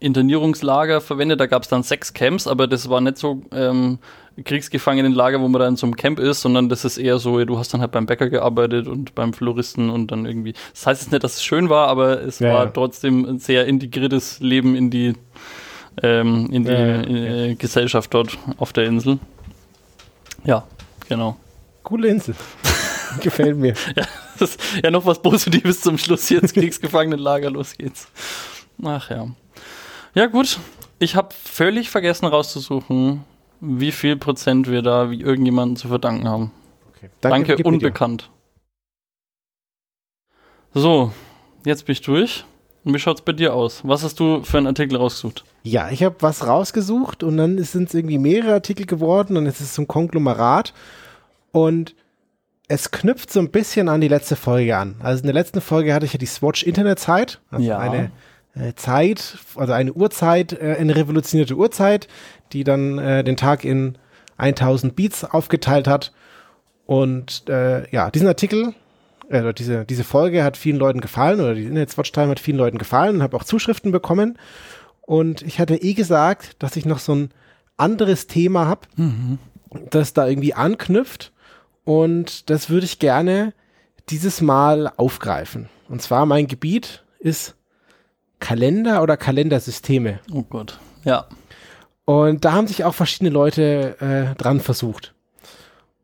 Internierungslager 0.00 1.00
verwendet. 1.00 1.40
Da 1.40 1.46
gab 1.46 1.62
es 1.62 1.68
dann 1.68 1.82
sechs 1.82 2.12
Camps, 2.12 2.46
aber 2.46 2.66
das 2.66 2.88
war 2.88 3.00
nicht 3.00 3.18
so 3.18 3.42
ähm, 3.52 3.98
Kriegsgefangenenlager, 4.44 5.40
wo 5.40 5.48
man 5.48 5.60
da 5.60 5.66
in 5.66 5.76
so 5.76 5.86
einem 5.86 5.96
Camp 5.96 6.20
ist, 6.20 6.42
sondern 6.42 6.68
das 6.68 6.84
ist 6.84 6.98
eher 6.98 7.18
so, 7.18 7.44
du 7.44 7.58
hast 7.58 7.74
dann 7.74 7.80
halt 7.80 7.90
beim 7.90 8.06
Bäcker 8.06 8.28
gearbeitet 8.30 8.86
und 8.86 9.14
beim 9.14 9.32
Floristen 9.32 9.90
und 9.90 10.12
dann 10.12 10.26
irgendwie. 10.26 10.54
Das 10.72 10.86
heißt 10.86 11.02
jetzt 11.02 11.12
nicht, 11.12 11.24
dass 11.24 11.36
es 11.36 11.44
schön 11.44 11.68
war, 11.68 11.88
aber 11.88 12.22
es 12.22 12.38
Ja, 12.38 12.52
war 12.52 12.64
ja. 12.66 12.70
trotzdem 12.70 13.24
ein 13.24 13.38
sehr 13.40 13.66
integriertes 13.66 14.38
Leben 14.40 14.76
in 14.76 14.90
die, 14.90 15.14
ähm, 16.02 16.48
in 16.52 16.64
die 16.64 16.70
ja, 16.70 17.46
äh, 17.46 17.54
Gesellschaft 17.56 18.14
dort 18.14 18.38
auf 18.58 18.72
der 18.72 18.84
Insel. 18.84 19.18
Ja, 20.44 20.64
genau. 21.08 21.36
Coole 21.88 22.08
Insel. 22.08 22.34
Gefällt 23.22 23.56
mir. 23.56 23.72
Ja, 23.96 24.06
das 24.38 24.58
ja 24.84 24.90
noch 24.90 25.06
was 25.06 25.22
Positives 25.22 25.80
zum 25.80 25.96
Schluss. 25.96 26.28
Jetzt 26.28 26.52
Kriegsgefangenenlager, 26.52 27.50
los 27.50 27.78
geht's. 27.78 28.08
Ach 28.84 29.08
ja. 29.08 29.28
Ja, 30.14 30.26
gut. 30.26 30.58
Ich 30.98 31.16
habe 31.16 31.30
völlig 31.32 31.88
vergessen 31.88 32.26
rauszusuchen, 32.26 33.24
wie 33.62 33.90
viel 33.90 34.16
Prozent 34.16 34.70
wir 34.70 34.82
da 34.82 35.10
wie 35.10 35.22
irgendjemanden 35.22 35.76
zu 35.76 35.88
verdanken 35.88 36.28
haben. 36.28 36.50
Okay. 36.90 37.08
Danke, 37.22 37.52
Wikipedia. 37.52 37.72
unbekannt. 37.72 38.30
So, 40.74 41.12
jetzt 41.64 41.86
bin 41.86 41.94
ich 41.94 42.02
durch. 42.02 42.44
Und 42.84 42.92
wie 42.92 42.98
schaut's 42.98 43.22
bei 43.22 43.32
dir 43.32 43.54
aus? 43.54 43.80
Was 43.84 44.02
hast 44.04 44.20
du 44.20 44.42
für 44.42 44.58
einen 44.58 44.66
Artikel 44.66 44.98
rausgesucht? 44.98 45.42
Ja, 45.62 45.88
ich 45.88 46.02
habe 46.02 46.16
was 46.20 46.46
rausgesucht 46.46 47.22
und 47.22 47.38
dann 47.38 47.56
sind 47.64 47.88
es 47.88 47.94
irgendwie 47.94 48.18
mehrere 48.18 48.52
Artikel 48.52 48.84
geworden 48.84 49.38
und 49.38 49.46
es 49.46 49.62
ist 49.62 49.74
so 49.74 49.80
ein 49.80 49.88
Konglomerat 49.88 50.74
und 51.52 51.94
es 52.68 52.90
knüpft 52.90 53.32
so 53.32 53.40
ein 53.40 53.50
bisschen 53.50 53.88
an 53.88 54.00
die 54.00 54.08
letzte 54.08 54.36
Folge 54.36 54.76
an. 54.76 54.96
Also 55.00 55.20
in 55.22 55.26
der 55.26 55.34
letzten 55.34 55.60
Folge 55.60 55.94
hatte 55.94 56.04
ich 56.06 56.12
ja 56.12 56.18
die 56.18 56.26
Swatch 56.26 56.62
Internetzeit, 56.62 57.40
also 57.50 57.64
Ja. 57.66 57.78
eine 57.78 58.10
äh, 58.54 58.74
Zeit, 58.74 59.38
also 59.56 59.72
eine 59.72 59.92
Uhrzeit, 59.92 60.52
äh, 60.52 60.76
eine 60.78 60.94
revolutionierte 60.94 61.54
Uhrzeit, 61.56 62.08
die 62.52 62.64
dann 62.64 62.98
äh, 62.98 63.24
den 63.24 63.36
Tag 63.36 63.64
in 63.64 63.96
1000 64.36 64.94
Beats 64.96 65.24
aufgeteilt 65.24 65.88
hat. 65.88 66.12
Und 66.86 67.48
äh, 67.48 67.88
ja, 67.90 68.10
diesen 68.10 68.28
Artikel, 68.28 68.74
oder 69.28 69.52
diese, 69.52 69.84
diese 69.84 70.04
Folge 70.04 70.42
hat 70.42 70.56
vielen 70.56 70.78
Leuten 70.78 71.00
gefallen 71.00 71.40
oder 71.40 71.54
die 71.54 71.64
Internet-Swatch 71.64 72.12
Time 72.12 72.28
hat 72.28 72.40
vielen 72.40 72.56
Leuten 72.58 72.78
gefallen 72.78 73.16
und 73.16 73.22
habe 73.22 73.36
auch 73.36 73.44
Zuschriften 73.44 73.92
bekommen. 73.92 74.38
Und 75.02 75.42
ich 75.42 75.58
hatte 75.58 75.76
eh 75.76 75.94
gesagt, 75.94 76.56
dass 76.62 76.76
ich 76.76 76.84
noch 76.86 76.98
so 76.98 77.14
ein 77.14 77.30
anderes 77.76 78.26
Thema 78.26 78.66
habe, 78.66 78.82
das 79.90 80.12
da 80.14 80.26
irgendwie 80.26 80.54
anknüpft. 80.54 81.32
Und 81.88 82.50
das 82.50 82.68
würde 82.68 82.84
ich 82.84 82.98
gerne 82.98 83.54
dieses 84.10 84.42
Mal 84.42 84.92
aufgreifen. 84.98 85.70
Und 85.88 86.02
zwar 86.02 86.26
mein 86.26 86.46
Gebiet 86.46 87.02
ist 87.18 87.56
Kalender 88.40 89.02
oder 89.02 89.16
Kalendersysteme. 89.16 90.20
Oh 90.30 90.42
Gott. 90.42 90.78
Ja. 91.04 91.28
Und 92.04 92.44
da 92.44 92.52
haben 92.52 92.66
sich 92.66 92.84
auch 92.84 92.92
verschiedene 92.92 93.30
Leute 93.30 93.96
äh, 94.00 94.36
dran 94.36 94.60
versucht. 94.60 95.14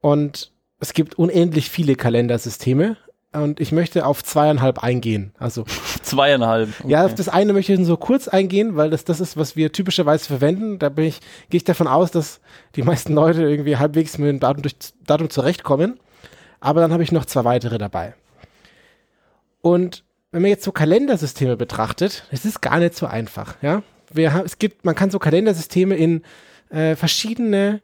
Und 0.01 0.53
es 0.81 0.94
gibt 0.94 1.18
unendlich 1.18 1.68
viele 1.68 1.97
Kalendersysteme. 1.97 2.97
Und 3.35 3.61
ich 3.61 3.73
möchte 3.73 4.07
auf 4.07 4.23
zweieinhalb 4.25 4.79
eingehen. 4.83 5.33
Also 5.38 5.64
Zweieinhalb. 6.03 6.68
ja, 6.87 7.01
Okay. 7.03 7.07
auf 7.12 7.14
das 7.14 7.29
eine 7.29 7.53
möchte 7.53 7.73
ich 7.73 7.79
nur 7.79 7.87
so 7.87 7.97
kurz 7.97 8.29
eingehen, 8.29 8.77
weil 8.77 8.90
das 8.90 9.05
das 9.05 9.20
ist, 9.20 9.37
was 9.37 9.57
wir 9.57 9.73
typischerweise 9.73 10.27
verwenden. 10.27 10.79
Da 10.79 10.88
bin 10.88 11.05
ich, 11.07 11.20
gehe 11.51 11.59
ich 11.59 11.64
davon 11.64 11.87
aus, 11.88 12.11
dass 12.12 12.40
die 12.77 12.83
meisten 12.83 13.12
Leute 13.12 13.42
irgendwie 13.42 13.77
halbwegs 13.77 14.18
mit 14.18 14.29
dem 14.29 14.40
Datum, 14.40 14.62
durch, 14.62 14.77
Datum 15.07 15.31
zurechtkommen. 15.31 15.99
Aber 16.61 16.81
dann 16.81 16.92
habe 16.92 17.03
ich 17.03 17.12
noch 17.12 17.25
zwei 17.25 17.44
weitere 17.44 17.77
dabei. 17.79 18.14
Und 19.61 20.05
wenn 20.31 20.42
man 20.42 20.51
jetzt 20.51 20.64
so 20.64 20.73
Kalendersysteme 20.73 21.57
betrachtet, 21.57 22.25
es 22.31 22.44
ist 22.44 22.61
gar 22.61 22.79
nicht 22.79 22.94
so 22.97 23.07
einfach. 23.07 23.57
Ja, 23.62 23.83
wir 24.12 24.33
haben, 24.33 24.44
es 24.44 24.59
gibt, 24.59 24.85
man 24.85 24.94
kann 24.94 25.11
so 25.11 25.18
Kalendersysteme 25.18 25.94
in 25.97 26.23
äh, 26.70 26.97
verschiedene 26.97 27.83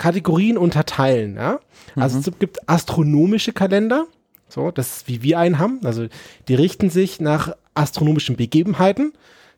Kategorien 0.00 0.56
unterteilen. 0.58 1.36
Ja, 1.36 1.60
also 1.94 2.18
es 2.18 2.38
gibt 2.38 2.68
astronomische 2.68 3.52
Kalender. 3.52 4.06
So, 4.48 4.70
das 4.70 4.96
ist 4.96 5.08
wie 5.08 5.22
wir 5.22 5.38
einen 5.38 5.58
haben. 5.58 5.80
Also 5.84 6.06
die 6.48 6.54
richten 6.54 6.90
sich 6.90 7.20
nach 7.20 7.54
astronomischen 7.74 8.36
Begebenheiten, 8.36 9.12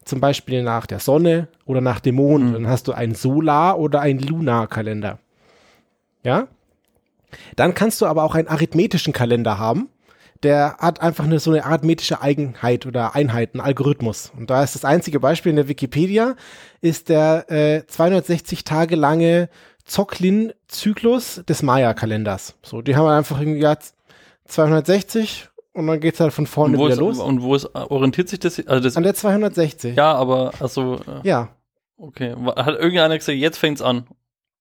zum 0.05 0.21
Beispiel 0.21 0.63
nach 0.63 0.87
der 0.87 0.99
Sonne 0.99 1.49
oder 1.65 1.81
nach 1.81 2.01
dem 2.01 2.17
Mond. 2.17 2.55
Dann 2.55 2.67
hast 2.67 2.89
du 2.89 2.93
einen 2.93 3.15
Solar- 3.15 3.79
oder 3.79 4.01
einen 4.01 4.19
Lunarkalender. 4.19 5.19
Ja? 6.25 6.49
Dann 7.57 7.75
kannst 7.75 8.01
du 8.01 8.07
aber 8.07 8.25
auch 8.25 8.35
einen 8.35 8.49
arithmetischen 8.49 9.13
Kalender 9.13 9.59
haben. 9.59 9.89
Der 10.43 10.77
hat 10.79 11.01
einfach 11.01 11.25
eine, 11.25 11.39
so 11.39 11.53
eine 11.53 11.65
arithmetische 11.65 12.21
Eigenheit 12.21 12.85
oder 12.85 13.15
Einheit, 13.15 13.55
einen 13.55 13.61
Algorithmus. 13.61 14.33
Und 14.37 14.51
da 14.51 14.65
ist 14.65 14.75
das 14.75 14.85
einzige 14.85 15.21
Beispiel 15.21 15.51
in 15.51 15.57
der 15.57 15.69
Wikipedia, 15.69 16.35
ist 16.81 17.09
der 17.11 17.49
äh, 17.49 17.87
260 17.87 18.65
Tage 18.65 18.97
lange 18.97 19.49
Zocklin-Zyklus 19.85 21.43
des 21.49 21.63
Maya-Kalenders. 21.63 22.55
So, 22.63 22.83
die 22.83 22.97
haben 22.97 23.07
einfach 23.07 23.41
irgendwie 23.41 23.61
ja, 23.61 23.77
260 24.47 25.49
und 25.73 25.87
dann 25.87 26.01
geht's 26.01 26.21
halt 26.21 26.33
von 26.33 26.47
vorne 26.47 26.77
wieder 26.79 26.91
ist, 26.91 26.99
los. 26.99 27.19
und 27.19 27.43
wo 27.43 27.55
ist, 27.55 27.75
orientiert 27.75 28.29
sich 28.29 28.39
das? 28.41 28.65
Also 28.67 28.83
das 28.83 28.97
An 28.97 29.03
der 29.03 29.15
260. 29.15 29.97
ja, 29.97 30.13
aber 30.15 30.53
also 30.61 31.01
Ja. 31.23 31.51
okay. 31.97 32.35
Hat 32.57 32.79
irgendeiner 32.79 33.17
gesagt, 33.17 33.39
jetzt 33.39 33.59
fängt's 33.59 33.83
an. 33.83 34.07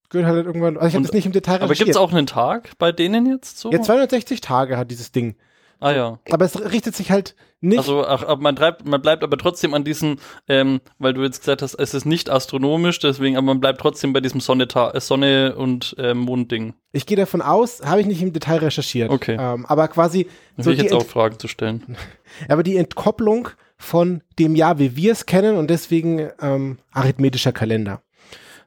Gehört 0.10 0.28
halt 0.28 0.46
irgendwann, 0.46 0.76
also 0.78 0.88
ich 0.90 0.94
habe 0.96 1.06
das 1.06 1.14
nicht 1.14 1.26
im 1.26 1.32
Detail 1.32 1.56
Aber 1.56 1.66
recherchiert. 1.66 1.88
gibt's 1.88 1.98
auch 1.98 2.12
einen 2.12 2.28
Tag 2.28 2.78
bei 2.78 2.92
denen 2.92 3.26
jetzt 3.26 3.60
so? 3.60 3.72
Ja, 3.72 3.82
260 3.82 4.42
Tage 4.42 4.78
hat 4.78 4.92
dieses 4.92 5.12
Ding. 5.12 5.36
Ah 5.82 5.92
ja. 5.92 6.20
Aber 6.32 6.46
es 6.46 6.60
richtet 6.72 6.96
sich 6.96 7.12
halt 7.12 7.36
nicht. 7.60 7.78
Also 7.78 8.06
ach, 8.06 8.24
aber 8.24 8.42
man, 8.42 8.56
treibt, 8.56 8.86
man 8.86 9.02
bleibt 9.02 9.24
aber 9.24 9.38
trotzdem 9.38 9.74
an 9.74 9.84
diesen, 9.84 10.20
ähm, 10.48 10.82
weil 10.98 11.14
du 11.14 11.22
jetzt 11.22 11.42
gesagt 11.42 11.62
hast, 11.62 11.76
es 11.76 11.94
ist 11.94 12.06
nicht 12.06 12.30
astronomisch, 12.30 13.00
deswegen, 13.00 13.38
aber 13.38 13.46
man 13.46 13.60
bleibt 13.60 13.82
trotzdem 13.82 14.14
bei 14.14 14.20
diesem 14.20 14.40
Sonne, 14.40 14.68
äh, 14.74 15.00
Sonne 15.00 15.56
und 15.56 15.96
ähm, 16.00 16.20
Mondding. 16.20 16.74
ich 16.92 17.06
gehe 17.06 17.18
davon 17.18 17.42
aus, 17.42 17.82
habe 17.84 18.02
ich 18.02 18.08
nicht 18.08 18.22
im 18.22 18.34
Detail 18.34 18.58
recherchiert. 18.58 19.12
Okay. 19.12 19.38
Ähm, 19.40 19.66
aber 19.66 19.88
quasi, 19.90 20.28
so 20.58 20.66
will 20.66 20.74
ich 20.74 20.84
jetzt 20.84 20.94
auch 20.94 21.06
Fragen 21.06 21.38
zu 21.38 21.48
stellen. 21.48 21.98
aber 22.48 22.64
die 22.64 22.78
Entkopplung 22.78 23.50
von 23.78 24.22
dem 24.40 24.56
Jahr, 24.56 24.80
wie 24.80 24.96
wir 24.96 25.12
es 25.12 25.26
kennen 25.26 25.58
und 25.58 25.70
deswegen 25.70 26.30
ähm, 26.42 26.80
arithmetischer 26.92 27.52
Kalender. 27.52 28.02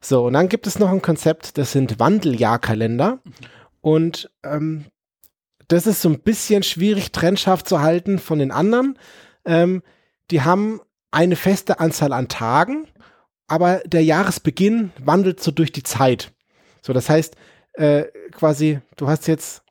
So, 0.01 0.27
und 0.27 0.35
dann 0.35 0.49
gibt 0.49 0.67
es 0.67 0.79
noch 0.79 0.91
ein 0.91 1.03
Konzept, 1.03 1.57
das 1.57 1.73
sind 1.73 1.99
Wandeljahrkalender. 1.99 3.21
Und 3.81 4.31
ähm, 4.43 4.85
das 5.69 5.87
ist 5.87 6.03
so 6.03 6.09
ein 6.09 6.21
bisschen 6.21 6.63
schwierig 6.63 7.13
trennscharf 7.13 7.65
zu 7.65 7.81
halten 7.81 8.19
von 8.19 8.39
den 8.39 8.51
anderen. 8.51 8.99
Ähm, 9.45 9.83
die 10.31 10.43
haben 10.43 10.81
eine 11.11 11.37
feste 11.37 11.81
Anzahl 11.81 12.13
an 12.13 12.29
Tagen, 12.29 12.87
aber 13.47 13.79
der 13.87 14.03
Jahresbeginn 14.05 14.91
wandelt 14.99 15.43
so 15.43 15.51
durch 15.51 15.73
die 15.73 15.83
Zeit. 15.83 16.33
So, 16.83 16.93
das 16.93 17.09
heißt, 17.09 17.35
äh, 17.75 18.05
quasi, 18.33 18.81
du 18.97 19.07
hast 19.09 19.27
jetzt 19.27 19.63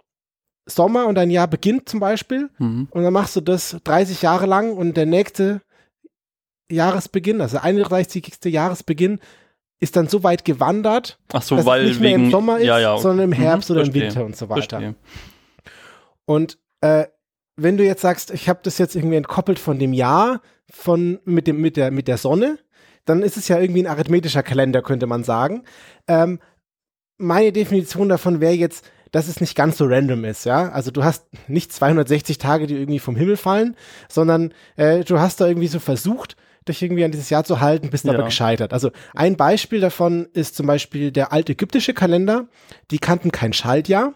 Sommer 0.66 1.08
und 1.08 1.16
dein 1.16 1.30
Jahr 1.30 1.48
beginnt 1.48 1.90
zum 1.90 2.00
Beispiel 2.00 2.50
Mhm. 2.58 2.88
und 2.92 3.04
dann 3.04 3.12
machst 3.14 3.36
du 3.36 3.42
das 3.42 3.78
30 3.84 4.22
Jahre 4.22 4.46
lang 4.46 4.74
und 4.74 4.96
der 4.96 5.06
nächste 5.06 5.62
Jahresbeginn, 6.72 7.42
also 7.42 7.54
der 7.58 7.64
31. 7.64 8.46
Jahresbeginn, 8.46 9.20
ist 9.80 9.96
dann 9.98 10.08
so 10.08 10.24
weit 10.24 10.46
gewandert, 10.46 11.20
Ach 11.34 11.42
so, 11.42 11.58
dass 11.58 11.66
weil 11.66 11.82
es 11.84 11.90
nicht 11.90 12.00
mehr 12.02 12.12
wegen 12.14 12.26
im 12.26 12.32
Sommer 12.32 12.60
ist, 12.60 12.66
ja, 12.66 12.80
ja, 12.80 12.98
sondern 12.98 13.26
im 13.26 13.32
Herbst 13.34 13.70
Mhm, 13.70 13.76
oder 13.76 13.86
im 13.86 13.92
verstehe, 13.92 14.08
Winter 14.10 14.26
und 14.26 14.36
so 14.38 14.48
weiter. 14.50 14.80
Verstehe. 14.80 14.96
Und 16.26 16.58
äh, 16.82 17.06
wenn 17.56 17.78
du 17.78 17.84
jetzt 17.86 18.02
sagst, 18.02 18.32
ich 18.32 18.50
habe 18.50 18.60
das 18.64 18.78
jetzt 18.78 18.96
irgendwie 18.96 19.18
entkoppelt 19.18 19.60
von 19.60 19.80
dem 19.80 19.94
Jahr, 19.94 20.42
von 20.72 21.20
mit 21.26 21.48
dem 21.48 21.62
mit 21.62 21.78
der 21.78 21.92
mit 21.92 22.08
der 22.08 22.18
Sonne, 22.18 22.58
dann 23.06 23.22
ist 23.22 23.38
es 23.38 23.48
ja 23.48 23.60
irgendwie 23.60 23.84
ein 23.84 23.88
arithmetischer 23.88 24.44
Kalender, 24.44 24.82
könnte 24.82 25.06
man 25.08 25.24
sagen. 25.24 25.64
Ähm, 26.08 26.40
meine 27.18 27.52
Definition 27.52 28.10
davon 28.10 28.42
wäre 28.42 28.54
jetzt, 28.54 28.86
dass 29.12 29.28
es 29.28 29.40
nicht 29.40 29.56
ganz 29.56 29.78
so 29.78 29.86
random 29.86 30.26
ist, 30.26 30.46
ja. 30.46 30.70
Also 30.70 30.90
du 30.90 31.04
hast 31.04 31.28
nicht 31.48 31.72
260 31.72 32.38
Tage, 32.40 32.66
die 32.66 32.76
irgendwie 32.76 33.00
vom 33.00 33.16
Himmel 33.16 33.38
fallen, 33.38 33.76
sondern 34.10 34.54
äh, 34.76 35.04
du 35.04 35.20
hast 35.20 35.40
da 35.40 35.48
irgendwie 35.48 35.68
so 35.68 35.80
versucht, 35.80 36.36
dich 36.68 36.82
irgendwie 36.82 37.04
an 37.06 37.12
dieses 37.12 37.30
Jahr 37.30 37.44
zu 37.44 37.60
halten, 37.60 37.90
bist 37.92 38.06
Ja. 38.06 38.14
aber 38.14 38.24
gescheitert. 38.24 38.74
Also 38.74 38.90
ein 39.14 39.36
Beispiel 39.38 39.82
davon 39.82 40.28
ist 40.34 40.56
zum 40.56 40.66
Beispiel 40.66 41.12
der 41.12 41.32
altägyptische 41.32 41.94
Kalender. 41.94 42.48
Die 42.90 43.00
kannten 43.00 43.32
kein 43.32 43.54
Schaltjahr. 43.54 44.14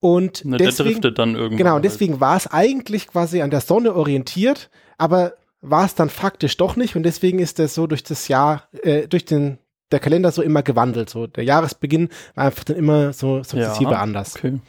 Und 0.00 0.44
Ne, 0.44 0.56
der 0.56 0.68
deswegen, 0.68 0.90
driftet 0.90 1.18
dann 1.18 1.34
irgendwann. 1.34 1.58
Genau, 1.58 1.72
halt. 1.74 1.84
deswegen 1.84 2.20
war 2.20 2.36
es 2.36 2.46
eigentlich 2.46 3.06
quasi 3.06 3.42
an 3.42 3.50
der 3.50 3.60
Sonne 3.60 3.94
orientiert, 3.94 4.70
aber 4.98 5.34
war 5.60 5.84
es 5.84 5.94
dann 5.94 6.08
faktisch 6.08 6.56
doch 6.56 6.76
nicht 6.76 6.96
und 6.96 7.02
deswegen 7.02 7.38
ist 7.38 7.58
das 7.58 7.74
so 7.74 7.86
durch 7.86 8.02
das 8.02 8.28
Jahr, 8.28 8.64
äh, 8.82 9.06
durch 9.08 9.26
den 9.26 9.58
der 9.92 10.00
Kalender 10.00 10.30
so 10.32 10.40
immer 10.40 10.62
gewandelt. 10.62 11.10
So 11.10 11.26
der 11.26 11.44
Jahresbeginn 11.44 12.08
war 12.34 12.44
einfach 12.46 12.64
dann 12.64 12.76
immer 12.76 13.12
so 13.12 13.42
sukzessive 13.42 13.90
Ja, 13.92 13.98
anders. 14.00 14.36
Okay. 14.36 14.60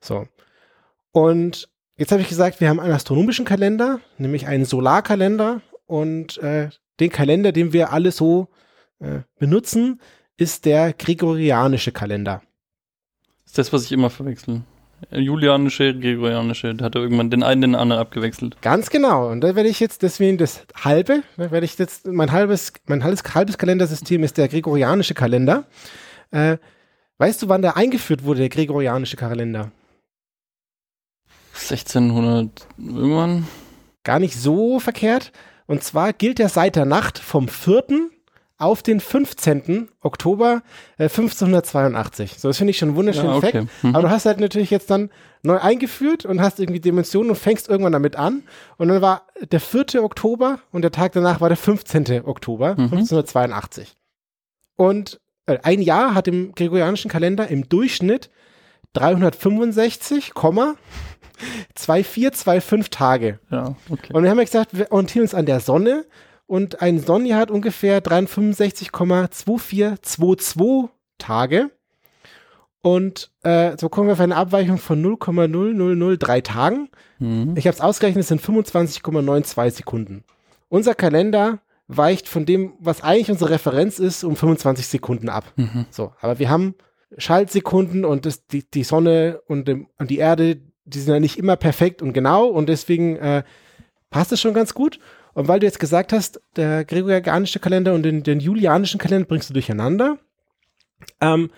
So. 0.00 0.26
Und 1.12 1.68
jetzt 1.96 2.12
habe 2.12 2.20
ich 2.22 2.28
gesagt, 2.28 2.60
wir 2.60 2.68
haben 2.68 2.80
einen 2.80 2.92
astronomischen 2.92 3.44
Kalender, 3.44 4.00
nämlich 4.18 4.46
einen 4.46 4.64
Solarkalender 4.64 5.62
und 5.86 6.38
äh, 6.38 6.68
den 7.00 7.10
Kalender, 7.10 7.52
den 7.52 7.72
wir 7.72 7.92
alle 7.92 8.10
so 8.12 8.48
äh, 8.98 9.20
benutzen, 9.38 10.00
ist 10.36 10.64
der 10.64 10.92
gregorianische 10.92 11.92
Kalender. 11.92 12.42
ist 13.46 13.56
das, 13.56 13.72
was 13.72 13.84
ich 13.84 13.92
immer 13.92 14.10
verwechsel. 14.10 14.62
Julianische, 15.10 15.98
Gregorianische, 15.98 16.74
da 16.74 16.86
hat 16.86 16.94
er 16.94 17.02
irgendwann 17.02 17.30
den 17.30 17.42
einen 17.42 17.60
den 17.60 17.74
anderen 17.74 18.00
abgewechselt. 18.00 18.60
Ganz 18.62 18.90
genau. 18.90 19.28
Und 19.30 19.40
da 19.40 19.54
werde 19.54 19.68
ich 19.68 19.80
jetzt 19.80 20.02
deswegen 20.02 20.38
das 20.38 20.66
halbe, 20.82 21.22
da 21.36 21.50
werde 21.50 21.64
ich 21.64 21.78
jetzt 21.78 22.06
mein 22.06 22.32
halbes, 22.32 22.72
mein 22.86 23.04
halbes, 23.04 23.22
halbes 23.34 23.58
Kalendersystem 23.58 24.22
ist 24.22 24.36
der 24.38 24.48
gregorianische 24.48 25.14
Kalender. 25.14 25.64
Äh, 26.30 26.58
weißt 27.18 27.42
du, 27.42 27.48
wann 27.48 27.62
der 27.62 27.76
eingeführt 27.76 28.24
wurde, 28.24 28.40
der 28.40 28.48
gregorianische 28.48 29.16
Kalender? 29.16 29.70
1600 31.54 32.66
irgendwann. 32.78 33.46
Gar 34.02 34.18
nicht 34.18 34.36
so 34.36 34.80
verkehrt. 34.80 35.32
Und 35.66 35.82
zwar 35.82 36.12
gilt 36.12 36.40
er 36.40 36.48
seit 36.48 36.76
der 36.76 36.84
Nacht 36.84 37.18
vom 37.18 37.48
4. 37.48 38.10
auf 38.64 38.82
den 38.82 39.00
15. 39.00 39.88
Oktober 40.00 40.62
äh, 40.98 41.04
1582. 41.04 42.34
So, 42.38 42.48
das 42.48 42.58
finde 42.58 42.70
ich 42.72 42.78
schon 42.78 42.90
einen 42.90 42.96
wunderschönen 42.96 43.30
Ja, 43.30 43.36
okay. 43.36 43.52
Fact. 43.52 43.84
Mhm. 43.84 43.94
Aber 43.94 44.02
du 44.08 44.10
hast 44.10 44.26
halt 44.26 44.40
natürlich 44.40 44.70
jetzt 44.70 44.90
dann 44.90 45.10
neu 45.42 45.58
eingeführt 45.58 46.24
und 46.24 46.40
hast 46.40 46.58
irgendwie 46.60 46.80
Dimensionen 46.80 47.30
und 47.30 47.36
fängst 47.36 47.68
irgendwann 47.68 47.92
damit 47.92 48.16
an. 48.16 48.42
Und 48.78 48.88
dann 48.88 49.02
war 49.02 49.26
der 49.52 49.60
4. 49.60 50.02
Oktober 50.02 50.58
und 50.72 50.82
der 50.82 50.92
Tag 50.92 51.12
danach 51.12 51.40
war 51.40 51.48
der 51.48 51.58
15. 51.58 52.22
Oktober 52.24 52.70
Mhm. 52.74 52.84
1582. 52.84 53.94
Und 54.76 55.20
äh, 55.46 55.58
ein 55.62 55.82
Jahr 55.82 56.14
hat 56.14 56.26
im 56.28 56.54
gregorianischen 56.54 57.10
Kalender 57.10 57.48
im 57.48 57.68
Durchschnitt 57.68 58.30
365,2425 58.96 60.76
Tage. 62.90 63.40
Ja, 63.50 63.74
okay. 63.90 64.12
Und 64.12 64.22
wir 64.22 64.30
haben 64.30 64.38
ja 64.38 64.44
gesagt, 64.44 64.76
wir 64.76 64.90
orientieren 64.92 65.22
uns 65.22 65.34
an 65.34 65.46
der 65.46 65.60
Sonne 65.60 66.04
und 66.46 66.82
ein 66.82 66.98
Sonnenjahr 66.98 67.40
hat 67.40 67.50
ungefähr 67.50 68.02
365,2422 68.02 70.90
Tage. 71.18 71.70
Und 72.82 73.30
äh, 73.42 73.76
so 73.78 73.88
kommen 73.88 74.08
wir 74.08 74.12
auf 74.12 74.20
eine 74.20 74.36
Abweichung 74.36 74.76
von 74.76 75.02
0,0003 75.02 76.42
Tagen. 76.42 76.90
Mhm. 77.18 77.54
Ich 77.56 77.66
habe 77.66 77.74
es 77.74 77.80
ausgerechnet, 77.80 78.20
es 78.22 78.28
sind 78.28 78.42
25,92 78.42 79.70
Sekunden. 79.70 80.22
Unser 80.68 80.94
Kalender 80.94 81.60
weicht 81.86 82.28
von 82.28 82.44
dem, 82.44 82.74
was 82.78 83.02
eigentlich 83.02 83.30
unsere 83.30 83.48
Referenz 83.50 83.98
ist, 83.98 84.22
um 84.22 84.36
25 84.36 84.86
Sekunden 84.86 85.30
ab. 85.30 85.50
Mhm. 85.56 85.86
So, 85.90 86.12
aber 86.20 86.38
wir 86.38 86.50
haben 86.50 86.74
Schaltsekunden 87.16 88.04
und 88.04 88.26
das, 88.26 88.46
die, 88.46 88.68
die 88.68 88.84
Sonne 88.84 89.40
und, 89.46 89.68
dem, 89.68 89.88
und 89.98 90.10
die 90.10 90.18
Erde, 90.18 90.60
die 90.84 90.98
sind 90.98 91.14
ja 91.14 91.20
nicht 91.20 91.38
immer 91.38 91.56
perfekt 91.56 92.02
und 92.02 92.12
genau 92.12 92.46
und 92.46 92.68
deswegen 92.68 93.16
äh, 93.16 93.44
passt 94.10 94.32
es 94.32 94.40
schon 94.40 94.54
ganz 94.54 94.74
gut. 94.74 94.98
Und 95.34 95.48
weil 95.48 95.60
du 95.60 95.66
jetzt 95.66 95.80
gesagt 95.80 96.12
hast, 96.12 96.40
der 96.56 96.84
gregorianische 96.84 97.58
Kalender 97.58 97.94
und 97.94 98.02
den, 98.04 98.22
den 98.22 98.40
julianischen 98.40 98.98
Kalender 98.98 99.26
bringst 99.26 99.50
du 99.50 99.54
durcheinander. 99.54 100.18
Ähm, 101.20 101.50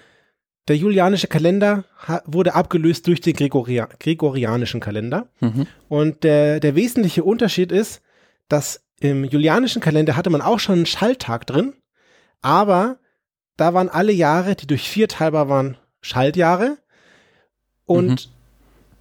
der 0.68 0.76
julianische 0.76 1.28
Kalender 1.28 1.84
wurde 2.24 2.54
abgelöst 2.54 3.06
durch 3.06 3.20
den 3.20 3.34
Gregoria 3.34 3.88
gregorianischen 4.00 4.80
Kalender. 4.80 5.28
Mhm. 5.40 5.66
Und 5.88 6.24
der, 6.24 6.58
der 6.58 6.74
wesentliche 6.74 7.22
Unterschied 7.22 7.70
ist, 7.70 8.02
dass 8.48 8.84
im 8.98 9.24
julianischen 9.24 9.82
Kalender 9.82 10.16
hatte 10.16 10.30
man 10.30 10.40
auch 10.40 10.58
schon 10.58 10.76
einen 10.76 10.86
Schalttag 10.86 11.46
drin, 11.46 11.74
aber 12.40 12.98
da 13.56 13.74
waren 13.74 13.88
alle 13.88 14.12
Jahre, 14.12 14.56
die 14.56 14.66
durch 14.66 14.88
vier 14.88 15.08
teilbar 15.08 15.48
waren, 15.48 15.76
Schaltjahre. 16.00 16.78
Und 17.84 18.30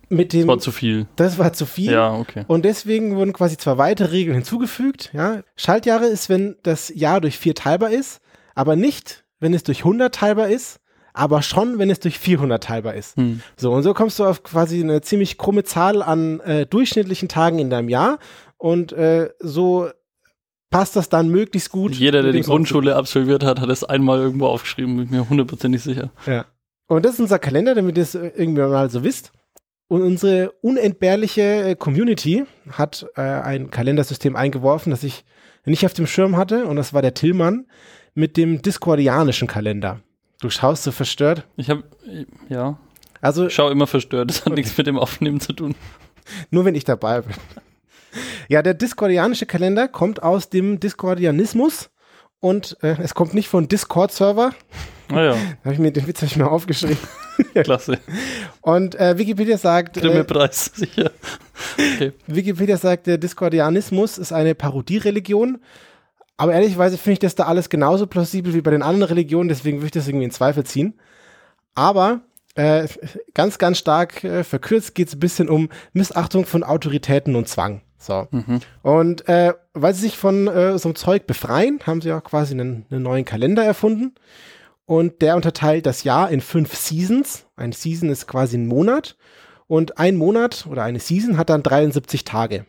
mit 0.10 0.34
Das 0.34 0.40
dem, 0.40 0.48
war 0.48 0.60
zu 0.60 0.72
viel. 0.72 1.08
das 1.16 1.38
war 1.38 1.54
zu 1.54 1.66
viel. 1.66 1.92
Ja, 1.92 2.14
okay. 2.14 2.44
Und 2.48 2.66
deswegen 2.66 3.16
wurden 3.16 3.34
quasi 3.34 3.58
zwei 3.58 3.78
weitere 3.78 4.12
Regeln 4.12 4.36
hinzugefügt. 4.36 5.12
Ja. 5.14 5.42
Schaltjahre 5.56 6.06
ist, 6.06 6.30
wenn 6.30 6.56
das 6.64 6.92
Jahr 6.94 7.22
durch 7.22 7.38
vier 7.38 7.56
teilbar 7.56 7.92
ist, 7.92 8.22
aber 8.54 8.76
nicht, 8.76 9.24
wenn 9.40 9.54
es 9.54 9.64
durch 9.64 9.80
100 9.80 10.14
teilbar 10.14 10.48
ist, 10.50 10.80
aber 11.14 11.42
schon, 11.42 11.80
wenn 11.80 11.90
es 11.90 12.00
durch 12.00 12.20
400 12.20 12.62
teilbar 12.64 12.94
ist. 12.96 13.16
Hm. 13.18 13.42
So, 13.56 13.72
und 13.72 13.84
so 13.84 13.94
kommst 13.94 14.20
du 14.20 14.26
auf 14.26 14.44
quasi 14.44 14.82
eine 14.82 15.02
ziemlich 15.02 15.38
krumme 15.38 15.64
Zahl 15.64 16.02
an 16.02 16.40
äh, 16.42 16.66
durchschnittlichen 16.66 17.30
Tagen 17.30 17.60
in 17.60 17.70
deinem 17.70 17.88
Jahr. 17.90 18.20
Und 18.58 18.92
äh, 18.94 19.30
so 19.40 19.90
passt 20.70 20.96
das 20.98 21.08
dann 21.08 21.30
möglichst 21.30 21.72
gut. 21.72 21.96
Jeder, 21.96 22.22
der 22.22 22.34
die 22.34 22.42
Grundschule 22.42 22.96
absolviert 22.98 23.44
hat, 23.46 23.62
hat 23.62 23.70
es 23.70 23.84
einmal 23.86 24.20
irgendwo 24.20 24.48
aufgeschrieben, 24.48 24.96
bin 24.98 25.06
ich 25.06 25.12
mir 25.12 25.30
hundertprozentig 25.30 25.82
sicher. 25.82 26.10
Ja. 26.26 26.46
Und 26.88 27.06
das 27.06 27.14
ist 27.14 27.20
unser 27.22 27.40
Kalender, 27.40 27.76
damit 27.76 27.98
ihr 27.98 28.04
es 28.04 28.16
äh, 28.16 28.32
irgendwie 28.36 28.62
mal 28.62 28.90
so 28.90 29.04
wisst. 29.04 29.32
Und 29.88 30.02
unsere 30.02 30.52
unentbehrliche 30.62 31.42
äh, 31.42 31.76
Community 31.76 32.46
hat 32.72 33.06
äh, 33.16 33.22
ein 33.22 33.70
Kalendersystem 33.70 34.36
eingeworfen, 34.36 34.90
das 34.90 35.04
ich 35.04 35.26
nicht 35.66 35.86
auf 35.86 35.94
dem 35.94 36.08
Schirm 36.08 36.38
hatte. 36.38 36.66
Und 36.66 36.76
das 36.76 36.94
war 36.94 37.02
der 37.02 37.14
Tillmann 37.14 37.68
mit 38.16 38.38
dem 38.38 38.62
diskordianischen 38.62 39.48
Kalender. 39.48 40.00
Du 40.42 40.50
schaust 40.50 40.84
so 40.84 40.92
verstört. 40.92 41.48
Ich 41.56 41.70
habe, 41.70 41.84
ja, 42.50 42.78
Also 43.22 43.48
ich 43.48 43.54
schau 43.54 43.70
immer 43.70 43.88
verstört. 43.88 44.30
Das 44.30 44.46
hat 44.46 44.54
nichts 44.54 44.78
mit 44.78 44.88
dem 44.88 44.98
Aufnehmen 44.98 45.40
zu 45.40 45.54
tun. 45.54 45.76
nur 46.50 46.66
wenn 46.66 46.76
ich 46.76 46.84
dabei 46.84 47.22
bin. 47.22 47.36
Ja, 48.48 48.62
der 48.62 48.74
diskordianische 48.74 49.46
Kalender 49.46 49.88
kommt 49.88 50.24
aus 50.24 50.50
dem 50.50 50.80
Diskordianismus 50.80 51.90
und 52.46 52.78
äh, 52.84 52.96
es 53.02 53.16
kommt 53.16 53.34
nicht 53.34 53.50
von 53.50 53.68
Discord-Server. 53.68 54.54
Naja, 55.10 55.36
Hab 55.66 55.74
ich 55.74 55.80
mir, 55.80 55.92
den 55.92 56.06
Witz 56.06 56.20
habe 56.20 56.28
ich 56.28 56.38
mir 56.38 56.48
aufgeschrieben. 56.48 57.00
klasse. 57.64 57.98
Und 58.62 58.94
äh, 58.94 59.18
Wikipedia 59.18 59.58
sagt, 59.58 59.98
äh, 59.98 60.02
Grimme-Preis, 60.02 60.66
sicher. 60.76 61.10
Okay. 61.74 62.14
Wikipedia 62.28 62.78
sagt, 62.78 63.08
der 63.08 63.18
Diskordianismus 63.18 64.20
ist 64.20 64.32
eine 64.32 64.54
Parodiereligion. 64.54 65.58
Aber 66.38 66.54
ehrlicherweise 66.54 67.00
finde 67.00 67.14
ich 67.14 67.20
das 67.20 67.34
da 67.34 67.46
alles 67.46 67.68
genauso 67.70 68.06
plausibel 68.06 68.54
wie 68.54 68.62
bei 68.62 68.70
den 68.70 68.84
anderen 68.84 69.10
Religionen, 69.10 69.50
deswegen 69.50 69.78
würde 69.78 69.88
ich 69.88 69.92
das 69.94 70.08
irgendwie 70.08 70.26
in 70.26 70.32
Zweifel 70.32 70.66
ziehen. 70.66 71.00
Aber 71.74 72.22
äh, 72.54 72.88
ganz, 73.34 73.58
ganz 73.58 73.80
stark 73.80 74.24
äh, 74.24 74.44
verkürzt 74.44 74.94
geht 74.94 75.08
es 75.08 75.16
ein 75.16 75.20
bisschen 75.20 75.50
um 75.50 75.70
Missachtung 75.94 76.46
von 76.46 76.64
Autoritäten 76.64 77.36
und 77.36 77.50
Zwang. 77.50 77.82
So. 78.06 78.28
Mhm. 78.32 78.60
Und 78.84 79.28
äh, 79.28 79.54
weil 79.74 79.94
sie 79.94 80.02
sich 80.02 80.18
von 80.18 80.48
äh, 80.48 80.78
so 80.78 80.90
einem 80.90 80.96
Zeug 80.96 81.28
befreien, 81.28 81.80
haben 81.86 82.02
sie 82.02 82.12
auch 82.14 82.24
quasi 82.24 82.54
einen, 82.54 82.86
einen 82.90 83.04
neuen 83.04 83.26
Kalender 83.26 83.64
erfunden. 83.64 84.14
Und 84.86 85.22
der 85.22 85.36
unterteilt 85.36 85.86
das 85.88 86.04
Jahr 86.04 86.30
in 86.30 86.42
fünf 86.42 86.76
Seasons. 86.76 87.48
Ein 87.56 87.72
Season 87.72 88.10
ist 88.10 88.28
quasi 88.28 88.58
ein 88.58 88.68
Monat. 88.68 89.18
Und 89.68 89.98
ein 89.98 90.16
Monat 90.16 90.68
oder 90.70 90.84
eine 90.84 91.00
Season 91.00 91.38
hat 91.38 91.50
dann 91.50 91.64
73 91.64 92.24
Tage. 92.24 92.68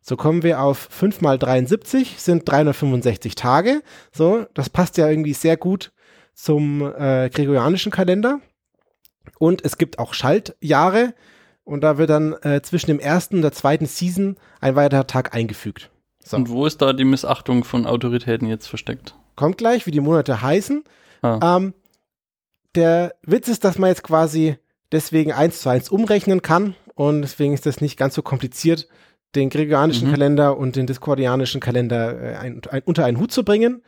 So 0.00 0.16
kommen 0.16 0.42
wir 0.42 0.60
auf 0.60 0.88
5 0.90 1.20
mal 1.20 1.38
73 1.38 2.16
sind 2.18 2.48
365 2.48 3.34
Tage. 3.34 3.82
So, 4.10 4.46
das 4.54 4.70
passt 4.70 4.96
ja 4.96 5.08
irgendwie 5.08 5.34
sehr 5.34 5.56
gut 5.56 5.92
zum 6.34 6.82
äh, 6.82 7.28
gregorianischen 7.28 7.92
Kalender. 7.92 8.40
Und 9.38 9.64
es 9.64 9.76
gibt 9.76 9.98
auch 9.98 10.14
Schaltjahre. 10.14 11.14
Und 11.64 11.82
da 11.82 11.98
wird 11.98 12.10
dann 12.10 12.34
äh, 12.42 12.60
zwischen 12.62 12.88
dem 12.88 12.98
ersten 12.98 13.36
und 13.36 13.42
der 13.42 13.52
zweiten 13.52 13.86
Season 13.86 14.36
ein 14.60 14.74
weiterer 14.74 15.06
Tag 15.06 15.34
eingefügt. 15.34 15.90
So. 16.24 16.36
Und 16.36 16.48
wo 16.50 16.66
ist 16.66 16.82
da 16.82 16.92
die 16.92 17.04
Missachtung 17.04 17.64
von 17.64 17.86
Autoritäten 17.86 18.48
jetzt 18.48 18.66
versteckt? 18.66 19.14
Kommt 19.36 19.58
gleich, 19.58 19.86
wie 19.86 19.90
die 19.90 20.00
Monate 20.00 20.42
heißen. 20.42 20.84
Ah. 21.22 21.56
Ähm, 21.56 21.74
der 22.74 23.14
Witz 23.22 23.48
ist, 23.48 23.64
dass 23.64 23.78
man 23.78 23.88
jetzt 23.90 24.02
quasi 24.02 24.56
deswegen 24.92 25.32
eins 25.32 25.60
zu 25.60 25.68
eins 25.68 25.88
umrechnen 25.88 26.42
kann 26.42 26.74
und 26.94 27.22
deswegen 27.22 27.54
ist 27.54 27.66
das 27.66 27.80
nicht 27.80 27.96
ganz 27.96 28.14
so 28.14 28.22
kompliziert, 28.22 28.88
den 29.34 29.50
gregorianischen 29.50 30.08
Mhm. 30.08 30.12
Kalender 30.12 30.56
und 30.58 30.76
den 30.76 30.86
diskordianischen 30.86 31.60
Kalender 31.60 32.20
äh, 32.20 32.36
ein, 32.36 32.60
ein, 32.70 32.82
unter 32.84 33.04
einen 33.04 33.18
Hut 33.18 33.32
zu 33.32 33.44
bringen. 33.44 33.82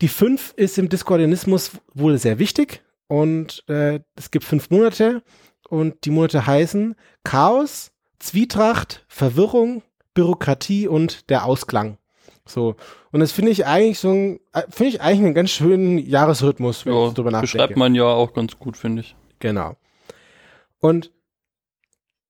Die 0.00 0.08
fünf 0.08 0.52
ist 0.56 0.78
im 0.78 0.88
Diskordianismus 0.88 1.72
wohl 1.94 2.18
sehr 2.18 2.38
wichtig 2.38 2.82
und 3.08 3.64
äh, 3.68 4.00
es 4.16 4.30
gibt 4.30 4.44
fünf 4.44 4.70
Monate 4.70 5.22
und 5.72 6.04
die 6.04 6.10
Monate 6.10 6.46
heißen 6.46 6.94
Chaos, 7.24 7.92
Zwietracht, 8.18 9.06
Verwirrung, 9.08 9.82
Bürokratie 10.12 10.86
und 10.86 11.30
der 11.30 11.46
Ausklang. 11.46 11.96
So. 12.44 12.76
Und 13.10 13.20
das 13.20 13.32
finde 13.32 13.52
ich 13.52 13.64
eigentlich 13.64 13.98
so 13.98 14.10
ein, 14.10 14.40
äh, 14.52 14.62
finde 14.68 14.90
ich 14.90 15.00
eigentlich 15.00 15.24
einen 15.24 15.34
ganz 15.34 15.50
schönen 15.50 15.96
Jahresrhythmus, 15.96 16.84
wenn 16.84 16.92
Ja, 16.92 17.08
ich 17.08 17.14
drüber 17.14 17.30
nachdenke. 17.30 17.52
beschreibt 17.56 17.76
mein 17.78 17.94
Jahr 17.94 18.14
auch 18.14 18.34
ganz 18.34 18.58
gut, 18.58 18.76
finde 18.76 19.00
ich. 19.00 19.16
Genau. 19.38 19.76
Und 20.78 21.10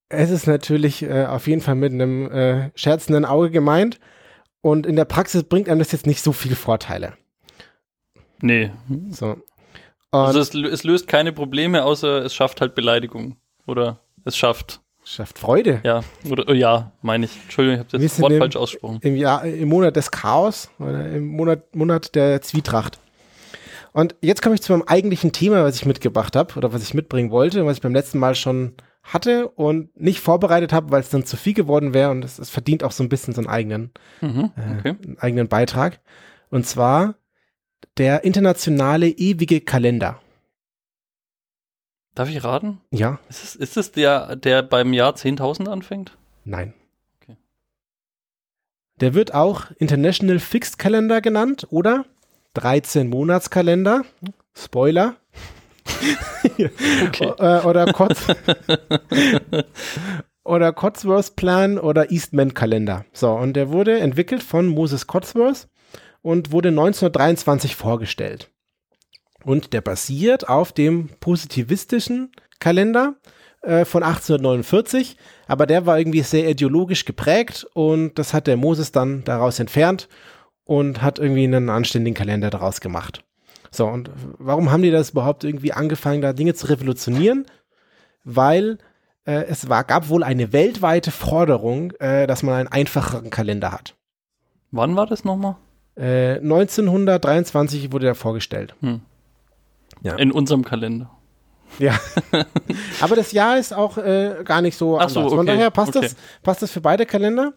es 0.08 0.30
ist 0.30 0.46
natürlich 0.46 1.02
äh, 1.02 1.24
auf 1.26 1.48
jeden 1.48 1.62
Fall 1.62 1.74
mit 1.74 1.92
einem 1.92 2.30
äh, 2.30 2.70
scherzenden 2.76 3.24
Auge 3.24 3.50
gemeint. 3.50 3.98
Und 4.60 4.86
in 4.86 4.94
der 4.94 5.04
Praxis 5.06 5.42
bringt 5.42 5.68
einem 5.68 5.80
das 5.80 5.90
jetzt 5.90 6.06
nicht 6.06 6.22
so 6.22 6.30
viele 6.30 6.54
Vorteile. 6.54 7.14
Nee. 8.40 8.70
So. 9.10 9.36
Also 10.12 10.40
es, 10.40 10.54
es 10.54 10.84
löst 10.84 11.08
keine 11.08 11.32
Probleme, 11.32 11.84
außer 11.84 12.24
es 12.24 12.34
schafft 12.34 12.60
halt 12.60 12.74
Beleidigung. 12.74 13.36
Oder 13.66 13.98
es 14.24 14.36
schafft. 14.36 14.80
schafft 15.04 15.38
Freude. 15.38 15.80
Ja. 15.84 16.02
Oder 16.30 16.44
oh, 16.48 16.52
ja, 16.52 16.92
meine 17.02 17.24
ich. 17.26 17.36
Entschuldigung, 17.44 17.80
ich 17.80 17.92
habe 17.92 17.98
das 18.06 18.20
Wort 18.20 18.32
im- 18.32 18.38
falsch 18.38 18.56
ausgesprochen. 18.56 18.98
Im, 19.02 19.16
Jahr, 19.16 19.44
Im 19.44 19.68
Monat 19.68 19.96
des 19.96 20.10
Chaos 20.10 20.70
oder 20.78 21.08
im 21.10 21.26
Monat, 21.28 21.74
Monat 21.74 22.14
der 22.14 22.42
Zwietracht. 22.42 22.98
Und 23.92 24.14
jetzt 24.22 24.42
komme 24.42 24.54
ich 24.54 24.62
zu 24.62 24.72
meinem 24.72 24.84
eigentlichen 24.86 25.32
Thema, 25.32 25.64
was 25.64 25.76
ich 25.76 25.84
mitgebracht 25.86 26.34
habe 26.36 26.54
oder 26.56 26.72
was 26.72 26.82
ich 26.82 26.94
mitbringen 26.94 27.30
wollte, 27.30 27.64
was 27.66 27.76
ich 27.76 27.82
beim 27.82 27.94
letzten 27.94 28.18
Mal 28.18 28.34
schon 28.34 28.72
hatte 29.02 29.48
und 29.48 29.94
nicht 30.00 30.20
vorbereitet 30.20 30.72
habe, 30.72 30.90
weil 30.90 31.00
es 31.00 31.10
dann 31.10 31.24
zu 31.26 31.36
viel 31.36 31.52
geworden 31.54 31.92
wäre 31.92 32.10
und 32.10 32.24
es, 32.24 32.38
es 32.38 32.48
verdient 32.50 32.84
auch 32.84 32.92
so 32.92 33.02
ein 33.02 33.08
bisschen 33.08 33.34
so 33.34 33.40
einen 33.40 33.48
eigenen, 33.50 33.90
Mhm, 34.20 34.50
äh, 34.56 34.78
okay. 34.78 34.94
einen 35.04 35.18
eigenen 35.18 35.48
Beitrag. 35.48 36.00
Und 36.50 36.66
zwar 36.66 37.16
der 37.98 38.24
internationale 38.24 39.08
ewige 39.08 39.60
Kalender. 39.60 40.20
Darf 42.14 42.28
ich 42.28 42.44
raten? 42.44 42.80
Ja, 42.90 43.18
Ist 43.28 43.42
es, 43.44 43.56
ist 43.56 43.76
es 43.76 43.92
der, 43.92 44.36
der 44.36 44.62
beim 44.62 44.92
Jahr 44.92 45.14
10.000 45.14 45.68
anfängt? 45.68 46.16
nein. 46.44 46.74
Okay. 47.20 47.36
Der 49.00 49.14
wird 49.14 49.34
auch 49.34 49.70
International 49.78 50.38
Fixed 50.38 50.78
Calendar 50.78 51.20
genannt 51.20 51.66
oder 51.70 52.04
13 52.54 53.08
Monatskalender. 53.08 54.04
Spoiler. 54.54 55.16
Okay. 56.44 56.70
Äh, 57.38 57.60
oder 57.64 57.86
Kotz 57.92 58.26
oder 60.44 60.72
Cotsworth 60.72 61.36
Plan 61.36 61.78
oder 61.78 62.10
Eastman 62.10 62.54
Kalender. 62.54 63.04
So, 63.12 63.32
und 63.32 63.54
der 63.54 63.70
wurde 63.70 63.98
entwickelt 64.00 64.42
von 64.42 64.66
Moses 64.68 65.06
Cotsworth 65.06 65.68
und 66.22 66.52
wurde 66.52 66.68
1923 66.68 67.76
vorgestellt. 67.76 68.50
Und 69.44 69.72
der 69.72 69.80
basiert 69.80 70.48
auf 70.48 70.72
dem 70.72 71.10
positivistischen 71.20 72.32
Kalender 72.60 73.16
äh, 73.62 73.84
von 73.84 74.02
1849, 74.02 75.16
aber 75.46 75.66
der 75.66 75.84
war 75.84 75.98
irgendwie 75.98 76.22
sehr 76.22 76.48
ideologisch 76.48 77.04
geprägt 77.04 77.66
und 77.74 78.18
das 78.18 78.34
hat 78.34 78.46
der 78.46 78.56
Moses 78.56 78.92
dann 78.92 79.24
daraus 79.24 79.58
entfernt 79.58 80.08
und 80.64 81.02
hat 81.02 81.18
irgendwie 81.18 81.44
einen 81.44 81.68
anständigen 81.70 82.16
Kalender 82.16 82.50
daraus 82.50 82.80
gemacht. 82.80 83.24
So, 83.70 83.86
und 83.86 84.10
warum 84.14 84.70
haben 84.70 84.82
die 84.82 84.90
das 84.90 85.10
überhaupt 85.10 85.44
irgendwie 85.44 85.72
angefangen, 85.72 86.20
da 86.22 86.32
Dinge 86.32 86.54
zu 86.54 86.68
revolutionieren? 86.68 87.46
Weil 88.22 88.78
äh, 89.24 89.44
es 89.44 89.68
war, 89.68 89.82
gab 89.84 90.08
wohl 90.08 90.22
eine 90.22 90.52
weltweite 90.52 91.10
Forderung, 91.10 91.92
äh, 91.92 92.26
dass 92.26 92.42
man 92.42 92.54
einen 92.54 92.68
einfacheren 92.68 93.30
Kalender 93.30 93.72
hat. 93.72 93.96
Wann 94.70 94.94
war 94.94 95.06
das 95.06 95.24
nochmal? 95.24 95.56
Äh, 95.96 96.38
1923 96.38 97.92
wurde 97.92 98.06
der 98.06 98.14
vorgestellt. 98.14 98.74
Ja. 100.02 100.16
In 100.16 100.32
unserem 100.32 100.64
Kalender. 100.64 101.10
Ja. 101.78 101.98
Aber 103.00 103.16
das 103.16 103.32
Jahr 103.32 103.58
ist 103.58 103.72
auch 103.72 103.98
äh, 103.98 104.42
gar 104.44 104.62
nicht 104.62 104.76
so 104.76 104.98
Ach 104.98 105.08
so, 105.08 105.20
anders. 105.20 105.32
Von 105.32 105.40
okay, 105.40 105.56
daher 105.56 105.70
passt, 105.70 105.96
okay. 105.96 106.06
das, 106.06 106.16
passt 106.42 106.62
das 106.62 106.70
für 106.70 106.80
beide 106.80 107.06
Kalender. 107.06 107.52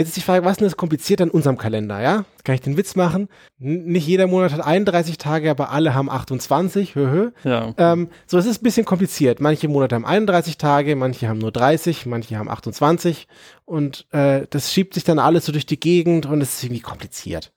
Jetzt 0.00 0.08
ist 0.08 0.16
die 0.16 0.22
Frage, 0.22 0.46
was 0.46 0.52
ist 0.52 0.60
denn 0.60 0.66
das 0.66 0.78
kompliziert 0.78 1.20
an 1.20 1.28
unserem 1.28 1.58
Kalender, 1.58 2.00
ja? 2.00 2.24
Kann 2.44 2.54
ich 2.54 2.62
den 2.62 2.78
Witz 2.78 2.96
machen? 2.96 3.28
N 3.60 3.84
nicht 3.84 4.06
jeder 4.06 4.28
Monat 4.28 4.50
hat 4.50 4.64
31 4.64 5.18
Tage, 5.18 5.50
aber 5.50 5.72
alle 5.72 5.92
haben 5.92 6.08
28. 6.08 6.94
Hö, 6.94 7.10
hö. 7.10 7.30
Ja. 7.44 7.74
Ähm, 7.76 8.08
so, 8.24 8.38
es 8.38 8.46
ist 8.46 8.62
ein 8.62 8.64
bisschen 8.64 8.86
kompliziert. 8.86 9.40
Manche 9.40 9.68
Monate 9.68 9.96
haben 9.96 10.06
31 10.06 10.56
Tage, 10.56 10.96
manche 10.96 11.28
haben 11.28 11.36
nur 11.36 11.52
30, 11.52 12.06
manche 12.06 12.38
haben 12.38 12.48
28 12.48 13.28
und 13.66 14.06
äh, 14.12 14.46
das 14.48 14.72
schiebt 14.72 14.94
sich 14.94 15.04
dann 15.04 15.18
alles 15.18 15.44
so 15.44 15.52
durch 15.52 15.66
die 15.66 15.78
Gegend 15.78 16.24
und 16.24 16.40
es 16.40 16.54
ist 16.54 16.64
irgendwie 16.64 16.80
kompliziert. 16.80 17.52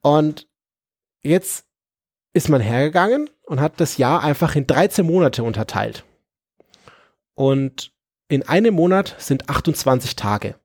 Und 0.00 0.48
jetzt 1.22 1.66
ist 2.32 2.48
man 2.48 2.60
hergegangen 2.60 3.30
und 3.46 3.60
hat 3.60 3.74
das 3.78 3.96
Jahr 3.96 4.24
einfach 4.24 4.56
in 4.56 4.66
13 4.66 5.06
Monate 5.06 5.44
unterteilt. 5.44 6.02
Und 7.34 7.92
in 8.26 8.42
einem 8.42 8.74
Monat 8.74 9.14
sind 9.18 9.48
28 9.48 10.16
Tage. 10.16 10.56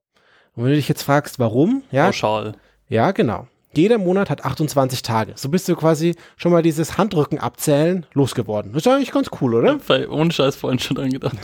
Und 0.56 0.64
wenn 0.64 0.72
du 0.72 0.76
dich 0.76 0.88
jetzt 0.90 1.04
fragst, 1.04 1.40
warum, 1.40 1.84
ja, 1.92 2.06
Pauschal. 2.06 2.54
ja, 2.88 3.12
genau. 3.12 3.48
Jeder 3.76 3.98
Monat 3.98 4.30
hat 4.30 4.46
28 4.46 5.02
Tage. 5.02 5.34
So 5.36 5.50
bist 5.50 5.68
du 5.68 5.76
quasi 5.76 6.16
schon 6.38 6.52
mal 6.52 6.62
dieses 6.62 6.98
Handrücken 7.00 7.40
abzählen 7.40 8.06
losgeworden. 8.14 8.72
Das 8.72 8.86
ist 8.86 8.92
eigentlich 8.92 9.12
ganz 9.12 9.30
cool, 9.42 9.56
oder? 9.56 9.80
Weil 9.88 10.08
ohne 10.10 10.32
Scheiß 10.32 10.56
vorhin 10.56 10.78
schon 10.78 10.96
dran 10.96 11.10
gedacht. 11.10 11.38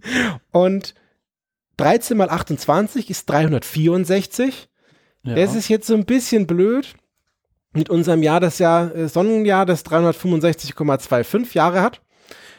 Und 0.50 0.94
13 1.76 2.16
mal 2.16 2.30
28 2.30 3.10
ist 3.10 3.28
364. 3.28 4.68
Ja. 5.24 5.34
Das 5.34 5.54
ist 5.54 5.68
jetzt 5.68 5.86
so 5.86 5.94
ein 5.94 6.06
bisschen 6.06 6.46
blöd 6.46 6.94
mit 7.74 7.90
unserem 7.90 8.22
Jahr, 8.22 8.40
das 8.40 8.58
Jahr 8.58 8.94
äh, 8.94 9.08
Sonnenjahr, 9.08 9.66
das 9.66 9.84
365,25 9.84 11.54
Jahre 11.54 11.82
hat. 11.82 12.00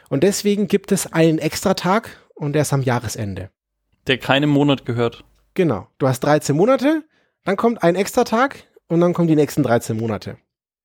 Und 0.10 0.22
deswegen 0.24 0.68
gibt 0.68 0.92
es 0.92 1.12
einen 1.14 1.40
Extratag 1.40 2.10
und 2.36 2.54
der 2.54 2.62
ist 2.64 2.74
am 2.74 2.84
Jahresende. 2.84 3.50
der 4.08 4.20
keinem 4.20 4.52
Monat 4.52 4.86
gehört. 4.86 5.24
Genau. 5.56 5.88
Du 5.98 6.08
hast 6.08 6.20
13 6.20 6.56
Monate, 6.56 7.04
dann 7.44 7.58
kommt 7.58 7.82
ein 7.82 7.96
Extratag 7.96 8.64
und 8.88 9.02
dann 9.02 9.14
kommen 9.14 9.28
die 9.28 9.36
nächsten 9.36 9.64
13 9.64 9.98
Monate. 9.98 10.38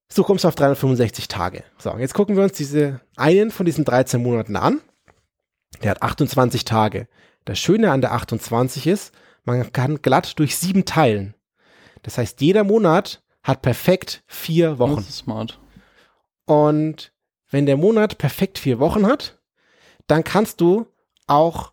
So 0.09 0.25
kommst 0.25 0.45
du 0.45 0.49
auf 0.49 0.55
365 0.55 1.29
Tage. 1.29 1.63
So, 1.79 1.97
jetzt 1.99 2.15
gucken 2.15 2.37
wir 2.37 2.43
uns 2.43 2.55
diese 2.55 3.01
einen 3.17 3.51
von 3.51 3.67
diesen 3.67 3.85
13 3.85 4.23
Monaten 4.23 4.57
an. 4.57 4.81
Der 5.83 5.93
hat 5.93 6.03
28 6.03 6.65
Tage. 6.65 7.07
Das 7.45 7.59
Schöne 7.59 7.91
an 7.93 8.01
der 8.01 8.13
28 8.13 8.87
ist, 8.87 9.13
man 9.45 9.73
kann 9.73 10.03
glatt 10.03 10.39
durch 10.39 10.57
sieben 10.57 10.85
teilen. 10.85 11.35
Das 12.03 12.19
heißt, 12.19 12.41
jeder 12.41 12.65
Monat 12.65 13.23
hat 13.43 13.63
perfekt 13.63 14.23
vier 14.27 14.79
Wochen. 14.79 14.97
Das 14.97 15.09
ist 15.09 15.19
smart. 15.19 15.61
Und 16.45 17.13
wenn 17.51 17.67
der 17.67 17.77
Monat 17.77 18.19
perfekt 18.19 18.59
vier 18.59 18.79
Wochen 18.79 19.07
hat, 19.07 19.39
dann 20.07 20.25
kannst 20.25 20.61
du 20.61 20.87
auch 21.27 21.73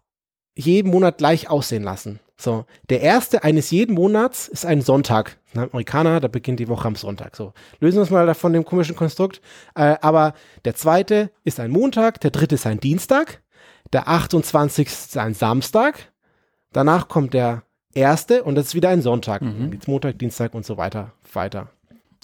jeden 0.55 0.91
Monat 0.91 1.17
gleich 1.17 1.49
aussehen 1.49 1.83
lassen. 1.83 2.19
So, 2.39 2.65
der 2.89 3.01
erste 3.01 3.43
eines 3.43 3.71
jeden 3.71 3.95
Monats 3.95 4.47
ist 4.47 4.65
ein 4.65 4.81
Sonntag. 4.81 5.37
Ein 5.53 5.69
Amerikaner, 5.71 6.19
da 6.19 6.27
beginnt 6.27 6.59
die 6.59 6.67
Woche 6.67 6.87
am 6.87 6.95
Sonntag. 6.95 7.35
So, 7.35 7.53
lösen 7.79 7.97
wir 7.97 8.01
uns 8.01 8.11
mal 8.11 8.33
von 8.35 8.53
dem 8.53 8.63
komischen 8.63 8.95
Konstrukt. 8.95 9.41
Äh, 9.75 9.95
aber 10.01 10.33
der 10.63 10.75
zweite 10.75 11.31
ist 11.43 11.59
ein 11.59 11.71
Montag, 11.71 12.21
der 12.21 12.31
dritte 12.31 12.55
ist 12.55 12.67
ein 12.67 12.79
Dienstag, 12.79 13.41
der 13.91 14.07
28. 14.07 14.87
ist 14.87 15.17
ein 15.17 15.33
Samstag, 15.33 16.11
danach 16.73 17.07
kommt 17.07 17.33
der 17.33 17.63
erste 17.93 18.43
und 18.43 18.53
das 18.53 18.67
ist 18.67 18.75
wieder 18.75 18.89
ein 18.89 19.01
Sonntag. 19.01 19.41
Geht's 19.71 19.87
Montag, 19.87 20.19
Dienstag 20.19 20.53
und 20.53 20.65
so 20.65 20.77
weiter 20.77 21.13
weiter. 21.37 21.69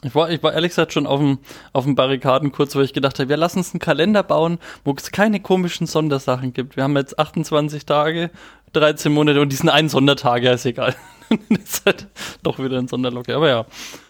Ich 0.04 0.16
war, 0.16 0.30
ich 0.30 0.41
war 0.43 0.54
ehrlich 0.54 0.72
gesagt 0.72 0.93
schon 0.93 1.08
auf 1.08 1.20
dem, 1.20 1.39
auf 1.72 1.86
dem 1.86 1.95
Barrikaden 1.95 2.51
kurz, 2.51 2.76
weil 2.76 2.86
ich 2.86 2.93
gedacht 2.93 3.20
habe, 3.20 3.30
wir 3.30 3.38
lassen 3.38 3.60
uns 3.60 3.74
einen 3.74 3.80
Kalender 3.80 4.24
bauen, 4.24 4.60
wo 4.84 4.93
es 4.97 5.12
keine 5.12 5.39
komischen 5.39 5.88
Sondersachen 5.88 6.54
gibt. 6.54 6.76
Wir 6.76 6.84
haben 6.84 6.95
jetzt 6.95 7.18
28 7.18 7.86
Tage, 7.86 8.32
13 8.74 9.12
Monate 9.12 9.41
und 9.41 9.49
diesen 9.49 9.70
einen 9.70 9.89
Sondertag, 9.89 10.43
ja, 10.43 10.54
ist 10.54 10.66
egal. 10.66 10.95
das 11.49 11.60
ist 11.60 11.86
halt 11.86 12.08
doch 12.41 12.60
wieder 12.60 12.78
ein 12.78 12.88
Sonderlocke. 12.88 13.36
Aber 13.36 13.49
ja, 13.49 13.66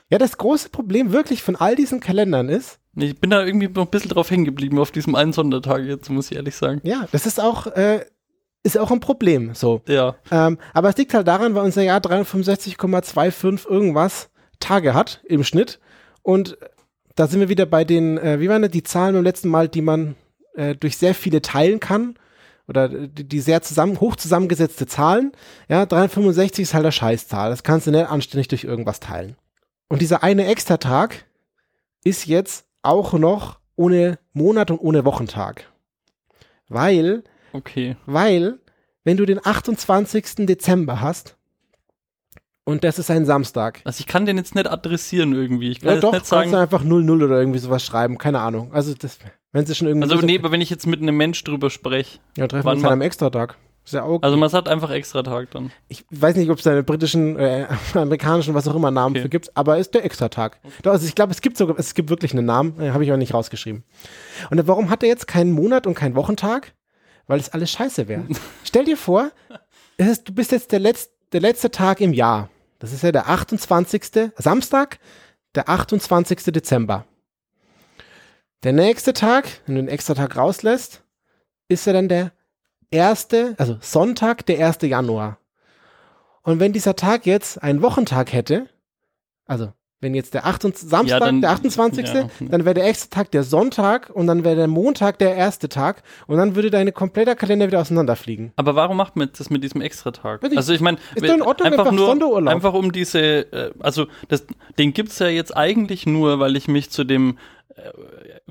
Ja, 0.10 0.18
das 0.18 0.38
große 0.38 0.70
Problem 0.70 1.12
wirklich 1.12 1.44
von 1.44 1.56
all 1.56 1.76
diesen 1.76 2.00
Kalendern 2.00 2.50
ist, 2.50 2.80
ich 2.96 3.20
bin 3.20 3.32
da 3.32 3.44
irgendwie 3.44 3.68
noch 3.68 3.86
ein 3.86 3.90
bisschen 3.90 4.12
drauf 4.12 4.30
hängen 4.30 4.46
geblieben, 4.46 4.78
auf 4.78 4.92
diesem 4.92 5.16
einen 5.16 5.34
Sondertag 5.34 5.84
jetzt, 5.84 6.10
muss 6.10 6.30
ich 6.30 6.38
ehrlich 6.38 6.56
sagen. 6.56 6.80
Ja, 6.84 7.08
das 7.12 7.26
ist 7.26 7.42
auch, 7.42 7.66
äh, 7.68 8.06
ist 8.62 8.78
auch 8.78 8.92
ein 8.92 9.00
Problem, 9.00 9.56
so. 9.56 9.82
Ja, 9.88 10.16
Ähm, 10.32 10.60
aber 10.74 10.90
es 10.90 10.98
liegt 10.98 11.14
halt 11.14 11.28
daran, 11.28 11.56
weil 11.56 11.64
unser 11.64 11.82
Jahr 11.82 12.00
365,25 12.00 13.68
irgendwas 13.68 14.30
Tage 14.60 14.94
hat 14.94 15.22
im 15.26 15.44
Schnitt. 15.44 15.80
Und 16.24 16.58
da 17.16 17.28
sind 17.28 17.40
wir 17.40 17.50
wieder 17.50 17.66
bei 17.66 17.84
den, 17.84 18.18
äh, 18.18 18.40
wie 18.40 18.50
waren 18.50 18.64
das, 18.64 18.72
die 18.72 18.84
Zahlen 18.84 19.14
beim 19.14 19.24
letzten 19.24 19.50
Mal, 19.50 19.70
die 19.70 19.82
man 19.82 20.16
äh, 20.56 20.76
durch 20.76 20.98
sehr 20.98 21.14
viele 21.14 21.42
teilen 21.42 21.80
kann. 21.80 22.16
Oder 22.68 22.88
die, 22.88 23.26
die 23.26 23.42
sehr 23.42 23.62
zusammen, 23.62 24.00
hoch 24.00 24.16
zusammengesetzte 24.16 24.88
Zahlen. 24.88 25.34
Ja, 25.68 25.86
365 25.86 26.64
ist 26.64 26.74
halt 26.74 26.86
eine 26.86 26.94
Scheißzahl. 26.94 27.50
Das 27.50 27.64
kannst 27.64 27.88
du 27.88 27.92
nicht 27.92 28.08
anständig 28.08 28.48
durch 28.48 28.64
irgendwas 28.64 29.02
teilen. 29.02 29.36
Und 29.90 30.02
dieser 30.02 30.24
eine 30.24 30.48
Extratag 30.48 31.26
ist 32.04 32.26
jetzt 32.26 32.66
auch 32.82 33.14
noch 33.14 33.60
ohne 33.76 34.18
Monat 34.32 34.72
und 34.72 34.80
ohne 34.80 35.04
Wochentag. 35.06 35.70
Weil 36.70 37.24
okay. 37.52 37.98
weil, 38.06 38.60
wenn 39.04 39.18
du 39.18 39.26
den 39.26 39.46
28. 39.46 40.46
Dezember 40.48 41.02
hast, 41.02 41.36
und 42.66 42.84
das 42.84 43.00
ist 43.00 43.12
ein 43.12 43.26
Samstag, 43.26 43.82
Also 43.84 44.00
ich 44.00 44.08
kann 44.08 44.26
den 44.26 44.38
jetzt 44.38 44.56
nicht 44.56 44.70
adressieren 44.70 45.34
irgendwie. 45.34 45.72
Ich 45.72 45.80
kann 45.82 45.90
ja 45.90 45.94
jetzt 45.96 46.04
doch, 46.04 46.12
nicht 46.12 46.20
kannst 46.20 46.30
sagen. 46.30 46.52
du 46.52 46.58
einfach 46.58 46.84
00 46.84 47.24
oder 47.24 47.40
irgendwie 47.40 47.60
sowas 47.60 47.84
schreiben, 47.84 48.18
keine 48.18 48.40
Ahnung. 48.40 48.72
Also, 48.74 48.94
das, 48.94 49.20
wenn 49.52 49.66
sie 49.66 49.76
schon 49.76 49.88
irgendwie. 49.88 50.10
Also 50.12 50.26
nee, 50.26 50.38
aber 50.40 50.52
wenn 50.52 50.62
ich 50.62 50.70
jetzt 50.70 50.88
mit 50.88 51.02
einem 51.02 51.18
Mensch 51.18 51.44
drüber 51.44 51.70
spreche, 51.70 52.20
ja, 52.38 52.48
treffen 52.48 52.66
wir 52.66 52.72
uns 52.72 52.84
an 52.84 52.92
einem 52.92 53.02
Extratag. 53.02 53.58
Ist 53.86 53.94
ja 53.94 54.06
okay. 54.06 54.26
Also 54.26 54.38
man 54.38 54.48
sagt 54.50 54.70
einfach 54.70 54.92
extra 54.92 55.24
Tag 55.24 55.52
dann. 55.52 55.70
ich 55.90 56.06
weiß 56.10 56.38
nicht, 56.38 56.50
ob 56.50 56.58
es 56.58 56.64
da 56.64 56.72
einen 56.72 56.86
britischen, 56.86 57.38
äh, 57.38 57.68
amerikanischen, 57.94 58.54
was 58.54 58.66
auch 58.66 58.76
immer 58.76 58.92
Namen 58.92 59.14
Okay. 59.16 59.24
für 59.24 59.30
gibt, 59.30 59.58
aber 59.58 59.78
ist 59.78 59.94
der 59.94 60.06
Extratag. 60.06 60.58
Doch, 60.84 60.94
Also 60.94 61.06
ich 61.06 61.16
glaube, 61.16 61.34
es 61.34 61.42
gibt 61.42 61.58
sogar, 61.58 61.78
es 61.78 61.94
gibt 61.94 62.10
wirklich 62.10 62.32
einen 62.32 62.46
Namen, 62.46 62.80
äh, 62.80 62.92
habe 62.92 63.04
ich 63.04 63.10
aber 63.10 63.18
nicht 63.18 63.34
rausgeschrieben. 63.34 63.84
Und 64.50 64.66
warum 64.70 64.90
hat 64.90 65.04
er 65.04 65.10
jetzt 65.10 65.28
keinen 65.28 65.52
Monat 65.52 65.86
und 65.86 65.96
keinen 65.96 66.16
Wochentag? 66.16 66.72
Weil 67.28 67.42
es 67.42 67.50
alles 67.50 67.72
scheiße 67.72 68.08
wäre. 68.08 68.24
Stell 68.64 68.86
dir 68.86 68.96
vor, 68.96 69.32
es 69.98 70.08
ist, 70.08 70.30
du 70.30 70.34
bist 70.34 70.54
jetzt 70.54 70.72
der, 70.72 70.80
letz, 70.80 71.10
der 71.34 71.42
letzte 71.42 71.72
Tag 71.72 72.00
im 72.00 72.14
Jahr. 72.14 72.50
Das 72.80 72.94
ist 72.94 73.04
ja 73.04 73.12
der 73.12 73.28
28. 73.28 74.32
Samstag, 74.38 75.00
der 75.56 75.68
28. 75.68 76.44
Dezember. 76.46 77.06
Der 78.64 78.74
nächste 78.74 79.14
Tag, 79.14 79.48
wenn 79.66 79.76
du 79.76 79.82
den 79.82 79.90
Extratag 79.90 80.38
rauslässt, 80.38 81.04
ist 81.68 81.86
ja 81.86 81.94
dann 81.94 82.08
der 82.08 82.32
erste, 82.92 83.56
also 83.58 83.78
Sonntag, 83.82 84.46
der 84.46 84.66
1. 84.66 84.78
Januar. 84.84 85.40
Und 86.44 86.60
wenn 86.60 86.74
dieser 86.74 86.96
Tag 86.96 87.26
jetzt 87.26 87.62
einen 87.62 87.82
Wochentag 87.82 88.32
hätte, 88.32 88.70
also 89.46 89.74
wenn 90.04 90.14
jetzt 90.14 90.34
der 90.34 90.46
28, 90.46 90.90
Samstag, 90.90 91.20
dann- 91.20 91.42
der 91.42 91.50
28., 91.52 92.08
ja. 92.14 92.28
dann 92.42 92.66
wäre 92.66 92.76
der 92.76 92.86
extra 92.88 93.10
Tag 93.10 93.32
der 93.32 93.44
Sonntag 93.44 94.10
und 94.12 94.28
dann 94.28 94.44
wäre 94.44 94.56
der 94.56 94.68
Montag 94.68 95.18
der 95.18 95.36
erste 95.36 95.70
Tag 95.70 96.04
und 96.28 96.38
dann 96.38 96.56
würde 96.56 96.70
deine 96.70 96.92
kompletter 96.92 97.36
Kalender 97.36 97.68
wieder 97.68 97.82
auseinanderfliegen. 97.82 98.52
Aber 98.56 98.76
warum 98.76 98.98
macht 98.98 99.16
man 99.16 99.30
das 99.36 99.50
mit 99.50 99.64
diesem 99.64 99.82
Extratag? 99.82 100.44
Weiß 100.44 100.52
ich. 100.52 100.58
Also 100.58 100.74
ich 100.74 100.82
meine, 100.82 100.98
einfach 101.20 101.64
einfach 101.64 101.92
nur, 101.92 102.08
Sonderurlaub. 102.08 102.54
einfach 102.54 102.74
um 102.74 102.92
diese, 102.92 103.20
äh, 103.52 103.72
also 103.80 104.06
das, 104.28 104.46
den 104.78 104.94
gibt's 104.94 105.20
ja 105.20 105.28
jetzt 105.28 105.56
eigentlich 105.56 106.06
nur, 106.06 106.40
weil 106.40 106.56
ich 106.56 106.68
mich 106.68 106.90
zu 106.90 107.04
dem 107.04 107.38
äh, 107.76 107.82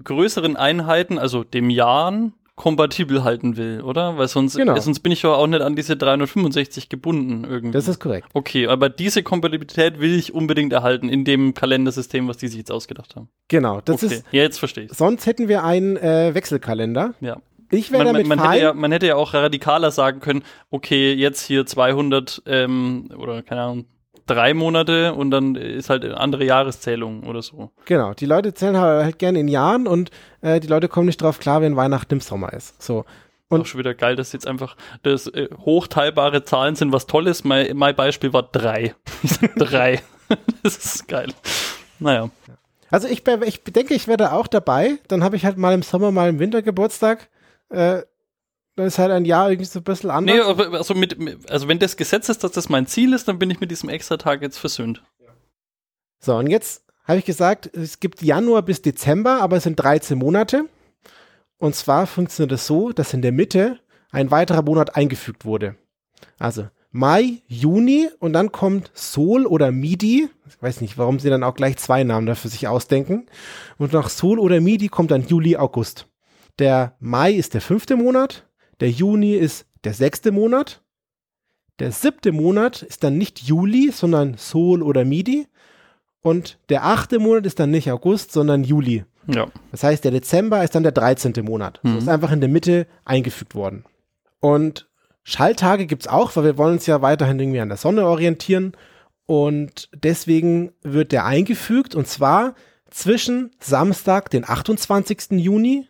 größeren 0.03 0.57
Einheiten, 0.57 1.19
also 1.19 1.45
dem 1.45 1.71
Jahren, 1.71 2.33
kompatibel 2.63 3.25
halten 3.25 3.57
will, 3.57 3.81
oder? 3.81 4.17
Weil 4.19 4.29
sonst, 4.29 4.57
Genau. 4.57 4.79
sonst 4.79 5.01
bin 5.01 5.11
ich 5.11 5.23
ja 5.23 5.31
auch 5.35 5.47
nicht 5.49 5.63
an 5.63 5.75
diese 5.75 5.97
365 5.97 6.89
gebunden 6.89 7.43
irgendwie. 7.45 7.73
Das 7.73 7.89
ist 7.89 7.99
korrekt. 7.99 8.29
okay, 8.35 8.69
aber 8.69 8.89
diese 8.89 9.25
Kompatibilität 9.25 9.99
will 9.99 10.15
ich 10.17 10.33
unbedingt 10.33 10.73
erhalten 10.73 11.09
in 11.09 11.25
dem 11.25 11.55
Kalendersystem, 11.55 12.29
was 12.29 12.37
die 12.37 12.47
sich 12.47 12.59
jetzt 12.59 12.71
ausgedacht 12.71 13.17
haben. 13.17 13.29
Genau, 13.49 13.81
das 13.81 14.05
okay, 14.05 14.15
ist, 14.15 14.25
ja, 14.31 14.43
jetzt 14.43 14.59
verstehe 14.59 14.85
ich. 14.85 14.93
sonst 14.93 15.27
hätten 15.27 15.49
wir 15.49 15.65
einen 15.65 15.97
äh, 15.97 16.35
Wechselkalender. 16.35 17.15
Ja. 17.21 17.39
Ich 17.73 17.91
wäre 17.91 18.05
Man, 18.05 18.13
man, 18.13 18.15
damit 18.23 18.29
man, 18.29 18.39
fein. 18.39 18.51
hätte 18.53 18.63
ja, 18.63 18.75
man 18.75 18.93
hätte 18.93 19.07
ja 19.07 19.17
auch 19.17 19.35
radikaler 19.35 19.91
sagen 19.91 20.21
können, 20.21 20.45
okay, 20.71 21.15
jetzt 21.15 21.45
hier 21.45 21.67
200 21.67 22.43
ähm, 22.47 23.09
oder 23.19 23.43
keine 23.43 23.63
Ahnung, 23.63 23.87
drei 24.27 24.55
Monate 24.55 25.15
und 25.15 25.31
dann 25.31 25.55
ist 25.57 25.91
halt 25.91 26.05
eine 26.05 26.17
andere 26.19 26.45
Jahreszählung 26.45 27.25
oder 27.25 27.43
so. 27.43 27.71
Genau, 27.85 28.15
die 28.15 28.27
Leute 28.27 28.55
zählen 28.55 28.77
halt 28.77 29.19
gerne 29.19 29.41
in 29.41 29.49
Jahren 29.49 29.87
und 29.87 30.11
äh, 30.41 30.61
die 30.61 30.69
Leute 30.69 30.89
kommen 30.89 31.07
nicht 31.07 31.21
drauf 31.21 31.39
klar, 31.39 31.61
wenn 31.63 31.77
Weihnachten 31.77 32.15
im 32.15 32.21
Sommer 32.21 32.53
ist. 32.53 32.81
So. 32.83 33.05
Und- 33.49 33.61
auch 33.63 33.67
schon 33.67 33.79
wieder 33.81 33.95
geil, 33.95 34.17
dass 34.17 34.33
jetzt 34.33 34.47
einfach 34.47 34.77
das 35.03 35.27
äh, 35.27 35.49
hochteilbare 35.65 36.45
Zahlen 36.45 36.75
sind 36.75 36.93
was 36.93 37.07
Tolles. 37.07 37.45
Mein, 37.45 37.77
mein 37.77 37.95
Beispiel 37.95 38.33
war 38.33 38.45
drei. 38.45 38.95
Drei. 39.57 40.01
das 40.63 40.77
ist 40.79 41.09
geil. 41.09 41.29
Naja. 41.99 42.31
Also 42.91 43.09
ich, 43.09 43.23
ich 43.45 43.63
denke, 43.65 43.95
ich 43.95 44.09
werde 44.09 44.33
auch 44.33 44.47
dabei. 44.47 44.99
Dann 45.09 45.23
habe 45.23 45.37
ich 45.37 45.45
halt 45.45 45.59
mal 45.59 45.75
im 45.75 45.83
Sommer, 45.83 46.11
mal 46.13 46.29
im 46.31 46.39
Winter 46.39 46.63
Geburtstag. 46.63 47.29
Äh, 47.71 48.03
dann 48.77 48.87
ist 48.87 48.99
halt 48.99 49.11
ein 49.11 49.25
Jahr 49.25 49.51
irgendwie 49.51 49.67
so 49.67 49.81
ein 49.81 49.85
bisschen 49.85 50.11
anders. 50.11 50.37
Nee, 50.37 50.43
aber 50.43 50.73
also, 50.73 50.95
mit, 50.95 51.17
also 51.51 51.69
wenn 51.69 51.79
das 51.79 51.97
Gesetz 51.97 52.29
ist, 52.29 52.43
dass 52.43 52.53
das 52.53 52.69
mein 52.69 52.87
Ziel 52.87 53.13
ist, 53.13 53.29
dann 53.29 53.39
bin 53.39 53.51
ich 53.51 53.61
mit 53.61 53.71
diesem 53.71 53.89
Extra-Tag 53.89 54.43
jetzt 54.43 54.59
versöhnt. 54.59 55.03
So, 56.19 56.37
und 56.37 56.47
jetzt 56.49 56.85
habe 57.05 57.19
ich 57.19 57.25
gesagt, 57.25 57.75
es 57.75 58.01
gibt 58.01 58.23
Januar 58.23 58.63
bis 58.63 58.81
Dezember, 58.81 59.41
aber 59.41 59.57
es 59.57 59.65
sind 59.65 59.77
13 59.77 60.17
Monate. 60.17 60.67
Und 61.59 61.75
zwar 61.75 62.07
funktioniert 62.07 62.53
es 62.53 62.67
so, 62.67 62.93
dass 62.93 63.13
in 63.13 63.23
der 63.23 63.33
Mitte 63.33 63.79
ein 64.11 64.31
weiterer 64.31 64.63
Monat 64.63 64.97
eingefügt 64.97 65.45
wurde. 65.45 65.77
Also 66.39 66.69
Mai, 66.91 67.43
Juni 67.47 68.09
und 68.19 68.35
dann 68.35 68.53
kommt 68.53 68.91
Sol 68.95 69.47
oder 69.47 69.73
Midi. 69.73 70.29
Ich 70.47 70.63
weiß 70.63 70.83
nicht, 70.83 70.99
warum 70.99 71.19
sie 71.19 71.31
dann 71.31 71.43
auch 71.43 71.55
gleich 71.55 71.79
zwei 71.79 72.05
Namen 72.05 72.27
dafür 72.27 72.51
sich 72.51 72.69
ausdenken. 72.69 73.27
Und 73.79 73.93
nach 73.93 74.11
Sol 74.11 74.39
oder 74.39 74.61
Midi 74.61 74.89
kommt 74.89 75.11
dann 75.11 75.27
Juli, 75.27 75.57
August. 75.57 76.07
Der 76.59 76.95
Mai 77.01 77.33
ist 77.33 77.55
der 77.55 77.63
fünfte 77.63 77.97
Monat, 77.97 78.45
der 78.83 78.91
Juni 78.91 79.35
ist 79.35 79.67
der 79.85 79.95
sechste 79.95 80.33
Monat, 80.33 80.83
der 81.79 81.93
siebte 81.93 82.33
Monat 82.33 82.83
ist 82.83 83.03
dann 83.03 83.17
nicht 83.17 83.43
Juli, 83.43 83.91
sondern 83.93 84.35
Sol 84.37 84.83
oder 84.83 85.05
Midi. 85.05 85.47
Und 86.21 86.59
der 86.69 86.85
achte 86.85 87.19
Monat 87.19 87.47
ist 87.47 87.59
dann 87.59 87.71
nicht 87.71 87.91
August, 87.91 88.33
sondern 88.33 88.63
Juli. 88.63 89.05
Ja. 89.27 89.47
Das 89.71 89.83
heißt, 89.83 90.05
der 90.05 90.11
Dezember 90.13 90.63
ist 90.63 90.75
dann 90.75 90.83
der 90.83 90.93
13. 90.93 91.33
Monat. 91.45 91.81
So 91.83 91.89
Mhm. 91.89 91.99
ist 91.99 92.09
einfach 92.09 92.31
in 92.31 92.41
der 92.41 92.49
Mitte 92.49 92.87
eingefügt 93.05 93.55
worden. 93.55 93.85
Und 94.41 94.89
Schalltage 95.25 95.87
gibt's 95.87 96.09
auch, 96.09 96.37
weil 96.37 96.45
wir 96.45 96.59
wollen 96.59 96.75
uns 96.75 96.87
ja 96.87 97.03
weiterhin 97.03 97.39
irgendwie 97.39 97.61
an 97.61 97.69
der 97.69 97.79
Sonne 97.79 98.07
orientieren. 98.07 98.73
Und 99.27 99.89
deswegen 99.95 100.73
wird 100.83 101.13
der 101.13 101.25
eingefügt 101.25 101.95
und 101.95 102.07
zwar 102.07 102.55
zwischen 102.91 103.53
Samstag, 103.61 104.31
den 104.31 104.49
28. 104.49 105.41
Juni 105.41 105.89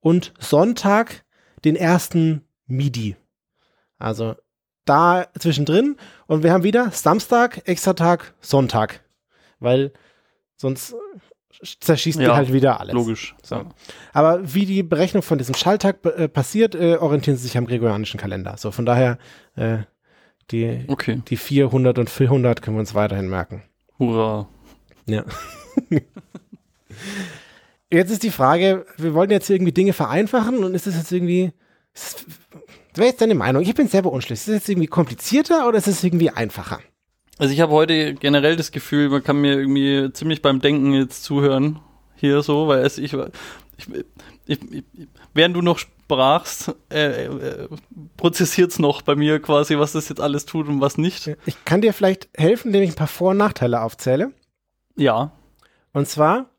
und 0.00 0.32
Sonntag, 0.38 1.24
den 1.64 1.76
1. 1.76 2.10
Midi. 2.66 3.16
Also 3.98 4.36
da 4.84 5.26
zwischendrin. 5.38 5.96
Und 6.26 6.42
wir 6.42 6.52
haben 6.52 6.64
wieder 6.64 6.90
Samstag, 6.90 7.68
Extratag, 7.68 8.34
Sonntag. 8.40 9.02
Weil 9.58 9.92
sonst 10.56 10.94
zerschießt 11.80 12.18
die 12.18 12.24
Ja, 12.24 12.34
halt 12.36 12.52
wieder 12.52 12.80
alles. 12.80 12.94
Logisch. 12.94 13.34
So. 13.42 13.66
Aber 14.12 14.54
wie 14.54 14.64
die 14.66 14.82
Berechnung 14.82 15.22
von 15.22 15.38
diesem 15.38 15.54
Schalltag 15.54 16.04
äh, 16.06 16.28
passiert, 16.28 16.74
äh, 16.74 16.96
orientieren 16.96 17.36
sie 17.36 17.44
sich 17.44 17.58
am 17.58 17.66
gregorianischen 17.66 18.18
Kalender. 18.18 18.56
So, 18.56 18.70
von 18.70 18.86
daher, 18.86 19.18
äh, 19.56 19.78
die, 20.50 20.84
Okay. 20.88 21.22
die 21.28 21.36
400 21.36 21.98
und 21.98 22.08
400 22.10 22.62
können 22.62 22.76
wir 22.76 22.80
uns 22.80 22.94
weiterhin 22.94 23.28
merken. 23.28 23.62
Hurra. 23.98 24.48
Ja. 25.06 25.24
jetzt 27.90 28.10
ist 28.10 28.22
die 28.22 28.30
Frage, 28.30 28.86
wir 28.96 29.14
wollen 29.14 29.30
jetzt 29.30 29.50
irgendwie 29.50 29.72
Dinge 29.72 29.92
vereinfachen 29.92 30.64
und 30.64 30.74
ist 30.74 30.86
das 30.86 30.96
jetzt 30.96 31.12
irgendwie, 31.12 31.52
das 31.94 32.24
wäre 32.94 33.08
jetzt 33.08 33.20
deine 33.20 33.34
Meinung? 33.34 33.62
Ich 33.62 33.74
bin 33.74 33.88
selber 33.88 34.12
unschlüssig. 34.12 34.42
Ist 34.42 34.48
es 34.48 34.54
jetzt 34.54 34.68
irgendwie 34.68 34.88
komplizierter 34.88 35.68
oder 35.68 35.78
ist 35.78 35.88
es 35.88 36.04
irgendwie 36.04 36.30
einfacher? 36.30 36.80
Also 37.38 37.54
ich 37.54 37.60
habe 37.60 37.72
heute 37.72 38.14
generell 38.14 38.56
das 38.56 38.70
Gefühl, 38.70 39.08
man 39.08 39.24
kann 39.24 39.40
mir 39.40 39.58
irgendwie 39.58 40.12
ziemlich 40.12 40.42
beim 40.42 40.60
Denken 40.60 40.92
jetzt 40.92 41.24
zuhören 41.24 41.80
hier 42.16 42.42
so, 42.42 42.68
weil 42.68 42.80
es 42.84 42.98
ich, 42.98 43.14
ich, 43.14 43.88
ich, 44.46 44.72
ich 44.72 44.84
während 45.32 45.56
du 45.56 45.62
noch 45.62 45.78
sprachst, 45.78 46.74
äh, 46.92 47.24
äh, 47.26 47.68
prozessiert's 48.16 48.78
noch 48.78 49.00
bei 49.02 49.14
mir 49.14 49.40
quasi, 49.40 49.78
was 49.78 49.92
das 49.92 50.08
jetzt 50.10 50.20
alles 50.20 50.44
tut 50.44 50.68
und 50.68 50.80
was 50.80 50.98
nicht. 50.98 51.30
Ich 51.46 51.64
kann 51.64 51.80
dir 51.80 51.94
vielleicht 51.94 52.28
helfen, 52.36 52.68
indem 52.68 52.82
ich 52.82 52.90
ein 52.90 52.96
paar 52.96 53.06
Vor- 53.06 53.30
und 53.30 53.38
Nachteile 53.38 53.80
aufzähle. 53.80 54.32
Ja, 54.96 55.32
Und 55.92 56.08
zwar, 56.08 56.50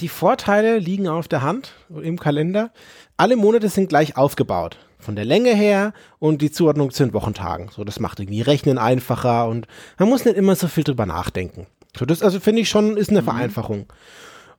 die 0.00 0.08
Vorteile 0.08 0.78
liegen 0.78 1.08
auf 1.08 1.28
der 1.28 1.42
Hand 1.42 1.74
im 1.90 2.18
Kalender. 2.18 2.70
Alle 3.16 3.36
Monate 3.36 3.68
sind 3.68 3.88
gleich 3.88 4.16
aufgebaut. 4.16 4.78
Von 4.98 5.14
der 5.14 5.24
Länge 5.24 5.54
her 5.54 5.92
und 6.18 6.42
die 6.42 6.50
Zuordnung 6.50 6.90
zu 6.90 7.04
den 7.04 7.12
Wochentagen. 7.12 7.68
So, 7.70 7.84
das 7.84 8.00
macht 8.00 8.18
irgendwie 8.18 8.40
Rechnen 8.40 8.78
einfacher 8.78 9.46
und 9.46 9.68
man 9.98 10.08
muss 10.08 10.24
nicht 10.24 10.36
immer 10.36 10.56
so 10.56 10.68
viel 10.68 10.84
drüber 10.84 11.06
nachdenken. 11.06 11.66
So, 11.96 12.06
das 12.06 12.22
also 12.22 12.40
finde 12.40 12.62
ich 12.62 12.68
schon, 12.68 12.96
ist 12.96 13.10
eine 13.10 13.22
Vereinfachung. 13.22 13.86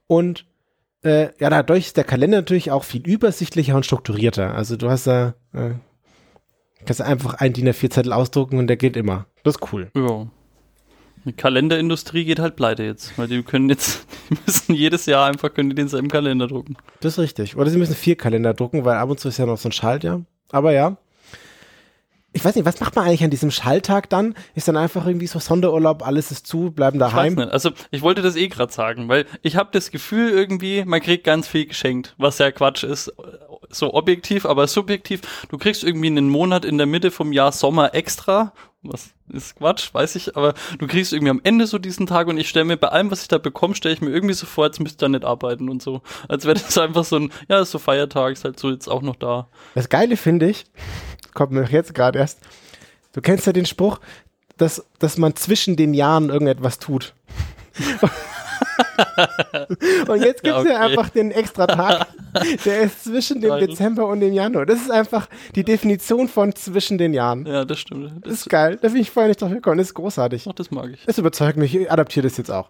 Und 0.05 0.45
äh, 1.03 1.29
ja, 1.39 1.49
dadurch 1.49 1.87
ist 1.87 1.97
der 1.97 2.03
Kalender 2.03 2.37
natürlich 2.37 2.71
auch 2.71 2.83
viel 2.83 3.05
übersichtlicher 3.05 3.75
und 3.75 3.85
strukturierter. 3.85 4.55
Also 4.55 4.77
du 4.77 4.89
hast 4.89 5.07
da, 5.07 5.33
äh, 5.53 5.71
kannst 6.85 7.01
einfach 7.01 7.35
einen 7.35 7.53
DIN 7.53 7.67
A4-Zettel 7.67 8.13
ausdrucken 8.13 8.57
und 8.57 8.67
der 8.67 8.77
geht 8.77 8.95
immer. 8.95 9.25
Das 9.43 9.55
ist 9.55 9.73
cool. 9.73 9.91
ja. 9.95 10.27
Die 11.25 11.33
Kalenderindustrie 11.33 12.25
geht 12.25 12.39
halt 12.39 12.55
pleite 12.55 12.83
jetzt, 12.83 13.17
weil 13.17 13.27
die 13.27 13.43
können 13.43 13.69
jetzt, 13.69 14.07
die 14.29 14.37
müssen 14.45 14.73
jedes 14.73 15.05
Jahr 15.05 15.27
einfach 15.27 15.53
können 15.53 15.69
die 15.69 15.75
denselben 15.75 16.07
Kalender 16.07 16.47
drucken. 16.47 16.77
Das 17.01 17.13
ist 17.13 17.19
richtig. 17.19 17.57
Oder 17.57 17.69
sie 17.69 17.77
müssen 17.77 17.95
vier 17.95 18.15
Kalender 18.15 18.53
drucken, 18.53 18.85
weil 18.85 18.97
ab 18.97 19.09
und 19.09 19.19
zu 19.19 19.27
ist 19.27 19.37
ja 19.37 19.45
noch 19.45 19.57
so 19.57 19.69
ein 19.69 19.73
Schaltjahr. 19.73 20.21
Aber 20.51 20.71
ja. 20.71 20.97
Ich 22.37 22.45
weiß 22.45 22.53
nicht, 22.53 22.65
was 22.65 22.79
macht 22.79 22.95
man 22.95 23.05
eigentlich 23.05 23.23
an 23.23 23.31
diesem 23.31 23.49
Schalltag 23.49 24.11
dann? 24.11 24.35
Ist 24.53 24.67
dann 24.67 24.77
einfach 24.77 25.07
irgendwie 25.07 25.25
so 25.25 25.39
Sonderurlaub, 25.39 26.05
alles 26.05 26.29
ist 26.29 26.45
zu, 26.45 26.69
bleiben 26.69 26.97
Ich 26.97 27.01
weiß 27.01 27.11
daheim? 27.11 27.33
nicht. 27.33 27.49
Also 27.49 27.71
ich 27.89 28.03
wollte 28.03 28.21
das 28.21 28.35
eh 28.35 28.47
gerade 28.47 28.71
sagen, 28.71 29.09
weil 29.09 29.25
ich 29.41 29.55
habe 29.55 29.69
das 29.71 29.89
Gefühl 29.89 30.29
irgendwie, 30.29 30.85
man 30.85 31.01
kriegt 31.01 31.23
ganz 31.23 31.47
viel 31.47 31.65
geschenkt, 31.65 32.13
was 32.19 32.37
ja 32.37 32.51
Quatsch 32.51 32.83
ist. 32.83 33.11
So 33.71 33.95
objektiv, 33.95 34.45
aber 34.45 34.67
subjektiv. 34.67 35.21
Du 35.49 35.57
kriegst 35.57 35.83
irgendwie 35.83 36.07
einen 36.07 36.29
Monat 36.29 36.63
in 36.63 36.77
der 36.77 36.85
Mitte 36.85 37.09
vom 37.09 37.33
Jahr 37.33 37.51
Sommer 37.51 37.95
extra. 37.95 38.53
Was 38.83 39.09
ist 39.33 39.55
Quatsch, 39.55 39.91
weiß 39.91 40.15
ich, 40.15 40.37
aber 40.37 40.53
du 40.77 40.85
kriegst 40.85 41.11
irgendwie 41.11 41.31
am 41.31 41.41
Ende 41.43 41.65
so 41.65 41.79
diesen 41.79 42.05
Tag 42.05 42.27
und 42.27 42.37
ich 42.37 42.47
stelle 42.47 42.65
mir 42.65 42.77
bei 42.77 42.89
allem, 42.89 43.09
was 43.09 43.23
ich 43.23 43.27
da 43.27 43.39
bekomme, 43.39 43.73
stelle 43.73 43.95
ich 43.95 44.01
mir 44.01 44.11
irgendwie 44.11 44.35
so 44.35 44.45
vor, 44.45 44.65
als 44.65 44.79
müsste 44.79 44.93
ich 44.93 44.97
da 44.99 45.09
nicht 45.09 45.25
arbeiten 45.25 45.67
und 45.69 45.81
so. 45.81 46.01
Als 46.29 46.45
wäre 46.45 46.53
das 46.53 46.77
einfach 46.77 47.03
so 47.03 47.15
ein, 47.17 47.31
ja, 47.49 47.59
ist 47.61 47.71
so 47.71 47.79
Feiertag, 47.79 48.33
ist 48.33 48.45
halt 48.45 48.59
so 48.59 48.69
jetzt 48.69 48.87
auch 48.87 49.01
noch 49.01 49.15
da. 49.15 49.47
Das 49.73 49.89
Geile 49.89 50.15
finde 50.15 50.49
ich, 50.51 50.65
kommt 51.33 51.51
mir 51.51 51.63
doch 51.63 51.69
jetzt 51.69 51.93
gerade 51.93 52.19
erst, 52.19 52.39
du 53.13 53.21
kennst 53.21 53.45
ja 53.45 53.53
den 53.53 53.65
Spruch, 53.65 53.99
dass, 54.57 54.85
dass 54.99 55.17
man 55.17 55.35
zwischen 55.35 55.75
den 55.75 55.93
Jahren 55.93 56.29
irgendetwas 56.29 56.79
tut. 56.79 57.13
und 60.07 60.21
jetzt 60.23 60.43
gibt 60.43 60.57
es 60.57 60.63
ja, 60.65 60.71
Ja, 60.71 60.75
okay. 60.77 60.91
einfach 60.91 61.09
den 61.09 61.31
extra 61.31 61.67
Tag 61.67 62.07
Der 62.65 62.81
ist 62.81 63.03
zwischen 63.05 63.41
dem. 63.41 63.57
Dezember 63.59 64.05
und 64.07 64.19
dem 64.19 64.33
Januar. 64.33 64.65
Das 64.67 64.79
ist 64.81 64.91
einfach 64.91 65.27
die 65.55 65.63
Definition 65.63 66.27
von 66.27 66.53
zwischen 66.55 66.97
den 66.99 67.13
Jahren. 67.13 67.45
Ja, 67.47 67.65
das 67.65 67.79
stimmt. 67.79 68.05
Das 68.05 68.21
Das, 68.23 68.33
ist 68.41 68.49
geil. 68.49 68.77
Da 68.81 68.89
bin 68.89 68.97
ich 69.01 69.09
vorher 69.09 69.27
nicht 69.29 69.41
drauf 69.41 69.49
gekommen. 69.51 69.77
Das 69.79 69.87
ist 69.87 69.93
großartig. 69.95 70.45
ach, 70.47 70.53
das 70.53 70.69
mag 70.69 70.91
ich. 70.93 71.03
Das 71.05 71.17
überzeugt 71.17 71.57
mich. 71.57 71.73
Ich 71.75 71.91
adaptiere 71.91 72.27
das 72.27 72.37
jetzt 72.37 72.51
auch. 72.51 72.69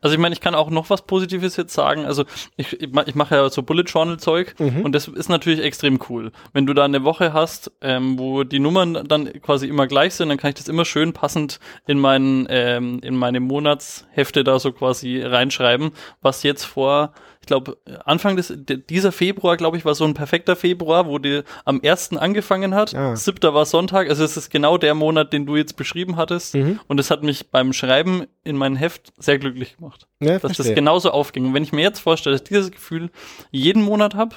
Also 0.00 0.14
ich 0.14 0.20
meine, 0.20 0.34
ich 0.34 0.40
kann 0.40 0.54
auch 0.54 0.68
noch 0.68 0.90
was 0.90 1.02
Positives 1.02 1.56
jetzt 1.56 1.72
sagen. 1.72 2.04
Also 2.04 2.24
ich, 2.56 2.82
ich 2.82 3.14
mache 3.14 3.36
ja 3.36 3.48
so 3.48 3.62
Bullet 3.62 3.84
Journal 3.84 4.18
Zeug 4.18 4.54
Mhm. 4.58 4.82
und 4.82 4.92
das 4.94 5.08
ist 5.08 5.28
natürlich 5.28 5.60
extrem 5.60 5.98
cool. 6.08 6.30
Wenn 6.52 6.66
du 6.66 6.74
da 6.74 6.84
eine 6.84 7.04
Woche 7.04 7.32
hast, 7.32 7.70
ähm, 7.80 8.18
wo 8.18 8.44
die 8.44 8.58
Nummern 8.58 9.04
dann 9.08 9.32
quasi 9.40 9.66
immer 9.66 9.86
gleich 9.86 10.14
sind, 10.14 10.28
dann 10.28 10.38
kann 10.38 10.48
ich 10.50 10.56
das 10.56 10.68
immer 10.68 10.84
schön 10.84 11.12
passend 11.12 11.58
in 11.86 11.98
meinen 11.98 12.46
ähm, 12.50 12.98
in 13.02 13.16
meine 13.16 13.40
Monatshefte 13.40 14.44
da 14.44 14.58
so 14.58 14.72
quasi 14.72 15.22
reinschreiben, 15.22 15.92
was 16.22 16.42
jetzt 16.42 16.64
vor 16.64 17.12
ich 17.40 17.46
glaube, 17.46 17.76
Anfang 18.06 18.36
des, 18.36 18.50
de- 18.56 18.78
dieser 18.78 19.12
Februar, 19.12 19.58
glaube 19.58 19.76
ich, 19.76 19.84
war 19.84 19.94
so 19.94 20.06
ein 20.06 20.14
perfekter 20.14 20.56
Februar, 20.56 21.06
wo 21.06 21.18
die 21.18 21.42
am 21.66 21.78
1. 21.84 22.16
angefangen 22.16 22.74
hat. 22.74 22.94
Ah. 22.94 23.16
Siebter 23.16 23.52
war 23.52 23.66
Sonntag. 23.66 24.08
Also 24.08 24.24
es 24.24 24.38
ist 24.38 24.48
genau 24.48 24.78
der 24.78 24.94
Monat, 24.94 25.34
den 25.34 25.44
du 25.44 25.54
jetzt 25.54 25.76
beschrieben 25.76 26.16
hattest. 26.16 26.54
Mhm. 26.54 26.80
Und 26.88 26.98
es 27.00 27.10
hat 27.10 27.22
mich 27.22 27.50
beim 27.50 27.74
Schreiben 27.74 28.24
in 28.44 28.56
meinem 28.56 28.76
Heft 28.76 29.12
sehr 29.18 29.38
glücklich 29.38 29.76
gemacht 29.76 30.06
Ja, 30.20 30.38
dass 30.38 30.40
das 30.40 30.56
verstehe. 30.56 30.74
genauso 30.74 31.10
aufging. 31.10 31.44
Und 31.44 31.52
wenn 31.52 31.62
ich 31.62 31.72
mir 31.72 31.82
jetzt 31.82 31.98
vorstelle, 31.98 32.32
dass 32.32 32.40
ich 32.40 32.48
dieses 32.48 32.70
Gefühl 32.70 33.10
jeden 33.50 33.82
Monat 33.82 34.14
habe, 34.14 34.36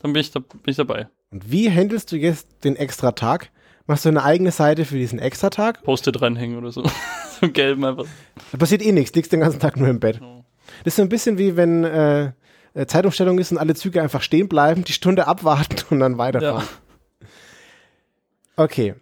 dann 0.00 0.14
bin 0.14 0.20
ich, 0.22 0.30
da, 0.30 0.38
bin 0.40 0.58
ich 0.64 0.76
dabei. 0.76 1.08
Und 1.30 1.52
wie 1.52 1.70
handelst 1.70 2.10
du 2.10 2.16
jetzt 2.16 2.64
den 2.64 2.76
extra 2.76 3.12
Tag? 3.12 3.50
Machst 3.86 4.06
du 4.06 4.08
eine 4.08 4.24
eigene 4.24 4.50
Seite 4.50 4.86
für 4.86 4.96
diesen 4.96 5.18
extra 5.18 5.50
Tag? 5.50 5.82
Post-it 5.82 6.22
reinhängen 6.22 6.56
oder 6.56 6.72
so. 6.72 6.84
so 7.40 7.50
gelb 7.50 7.84
einfach. 7.84 8.06
Da 8.50 8.56
passiert 8.56 8.80
eh 8.80 8.92
nichts. 8.92 9.14
Liegst 9.14 9.30
den 9.30 9.40
ganzen 9.40 9.60
Tag 9.60 9.76
nur 9.76 9.88
im 9.88 10.00
Bett. 10.00 10.20
Das 10.84 10.92
ist 10.92 10.96
so 10.96 11.02
ein 11.02 11.08
bisschen 11.08 11.38
wie 11.38 11.56
wenn 11.56 11.84
äh, 11.84 12.32
äh, 12.74 12.86
Zeitumstellung 12.86 13.38
ist 13.38 13.52
und 13.52 13.58
alle 13.58 13.74
Züge 13.74 14.02
einfach 14.02 14.22
stehen 14.22 14.48
bleiben, 14.48 14.84
die 14.84 14.92
Stunde 14.92 15.26
abwarten 15.26 15.76
und 15.90 16.00
dann 16.00 16.18
weiterfahren. 16.18 16.68
Okay. 18.56 18.94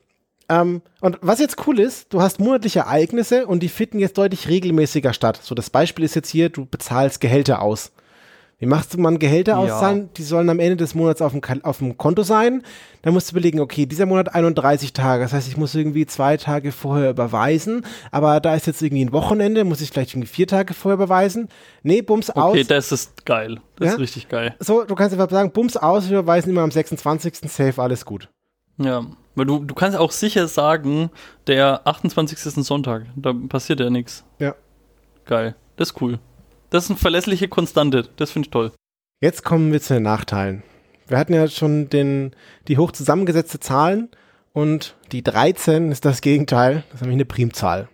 Ähm, 0.49 0.83
und 1.01 1.19
was 1.23 1.39
jetzt 1.39 1.67
cool 1.67 1.81
ist, 1.81 2.13
du 2.13 2.21
hast 2.21 2.39
monatliche 2.39 2.81
Ereignisse 2.81 3.47
und 3.47 3.63
die 3.63 3.69
finden 3.69 3.99
jetzt 3.99 4.19
deutlich 4.19 4.49
regelmäßiger 4.49 5.13
statt. 5.13 5.41
So, 5.43 5.55
das 5.55 5.71
Beispiel 5.71 6.05
ist 6.05 6.15
jetzt 6.15 6.29
hier, 6.29 6.51
du 6.51 6.67
bezahlst 6.67 7.21
Gehälter 7.21 7.63
aus. 7.63 7.93
Wie 8.65 8.69
machst 8.69 8.95
du 8.95 8.99
man 8.99 9.19
Gehälter 9.19 9.53
Ja. 9.53 9.59
auszahlen? 9.59 10.09
Die 10.17 10.23
sollen 10.23 10.49
am 10.49 10.59
Ende 10.59 10.77
des 10.77 10.95
Monats 10.95 11.21
auf 11.21 11.33
dem, 11.33 11.43
auf 11.65 11.79
dem 11.79 11.99
Konto 11.99 12.23
sein. 12.23 12.63
Dann 13.03 13.13
musst 13.13 13.29
du 13.31 13.35
überlegen, 13.35 13.61
okay, 13.61 13.85
dieser 13.85 14.07
Monat 14.07 14.35
31 14.35 14.95
Tage. 14.95 15.23
Das 15.23 15.35
heißt, 15.35 15.49
ich 15.49 15.59
muss 15.59 15.75
irgendwie 15.75 16.07
zwei 16.07 16.39
Tage 16.39 16.73
vorher 16.73 17.11
überweisen. 17.11 17.85
Aber 18.11 18.41
da 18.41 18.55
ist 18.55 18.67
jetzt 18.67 18.81
irgendwie 18.81 19.05
ein 19.05 19.13
Wochenende, 19.13 19.65
muss 19.65 19.83
ich 19.83 19.91
vielleicht 19.91 20.15
irgendwie 20.15 20.29
vier 20.29 20.47
Tage 20.47 20.73
vorher 20.73 20.95
überweisen. 20.95 21.51
Nee, 21.83 22.01
bums 22.01 22.31
aus. 22.31 22.53
Okay, 22.53 22.65
das 22.65 22.91
ist 22.91 23.27
geil. 23.27 23.61
Das 23.77 23.89
Ja? 23.89 23.93
ist 23.93 24.01
richtig 24.01 24.29
geil. 24.31 24.55
so, 24.61 24.85
du 24.85 24.95
kannst 24.95 25.13
einfach 25.13 25.29
sagen, 25.31 25.51
bums 25.51 25.77
aus, 25.77 26.09
wir 26.09 26.21
überweisen 26.21 26.49
immer 26.49 26.63
am 26.63 26.71
26. 26.71 27.51
Safe, 27.51 27.83
alles 27.83 28.07
gut. 28.07 28.31
Ja. 28.79 29.05
Weil 29.35 29.45
du, 29.45 29.59
du 29.63 29.75
kannst 29.75 29.99
auch 29.99 30.11
sicher 30.11 30.49
sagen, 30.49 31.11
der 31.49 31.83
28. 31.87 32.39
ist 32.47 32.57
ein 32.57 32.63
Sonntag. 32.63 33.03
Da 33.15 33.35
passiert 33.47 33.81
ja 33.81 33.91
nichts. 33.91 34.25
Ja. 34.39 34.55
Geil. 35.27 35.55
Das 35.77 35.91
ist 35.91 36.01
cool. 36.01 36.19
Das 36.75 36.87
ist 36.87 36.91
eine 36.91 36.99
verlässliche 36.99 37.47
Konstante. 37.47 38.09
Das 38.17 38.33
finde 38.33 38.49
ich 38.49 38.51
toll. 38.51 38.73
Jetzt 39.21 39.45
kommen 39.45 39.71
wir 39.71 39.81
zu 39.81 39.95
den 39.95 40.03
Nachteilen. 40.03 40.65
Wir 41.07 41.19
hatten 41.19 41.33
ja 41.33 41.47
schon 41.47 41.89
den, 41.89 42.35
die 42.67 42.79
hoch 42.79 42.91
zusammengesetzte 42.91 43.61
Zahlen 43.61 44.09
und 44.53 44.97
die 45.13 45.23
13 45.23 45.93
ist 45.93 46.05
das 46.05 46.21
Gegenteil. 46.21 46.83
Das 46.89 46.95
ist 46.97 47.01
nämlich 47.03 47.19
eine 47.19 47.27
Primzahl. 47.27 47.89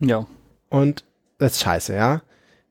Ja. 0.00 0.26
Und 0.70 1.04
das 1.36 1.52
ist 1.52 1.64
scheiße, 1.64 1.94
ja. 1.94 2.22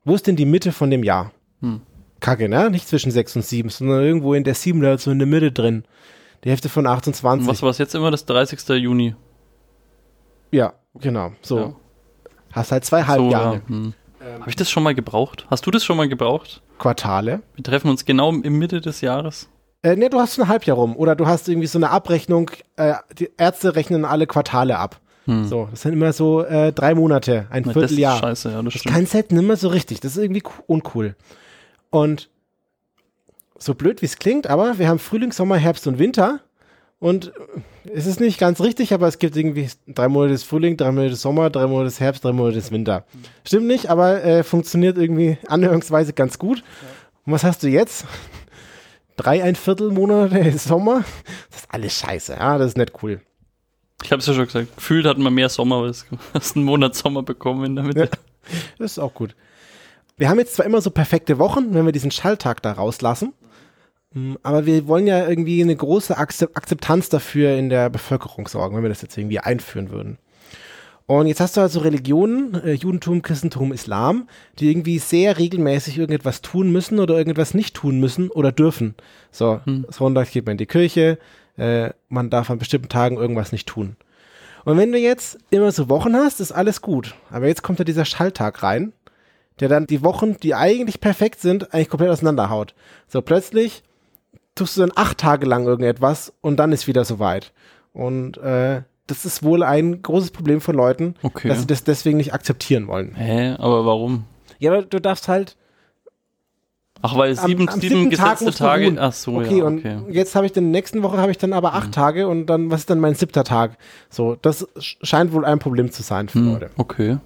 Wo 0.05 0.15
ist 0.15 0.25
denn 0.25 0.37
die 0.37 0.47
Mitte 0.47 0.71
von 0.71 0.89
dem 0.89 1.03
Jahr? 1.03 1.31
Hm. 1.61 1.81
Kacke, 2.19 2.49
ne? 2.49 2.71
Nicht 2.71 2.87
zwischen 2.87 3.11
6 3.11 3.35
und 3.35 3.45
7, 3.45 3.69
sondern 3.69 4.01
irgendwo 4.03 4.33
in 4.33 4.43
der 4.43 4.55
7 4.55 4.81
da 4.81 4.97
so 4.97 5.11
in 5.11 5.19
der 5.19 5.27
Mitte 5.27 5.51
drin. 5.51 5.83
Die 6.43 6.49
Hälfte 6.49 6.67
von 6.67 6.87
Und 6.87 6.93
28. 6.93 7.47
was 7.47 7.61
war 7.61 7.69
es 7.69 7.77
jetzt 7.77 7.93
immer? 7.93 8.09
Das 8.09 8.25
30. 8.25 8.67
Juni. 8.81 9.13
Ja, 10.49 10.73
genau. 10.95 11.33
So. 11.43 11.59
Ja. 11.59 11.75
Hast 12.53 12.71
halt 12.71 12.85
zwei 12.85 13.01
So, 13.01 13.07
Halbjahre. 13.07 13.55
ja. 13.57 13.61
Hm. 13.67 13.93
Habe 14.39 14.49
ich 14.49 14.55
das 14.55 14.69
schon 14.69 14.83
mal 14.83 14.95
gebraucht? 14.95 15.45
Hast 15.49 15.65
du 15.65 15.71
das 15.71 15.83
schon 15.83 15.97
mal 15.97 16.07
gebraucht? 16.09 16.61
Quartale. 16.79 17.41
Wir 17.55 17.63
treffen 17.63 17.89
uns 17.89 18.05
genau 18.05 18.31
im 18.31 18.57
Mitte 18.59 18.81
des 18.81 19.01
Jahres. 19.01 19.49
Äh, 19.83 19.95
ne, 19.95 20.09
du 20.09 20.19
hast 20.19 20.39
ein 20.39 20.47
Halbjahr 20.47 20.77
rum. 20.77 20.95
Oder 20.95 21.15
du 21.15 21.27
hast 21.27 21.47
irgendwie 21.47 21.67
so 21.67 21.77
eine 21.79 21.89
Abrechnung. 21.91 22.51
Äh, 22.75 22.95
die 23.17 23.29
Ärzte 23.37 23.75
rechnen 23.75 24.03
alle 24.05 24.25
Quartale 24.27 24.77
ab. 24.77 24.99
Hm. 25.25 25.45
So, 25.45 25.67
das 25.71 25.81
sind 25.81 25.93
immer 25.93 26.13
so 26.13 26.43
äh, 26.43 26.71
drei 26.71 26.93
Monate, 26.93 27.47
ein 27.49 27.63
Na, 27.65 27.73
das 27.73 27.83
ist 27.83 27.89
Vierteljahr. 27.89 28.17
scheiße, 28.19 28.49
ja, 28.51 28.61
das 28.61 28.73
Das 28.73 28.73
stimmt. 28.81 28.95
kann 28.95 29.07
halt 29.11 29.31
nimmer 29.31 29.55
so 29.57 29.69
richtig. 29.69 29.99
Das 29.99 30.15
ist 30.15 30.21
irgendwie 30.23 30.41
co- 30.41 30.63
uncool. 30.67 31.15
Und 31.89 32.29
so 33.57 33.73
blöd 33.73 34.01
wie 34.01 34.05
es 34.05 34.17
klingt, 34.17 34.47
aber 34.47 34.77
wir 34.77 34.87
haben 34.87 34.99
Frühling, 34.99 35.31
Sommer, 35.31 35.55
Herbst 35.57 35.87
und 35.87 35.97
Winter. 35.97 36.41
Und 37.05 37.33
es 37.83 38.07
ist 38.07 38.19
nicht 38.19 38.39
ganz 38.39 38.59
richtig, 38.59 38.91
aber 38.91 39.07
es 39.07 39.19
gibt 39.19 39.37
irgendwie 39.37 39.69
drei 39.87 40.07
Monate 40.07 40.31
des 40.31 40.43
Frühling, 40.43 40.75
drei 40.75 40.91
Monate 40.91 41.11
des 41.11 41.21
Sommer, 41.21 41.51
drei 41.51 41.67
Monate 41.67 41.85
des 41.85 41.99
Herbst, 41.99 42.25
drei 42.25 42.31
Monate 42.31 42.55
des 42.55 42.71
Winter. 42.71 43.05
Stimmt 43.45 43.67
nicht, 43.67 43.91
aber 43.91 44.23
äh, 44.23 44.43
funktioniert 44.43 44.97
irgendwie 44.97 45.37
anhörungsweise 45.45 46.13
ganz 46.13 46.39
gut. 46.39 46.63
Und 47.23 47.33
was 47.33 47.43
hast 47.43 47.61
du 47.61 47.67
jetzt? 47.67 48.07
Drei, 49.17 49.43
ein 49.43 49.55
Viertel 49.55 49.91
Monate 49.91 50.51
Sommer? 50.57 51.05
Das 51.51 51.59
ist 51.59 51.67
alles 51.69 51.95
scheiße, 51.95 52.37
ja, 52.39 52.57
das 52.57 52.69
ist 52.69 52.77
nicht 52.77 52.93
cool. 53.03 53.21
Ich 54.03 54.11
habe 54.11 54.19
es 54.19 54.25
ja 54.25 54.33
schon 54.33 54.47
gesagt. 54.47 54.75
Gefühlt 54.75 55.05
hatten 55.05 55.21
wir 55.21 55.29
mehr 55.29 55.49
Sommer, 55.49 55.83
weil 55.83 55.89
es 55.89 56.07
hast 56.33 56.55
einen 56.55 56.65
Monat 56.65 56.95
Sommer 56.95 57.21
bekommen 57.21 57.65
in 57.65 57.75
der 57.75 57.85
Mitte. 57.85 57.99
Ja. 57.99 58.09
Das 58.79 58.93
ist 58.93 58.99
auch 58.99 59.13
gut. 59.13 59.35
Wir 60.17 60.27
haben 60.27 60.39
jetzt 60.39 60.55
zwar 60.55 60.65
immer 60.65 60.81
so 60.81 60.89
perfekte 60.89 61.37
Wochen, 61.37 61.75
wenn 61.75 61.85
wir 61.85 61.91
diesen 61.91 62.09
Schalltag 62.09 62.63
da 62.63 62.71
rauslassen, 62.71 63.33
aber 64.43 64.65
wir 64.65 64.87
wollen 64.87 65.07
ja 65.07 65.27
irgendwie 65.27 65.61
eine 65.61 65.75
große 65.75 66.17
Akzep- 66.17 66.55
Akzeptanz 66.55 67.09
dafür 67.09 67.55
in 67.57 67.69
der 67.69 67.89
Bevölkerung 67.89 68.47
sorgen, 68.47 68.75
wenn 68.75 68.83
wir 68.83 68.89
das 68.89 69.01
jetzt 69.01 69.17
irgendwie 69.17 69.39
einführen 69.39 69.89
würden. 69.89 70.17
Und 71.07 71.27
jetzt 71.27 71.39
hast 71.39 71.55
du 71.55 71.61
also 71.61 71.81
Religionen, 71.81 72.55
äh, 72.63 72.71
Judentum, 72.73 73.21
Christentum, 73.21 73.71
Islam, 73.71 74.27
die 74.57 74.71
irgendwie 74.71 74.97
sehr 74.97 75.37
regelmäßig 75.37 75.99
irgendetwas 75.99 76.41
tun 76.41 76.71
müssen 76.71 76.99
oder 76.99 77.15
irgendetwas 77.15 77.53
nicht 77.53 77.75
tun 77.75 77.99
müssen 77.99 78.31
oder 78.31 78.51
dürfen. 78.51 78.95
So, 79.31 79.59
Sonntag 79.89 80.31
geht 80.31 80.45
man 80.45 80.53
in 80.53 80.57
die 80.57 80.65
Kirche, 80.65 81.19
äh, 81.57 81.91
man 82.09 82.31
darf 82.31 82.49
an 82.49 82.57
bestimmten 82.57 82.89
Tagen 82.89 83.17
irgendwas 83.17 83.51
nicht 83.51 83.67
tun. 83.67 83.97
Und 84.63 84.77
wenn 84.77 84.91
du 84.91 84.97
jetzt 84.97 85.37
immer 85.51 85.71
so 85.71 85.89
Wochen 85.89 86.15
hast, 86.15 86.39
ist 86.39 86.51
alles 86.51 86.81
gut. 86.81 87.13
Aber 87.29 87.47
jetzt 87.47 87.61
kommt 87.61 87.77
ja 87.77 87.85
dieser 87.85 88.05
Schalltag 88.05 88.63
rein, 88.63 88.93
der 89.59 89.69
dann 89.69 89.85
die 89.85 90.03
Wochen, 90.03 90.37
die 90.41 90.55
eigentlich 90.55 90.99
perfekt 91.01 91.39
sind, 91.39 91.71
eigentlich 91.71 91.89
komplett 91.89 92.09
auseinanderhaut. 92.09 92.73
So 93.07 93.21
plötzlich 93.21 93.83
tust 94.55 94.77
du 94.77 94.81
dann 94.81 94.91
acht 94.95 95.17
Tage 95.17 95.45
lang 95.45 95.65
irgendetwas 95.65 96.33
und 96.41 96.57
dann 96.57 96.71
ist 96.71 96.87
wieder 96.87 97.05
soweit. 97.05 97.51
Und 97.93 98.37
äh, 98.37 98.81
das 99.07 99.25
ist 99.25 99.43
wohl 99.43 99.61
ein 99.63 100.01
großes 100.01 100.31
Problem 100.31 100.61
von 100.61 100.75
Leuten, 100.75 101.15
Okay. 101.21 101.47
dass 101.49 101.59
sie 101.61 101.67
das 101.67 101.83
deswegen 101.83 102.17
nicht 102.17 102.33
akzeptieren 102.33 102.87
wollen. 102.87 103.13
Hä, 103.15 103.55
aber 103.59 103.85
warum? 103.85 104.23
Ja, 104.59 104.71
aber 104.71 104.81
du 104.83 104.99
darfst 104.99 105.27
halt 105.27 105.55
Ach, 107.01 107.15
weil 107.17 107.37
am, 107.37 107.45
sieben, 107.47 107.69
am 107.69 107.79
sieben 107.79 108.09
Tag 108.09 108.39
gesetzte 108.39 108.45
du 108.45 108.51
Tage. 108.51 108.95
Ach 108.99 109.13
so, 109.13 109.35
okay, 109.37 109.59
ja, 109.59 109.65
und 109.65 109.79
okay. 109.79 109.99
jetzt 110.09 110.33
habe 110.35 110.45
ich 110.47 110.53
dann 110.53 110.71
nächsten 110.71 111.03
Woche 111.03 111.17
habe 111.17 111.29
ich 111.29 111.37
dann 111.37 111.53
aber 111.53 111.73
acht 111.75 111.91
Tage 111.91 112.27
und 112.27 112.47
dann 112.47 112.71
was 112.71 112.81
ist 112.81 112.89
dann 112.89 112.99
mein 112.99 113.13
siebter 113.13 113.43
Tag? 113.43 113.77
So, 114.09 114.35
das 114.41 114.67
sch- 114.77 114.95
scheint 115.05 115.31
wohl 115.33 115.45
ein 115.45 115.59
Problem 115.59 115.91
zu 115.91 116.01
sein 116.01 116.29
für 116.29 116.39
Hm, 116.39 116.53
Leute. 116.53 116.69
okay, 116.77 117.17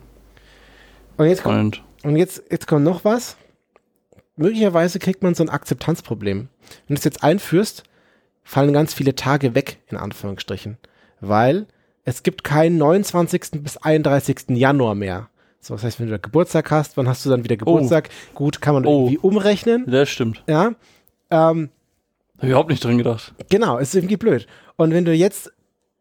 Und 1.18 1.28
jetzt 1.28 1.44
kommt. 1.44 1.82
Und 2.04 2.16
jetzt, 2.18 2.44
jetzt 2.52 2.68
kommt 2.68 2.84
noch 2.84 3.06
was. 3.06 3.38
Möglicherweise 4.40 5.00
kriegt 5.00 5.22
man 5.22 5.36
so 5.36 5.44
ein 5.44 5.50
Akzeptanzproblem. 5.50 6.48
Wenn 6.88 6.96
du 6.96 7.00
es 7.00 7.04
jetzt 7.04 7.24
einführst, 7.24 7.84
fallen 8.44 8.74
ganz 8.74 8.94
viele 8.94 9.14
Tage 9.16 9.54
weg, 9.54 9.80
in 9.88 9.98
Anführungsstrichen. 9.98 10.78
Weil 11.20 11.68
es 12.06 12.24
gibt 12.24 12.44
keinen 12.44 12.78
29. 12.78 13.62
bis 13.62 13.78
31. 13.78 14.50
Januar 14.50 14.96
mehr. 14.96 15.30
So, 15.60 15.74
das 15.74 15.84
heißt, 15.84 16.00
wenn 16.00 16.08
du 16.10 16.18
Geburtstag 16.18 16.72
hast, 16.72 16.96
wann 16.96 17.08
hast 17.10 17.26
du 17.26 17.30
dann 17.30 17.44
wieder 17.44 17.58
Geburtstag? 17.58 18.10
Gut, 18.34 18.62
kann 18.62 18.74
man 18.76 18.86
Oh. 18.86 19.02
irgendwie 19.02 19.18
umrechnen. 19.18 19.84
Das 19.88 20.10
stimmt. 20.10 20.42
Ja. 20.48 20.74
Ähm, 21.30 21.70
Hab 22.38 22.44
ich 22.44 22.50
überhaupt 22.50 22.70
nicht 22.70 22.84
dran 22.84 22.98
gedacht. 22.98 23.34
Genau, 23.50 23.78
es 23.78 23.90
ist 23.90 23.96
irgendwie 23.96 24.16
blöd. 24.18 24.48
Und 24.78 24.94
wenn 24.94 25.04
du 25.04 25.14
jetzt 25.14 25.52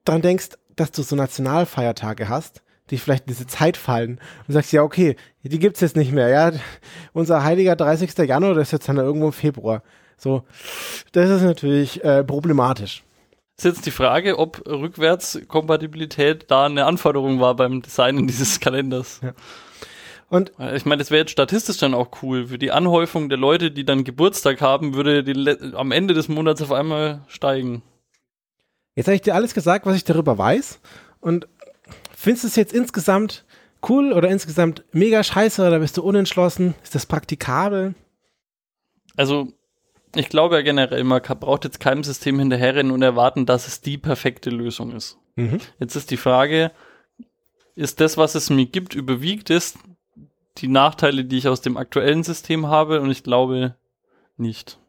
dran 0.05 0.23
denkst, 0.23 0.51
dass 0.77 0.93
du 0.93 1.03
so 1.03 1.17
Nationalfeiertage 1.17 2.29
hast, 2.29 2.63
die 2.91 2.99
vielleicht 2.99 3.25
in 3.25 3.33
diese 3.33 3.47
Zeit 3.47 3.77
fallen 3.77 4.21
und 4.47 4.55
sagst, 4.55 4.73
ja, 4.73 4.83
okay, 4.83 5.17
die 5.43 5.59
gibt's 5.59 5.81
jetzt 5.81 5.97
nicht 5.97 6.13
mehr, 6.13 6.29
ja. 6.29 6.53
Unser 7.13 7.45
heiliger 7.45 7.77
30. 7.77 8.17
Januar, 8.19 8.55
das 8.55 8.69
ist 8.69 8.73
jetzt 8.73 8.89
dann 8.89 8.97
irgendwo 8.97 9.27
im 9.27 9.33
Februar. 9.33 9.83
So, 10.17 10.43
das 11.13 11.31
ist 11.31 11.43
natürlich 11.43 12.05
äh, 12.05 12.25
problematisch. 12.25 13.05
Ist 13.57 13.65
jetzt 13.65 13.87
die 13.87 13.91
Frage, 13.91 14.39
ob 14.39 14.65
Rückwärtskompatibilität 14.67 16.49
da 16.49 16.67
eine 16.67 16.87
Anforderung 16.87 17.41
war 17.41 17.57
beim 17.57 17.83
Designen 17.83 18.27
dieses 18.29 18.61
Kalenders. 18.61 19.21
Und 20.29 20.53
Ich 20.75 20.85
meine, 20.85 20.99
das 20.99 21.11
wäre 21.11 21.21
jetzt 21.21 21.31
statistisch 21.31 21.79
dann 21.79 21.95
auch 21.95 22.23
cool. 22.23 22.49
Für 22.49 22.59
die 22.59 22.71
Anhäufung 22.71 23.29
der 23.29 23.39
Leute, 23.39 23.71
die 23.71 23.85
dann 23.85 24.05
Geburtstag 24.05 24.61
haben, 24.61 24.95
würde 24.95 25.25
die 25.25 25.75
am 25.75 25.91
Ende 25.91 26.15
des 26.15 26.29
Monats 26.29 26.61
auf 26.63 26.71
einmal 26.71 27.23
steigen. 27.29 27.83
jetzt 28.95 29.07
habe 29.07 29.17
ich 29.17 29.23
dir 29.23 29.35
alles 29.35 29.55
gesagt, 29.55 29.87
was 29.87 29.97
ich 29.97 30.05
darüber 30.05 30.37
weiß. 30.37 30.81
Und 31.21 31.49
findest 32.19 32.45
du 32.45 32.49
es 32.49 32.57
jetzt 32.57 32.73
insgesamt 32.73 33.45
cool 33.89 34.13
oder 34.13 34.29
insgesamt 34.29 34.85
mega 34.91 35.23
scheiße 35.23 35.65
oder 35.65 35.79
bist 35.79 35.97
du 35.97 36.03
unentschlossen? 36.03 36.75
Ist 36.83 36.97
das 36.97 37.07
praktikabel? 37.07 37.95
Also, 39.17 39.53
ich 40.17 40.29
glaube 40.29 40.57
ja 40.57 40.63
generell, 40.63 41.05
man 41.05 41.23
braucht 41.23 41.65
jetzt 41.65 41.79
keinem 41.79 42.03
System 42.03 42.41
hinterherrennen 42.41 42.91
und 42.91 43.03
erwarten, 43.03 43.47
dass 43.47 43.69
es 43.69 43.81
die 43.83 43.99
perfekte 43.99 44.51
Lösung 44.51 44.97
ist. 44.97 45.17
Mhm. 45.37 45.61
Jetzt 45.79 45.95
ist 45.95 46.11
die 46.11 46.17
Frage, 46.17 46.73
ist 47.77 48.01
das, 48.01 48.17
was 48.17 48.35
es 48.35 48.51
mir 48.51 48.67
gibt, 48.67 48.97
überwiegt 48.97 49.51
es 49.51 49.79
die 50.57 50.69
Nachteile, 50.69 51.25
die 51.25 51.39
ich 51.39 51.47
aus 51.47 51.61
dem 51.61 51.77
aktuellen 51.77 52.25
System 52.25 52.67
habe? 52.67 53.01
Und 53.01 53.13
ich 53.13 53.23
glaube 53.23 53.77
nicht. 54.37 54.81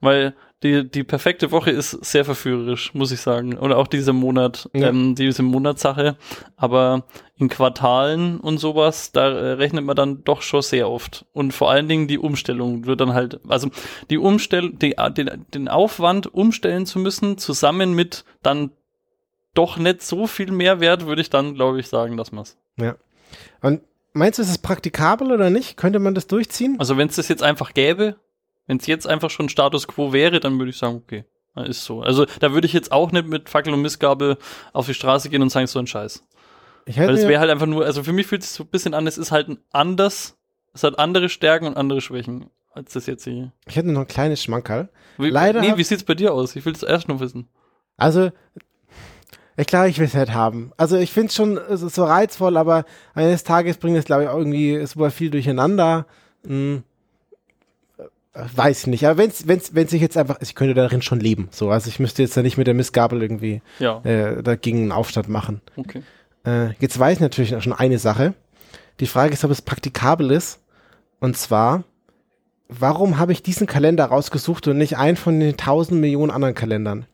Weil 0.00 0.34
die, 0.62 0.88
die 0.90 1.04
perfekte 1.04 1.52
Woche 1.52 1.70
ist 1.70 1.90
sehr 2.04 2.24
verführerisch, 2.24 2.92
muss 2.92 3.12
ich 3.12 3.20
sagen. 3.20 3.56
Oder 3.58 3.78
auch 3.78 3.86
dieser 3.86 4.12
Monat, 4.12 4.68
Ja. 4.74 4.88
ähm, 4.88 5.14
diese 5.14 5.42
Monatssache. 5.42 6.16
Aber 6.56 7.04
in 7.36 7.48
Quartalen 7.48 8.38
und 8.38 8.58
sowas, 8.58 9.10
da 9.12 9.28
äh, 9.30 9.52
rechnet 9.52 9.84
man 9.84 9.96
dann 9.96 10.22
doch 10.24 10.42
schon 10.42 10.60
sehr 10.60 10.90
oft. 10.90 11.24
Und 11.32 11.52
vor 11.54 11.70
allen 11.70 11.88
Dingen 11.88 12.08
die 12.08 12.18
Umstellung 12.18 12.84
wird 12.84 13.00
dann 13.00 13.14
halt, 13.14 13.40
also 13.48 13.70
die 14.10 14.18
Umstell, 14.18 14.70
die, 14.70 14.98
äh, 14.98 15.10
den, 15.10 15.46
den 15.54 15.68
Aufwand 15.68 16.32
umstellen 16.34 16.84
zu 16.84 16.98
müssen, 16.98 17.38
zusammen 17.38 17.94
mit 17.94 18.24
dann 18.42 18.70
doch 19.54 19.78
nicht 19.78 20.02
so 20.02 20.26
viel 20.26 20.52
Mehrwert, 20.52 21.06
würde 21.06 21.22
ich 21.22 21.30
dann, 21.30 21.54
glaube 21.54 21.80
ich, 21.80 21.88
sagen, 21.88 22.16
dass 22.18 22.32
man 22.32 22.42
es. 22.42 22.58
Und 23.62 23.80
meinst 24.12 24.38
du, 24.38 24.42
ist 24.42 24.50
es 24.50 24.58
praktikabel 24.58 25.32
oder 25.32 25.50
nicht? 25.50 25.76
Könnte 25.76 25.98
man 25.98 26.14
das 26.14 26.26
durchziehen? 26.26 26.76
Also 26.78 26.96
wenn 26.96 27.08
es 27.08 27.16
das 27.16 27.28
jetzt 27.28 27.42
einfach 27.42 27.72
gäbe, 27.74 28.16
wenn 28.70 28.76
es 28.76 28.86
jetzt 28.86 29.08
einfach 29.08 29.30
schon 29.30 29.48
Status 29.48 29.88
Quo 29.88 30.12
wäre, 30.12 30.38
dann 30.38 30.56
würde 30.60 30.70
ich 30.70 30.78
sagen, 30.78 30.94
okay, 30.94 31.24
ist 31.56 31.84
so. 31.84 32.02
Also 32.02 32.24
da 32.38 32.52
würde 32.52 32.68
ich 32.68 32.72
jetzt 32.72 32.92
auch 32.92 33.10
nicht 33.10 33.26
mit 33.26 33.48
Fackel 33.48 33.74
und 33.74 33.82
Missgabe 33.82 34.38
auf 34.72 34.86
die 34.86 34.94
Straße 34.94 35.28
gehen 35.28 35.42
und 35.42 35.48
sagen, 35.48 35.66
so 35.66 35.80
ein 35.80 35.88
Scheiß. 35.88 36.22
Weil 36.86 37.10
es 37.10 37.26
wäre 37.26 37.40
halt 37.40 37.50
einfach 37.50 37.66
nur, 37.66 37.84
also 37.84 38.04
für 38.04 38.12
mich 38.12 38.28
fühlt 38.28 38.42
es 38.42 38.50
sich 38.50 38.56
so 38.58 38.62
ein 38.62 38.68
bisschen 38.68 38.94
an, 38.94 39.08
es 39.08 39.18
ist 39.18 39.32
halt 39.32 39.48
ein 39.48 39.58
anders, 39.72 40.38
es 40.72 40.84
hat 40.84 41.00
andere 41.00 41.28
Stärken 41.28 41.66
und 41.66 41.76
andere 41.76 42.00
Schwächen 42.00 42.48
als 42.72 42.92
das 42.92 43.06
jetzt 43.06 43.24
hier. 43.24 43.50
ich 43.66 43.74
hätte 43.74 43.90
noch 43.90 44.02
ein 44.02 44.06
kleines 44.06 44.40
Schmankerl. 44.40 44.88
Wie, 45.18 45.30
Leider 45.30 45.60
Nee, 45.60 45.76
wie 45.76 45.82
sieht's 45.82 46.04
bei 46.04 46.14
dir 46.14 46.32
aus? 46.32 46.54
Ich 46.54 46.64
will 46.64 46.72
es 46.72 46.84
erst 46.84 47.08
noch 47.08 47.18
wissen. 47.18 47.48
Also, 47.96 48.30
ich 49.56 49.66
glaube, 49.66 49.88
ich 49.88 49.98
will 49.98 50.06
es 50.06 50.14
nicht 50.14 50.32
haben. 50.32 50.70
Also, 50.76 50.96
ich 50.96 51.10
finde 51.10 51.26
es 51.26 51.34
schon 51.34 51.58
so 51.76 52.04
reizvoll, 52.04 52.56
aber 52.56 52.84
eines 53.14 53.42
Tages 53.42 53.78
bringt 53.78 53.98
es, 53.98 54.04
glaube 54.04 54.22
ich, 54.22 54.28
auch 54.28 54.38
irgendwie 54.38 54.86
super 54.86 55.10
viel 55.10 55.30
durcheinander. 55.30 56.06
Hm. 56.46 56.84
Weiß 58.32 58.82
ich 58.82 58.86
nicht. 58.86 59.06
Aber 59.06 59.18
wenn 59.18 59.28
es 59.30 59.48
wenn's, 59.48 59.74
wenn's 59.74 59.92
ich 59.92 60.00
jetzt 60.00 60.16
einfach, 60.16 60.36
ich 60.40 60.54
könnte 60.54 60.74
darin 60.74 61.02
schon 61.02 61.18
leben. 61.18 61.48
So, 61.50 61.70
also 61.70 61.88
ich 61.88 61.98
müsste 61.98 62.22
jetzt 62.22 62.36
da 62.36 62.42
nicht 62.42 62.56
mit 62.56 62.66
der 62.66 62.74
Missgabel 62.74 63.20
irgendwie 63.22 63.60
Ja, 63.80 64.00
äh, 64.04 64.42
dagegen 64.42 64.82
einen 64.82 64.92
Aufstand 64.92 65.28
machen. 65.28 65.60
okay. 65.76 66.02
Äh, 66.46 66.72
jetzt 66.78 66.98
weiß 66.98 67.16
ich 67.16 67.20
natürlich 67.20 67.54
auch 67.54 67.60
schon 67.60 67.72
eine 67.74 67.98
Sache. 67.98 68.34
Die 69.00 69.06
Frage 69.06 69.32
ist, 69.34 69.44
ob 69.44 69.50
es 69.50 69.60
praktikabel 69.62 70.30
ist. 70.30 70.60
Und 71.18 71.36
zwar, 71.36 71.84
warum 72.68 73.18
habe 73.18 73.32
ich 73.32 73.42
diesen 73.42 73.66
Kalender 73.66 74.06
rausgesucht 74.06 74.66
und 74.68 74.78
nicht 74.78 74.96
einen 74.96 75.16
von 75.16 75.38
den 75.38 75.56
tausend 75.56 76.00
Millionen 76.00 76.30
anderen 76.30 76.54
Kalendern? 76.54 77.06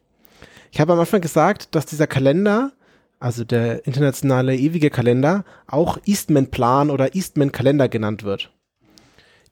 Ich 0.70 0.80
habe 0.80 0.92
am 0.92 1.00
Anfang 1.00 1.22
gesagt, 1.22 1.74
dass 1.74 1.86
dieser 1.86 2.06
Kalender, 2.06 2.72
also 3.18 3.42
der 3.44 3.86
internationale 3.86 4.54
ewige 4.54 4.90
Kalender, 4.90 5.44
auch 5.66 5.98
Eastman-Plan 6.04 6.90
oder 6.90 7.14
Eastman-Kalender 7.14 7.88
genannt 7.88 8.22
wird. 8.22 8.52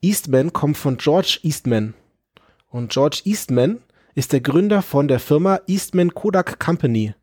Eastman 0.04 0.52
kommt 0.52 0.76
von 0.76 0.98
George 0.98 1.38
Eastman. 1.42 1.94
Und 2.68 2.92
George 2.92 3.22
Eastman 3.24 3.80
ist 4.14 4.32
der 4.32 4.40
Gründer 4.40 4.82
von 4.82 5.08
der 5.08 5.18
Firma 5.18 5.60
Eastman 5.66 6.12
Kodak 6.12 6.60
Company. 6.60 7.14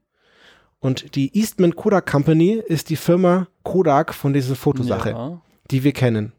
Und 0.79 1.15
die 1.15 1.37
Eastman 1.37 1.75
Kodak 1.75 2.09
Company 2.09 2.53
ist 2.65 2.89
die 2.89 2.95
Firma 2.95 3.47
Kodak 3.63 4.15
von 4.15 4.33
dieser 4.33 4.55
Fotosache, 4.55 5.11
Ja. 5.11 5.41
die 5.69 5.83
wir 5.83 5.91
kennen. 5.93 6.33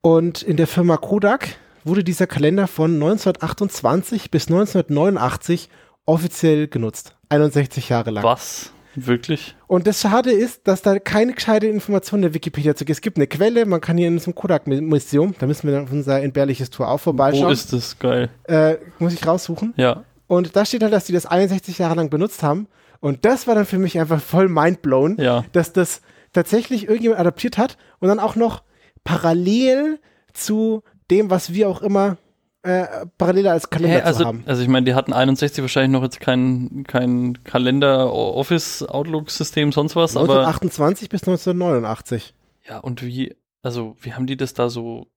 Und 0.00 0.42
in 0.42 0.56
der 0.56 0.66
Firma 0.66 0.96
Kodak 0.96 1.56
wurde 1.84 2.02
dieser 2.04 2.26
Kalender 2.26 2.66
von 2.66 2.94
1928 2.94 4.30
bis 4.30 4.46
1989 4.48 5.68
offiziell 6.06 6.68
genutzt. 6.68 7.16
61 7.28 7.90
Jahre 7.90 8.10
lang. 8.12 8.24
Was? 8.24 8.72
Wirklich? 8.94 9.54
Und 9.66 9.86
das 9.86 10.00
Schade 10.00 10.30
ist, 10.32 10.68
dass 10.68 10.82
da 10.82 10.98
keine 10.98 11.32
gescheite 11.32 11.66
Information 11.66 12.18
in 12.18 12.22
der 12.22 12.34
Wikipedia 12.34 12.74
zu 12.74 12.84
gibt. 12.84 12.96
Es 12.98 13.00
gibt 13.00 13.16
eine 13.16 13.26
Quelle, 13.26 13.64
man 13.66 13.80
kann 13.80 13.96
hier 13.96 14.08
in 14.08 14.16
diesem 14.16 14.34
Kodak-Museum, 14.34 15.34
da 15.38 15.46
müssen 15.46 15.66
wir 15.68 15.74
dann 15.74 15.84
auf 15.84 15.92
unser 15.92 16.20
entbehrliches 16.22 16.70
Tour 16.70 16.88
auch 16.88 16.94
Wo 16.94 16.98
vorbeischauen. 16.98 17.52
ist 17.52 17.72
das? 17.72 17.98
Geil. 17.98 18.28
Äh, 18.44 18.76
muss 18.98 19.14
ich 19.14 19.26
raussuchen. 19.26 19.72
Ja. 19.76 20.04
Und 20.26 20.56
da 20.56 20.64
steht 20.64 20.82
halt, 20.82 20.92
dass 20.92 21.04
die 21.04 21.12
das 21.12 21.26
61 21.26 21.78
Jahre 21.78 21.94
lang 21.94 22.10
benutzt 22.10 22.42
haben. 22.42 22.68
Und 23.00 23.24
das 23.24 23.46
war 23.46 23.54
dann 23.54 23.66
für 23.66 23.78
mich 23.78 23.98
einfach 23.98 24.20
voll 24.20 24.48
mindblown, 24.48 25.16
Ja. 25.18 25.44
dass 25.52 25.72
das 25.72 26.02
tatsächlich 26.32 26.84
irgendjemand 26.84 27.20
adaptiert 27.20 27.58
hat 27.58 27.76
und 27.98 28.08
dann 28.08 28.18
auch 28.20 28.36
noch 28.36 28.62
parallel 29.04 29.98
zu 30.32 30.82
dem, 31.10 31.28
was 31.30 31.52
wir 31.52 31.68
auch 31.68 31.82
immer 31.82 32.16
äh, 32.62 33.06
parallel 33.18 33.48
als 33.48 33.70
Kalender 33.70 34.00
zu 34.00 34.06
also, 34.06 34.24
haben. 34.24 34.44
also 34.46 34.62
ich 34.62 34.68
meine, 34.68 34.84
die 34.84 34.94
hatten 34.94 35.12
61 35.12 35.62
wahrscheinlich 35.62 35.90
noch 35.90 36.02
jetzt 36.02 36.20
kein, 36.20 36.84
kein 36.86 37.42
Kalender, 37.42 38.12
Office, 38.12 38.84
Outlook-System, 38.84 39.72
sonst 39.72 39.96
was, 39.96 40.16
aber 40.16 40.46
1928 40.46 41.08
bis 41.08 41.22
1989. 41.22 42.34
ja, 42.68 42.78
und 42.78 43.02
wie, 43.04 43.34
also 43.62 43.96
wie 44.00 44.12
haben 44.12 44.28
die 44.28 44.36
das 44.36 44.54
da 44.54 44.68
so, 44.68 45.08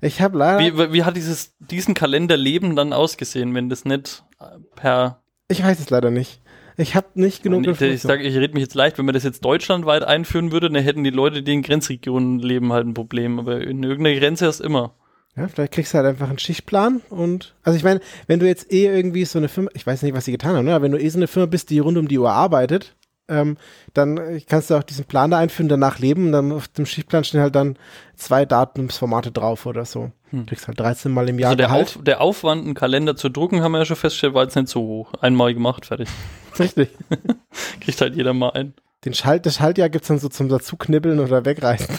Ich 0.00 0.22
habe 0.22 0.38
leider, 0.38 0.58
wie, 0.58 0.92
wie 0.94 1.04
hat 1.04 1.16
dieses, 1.16 1.54
diesen 1.58 1.92
Kalenderleben 1.94 2.76
dann 2.76 2.94
ausgesehen, 2.94 3.54
wenn 3.54 3.68
das 3.68 3.84
nicht 3.84 4.24
äh, 4.40 4.44
per, 4.74 5.22
ich 5.48 5.62
weiß 5.62 5.78
es 5.80 5.90
leider 5.90 6.10
nicht. 6.10 6.40
Ich 6.78 6.94
habe 6.94 7.08
nicht 7.14 7.42
genug 7.42 7.60
ich, 7.60 7.66
ich 7.66 7.72
Informationen. 7.72 8.10
sage, 8.10 8.22
ich 8.22 8.36
rede 8.36 8.54
mich 8.54 8.62
jetzt 8.62 8.74
leicht, 8.74 8.98
wenn 8.98 9.06
man 9.06 9.14
das 9.14 9.24
jetzt 9.24 9.44
deutschlandweit 9.44 10.02
einführen 10.02 10.52
würde, 10.52 10.70
dann 10.70 10.82
hätten 10.82 11.04
die 11.04 11.10
Leute, 11.10 11.42
die 11.42 11.54
in 11.54 11.62
Grenzregionen 11.62 12.38
leben, 12.38 12.72
halt 12.72 12.86
ein 12.86 12.94
Problem, 12.94 13.38
aber 13.38 13.60
in 13.60 13.82
irgendeiner 13.82 14.18
Grenze 14.18 14.46
ist 14.46 14.60
immer. 14.60 14.94
Ja, 15.36 15.48
vielleicht 15.48 15.72
kriegst 15.72 15.92
du 15.92 15.98
halt 15.98 16.06
einfach 16.06 16.28
einen 16.28 16.38
Schichtplan 16.38 17.02
und, 17.10 17.54
also 17.62 17.76
ich 17.76 17.84
meine, 17.84 18.00
wenn 18.26 18.40
du 18.40 18.46
jetzt 18.46 18.72
eh 18.72 18.86
irgendwie 18.86 19.24
so 19.26 19.38
eine 19.38 19.48
Firma, 19.48 19.70
ich 19.74 19.86
weiß 19.86 20.02
nicht, 20.02 20.14
was 20.14 20.24
sie 20.24 20.32
getan 20.32 20.56
haben, 20.56 20.64
ne? 20.64 20.74
aber 20.74 20.84
wenn 20.84 20.92
du 20.92 21.00
eh 21.00 21.08
so 21.08 21.18
eine 21.18 21.26
Firma 21.26 21.46
bist, 21.46 21.68
die 21.68 21.78
rund 21.78 21.98
um 21.98 22.08
die 22.08 22.18
Uhr 22.18 22.32
arbeitet, 22.32 22.96
ähm, 23.28 23.56
dann 23.92 24.16
äh, 24.18 24.40
kannst 24.40 24.70
du 24.70 24.76
auch 24.76 24.82
diesen 24.82 25.04
Plan 25.04 25.30
da 25.30 25.38
einführen, 25.38 25.68
danach 25.68 25.98
leben 25.98 26.26
und 26.26 26.32
dann 26.32 26.52
auf 26.52 26.68
dem 26.68 26.86
Schichtplan 26.86 27.24
stehen 27.24 27.40
halt 27.40 27.54
dann 27.54 27.76
zwei 28.14 28.44
Datumsformate 28.44 29.32
drauf 29.32 29.66
oder 29.66 29.84
so. 29.84 30.12
Hm. 30.30 30.46
Kriegst 30.46 30.68
halt 30.68 30.78
13 30.78 31.12
Mal 31.12 31.28
im 31.28 31.38
Jahr 31.38 31.50
Also 31.50 31.56
der, 31.56 31.66
Gehalt. 31.66 31.96
Auf, 31.96 32.04
der 32.04 32.20
Aufwand, 32.20 32.64
einen 32.64 32.74
Kalender 32.74 33.16
zu 33.16 33.28
drucken, 33.28 33.62
haben 33.62 33.72
wir 33.72 33.78
ja 33.78 33.84
schon 33.84 33.96
festgestellt, 33.96 34.34
war 34.34 34.44
jetzt 34.44 34.56
nicht 34.56 34.68
so 34.68 34.80
hoch. 34.80 35.12
Einmal 35.20 35.54
gemacht, 35.54 35.86
fertig. 35.86 36.08
Richtig. 36.58 36.90
Kriegt 37.80 38.00
halt 38.00 38.14
jeder 38.14 38.32
mal 38.32 38.50
ein. 38.50 38.74
Den 39.04 39.14
Schalt, 39.14 39.46
das 39.46 39.56
Schaltjahr 39.56 39.88
gibt's 39.88 40.08
dann 40.08 40.18
so 40.18 40.28
zum 40.28 40.48
dazuknibbeln 40.48 41.20
oder 41.20 41.44
wegreißen. 41.44 41.98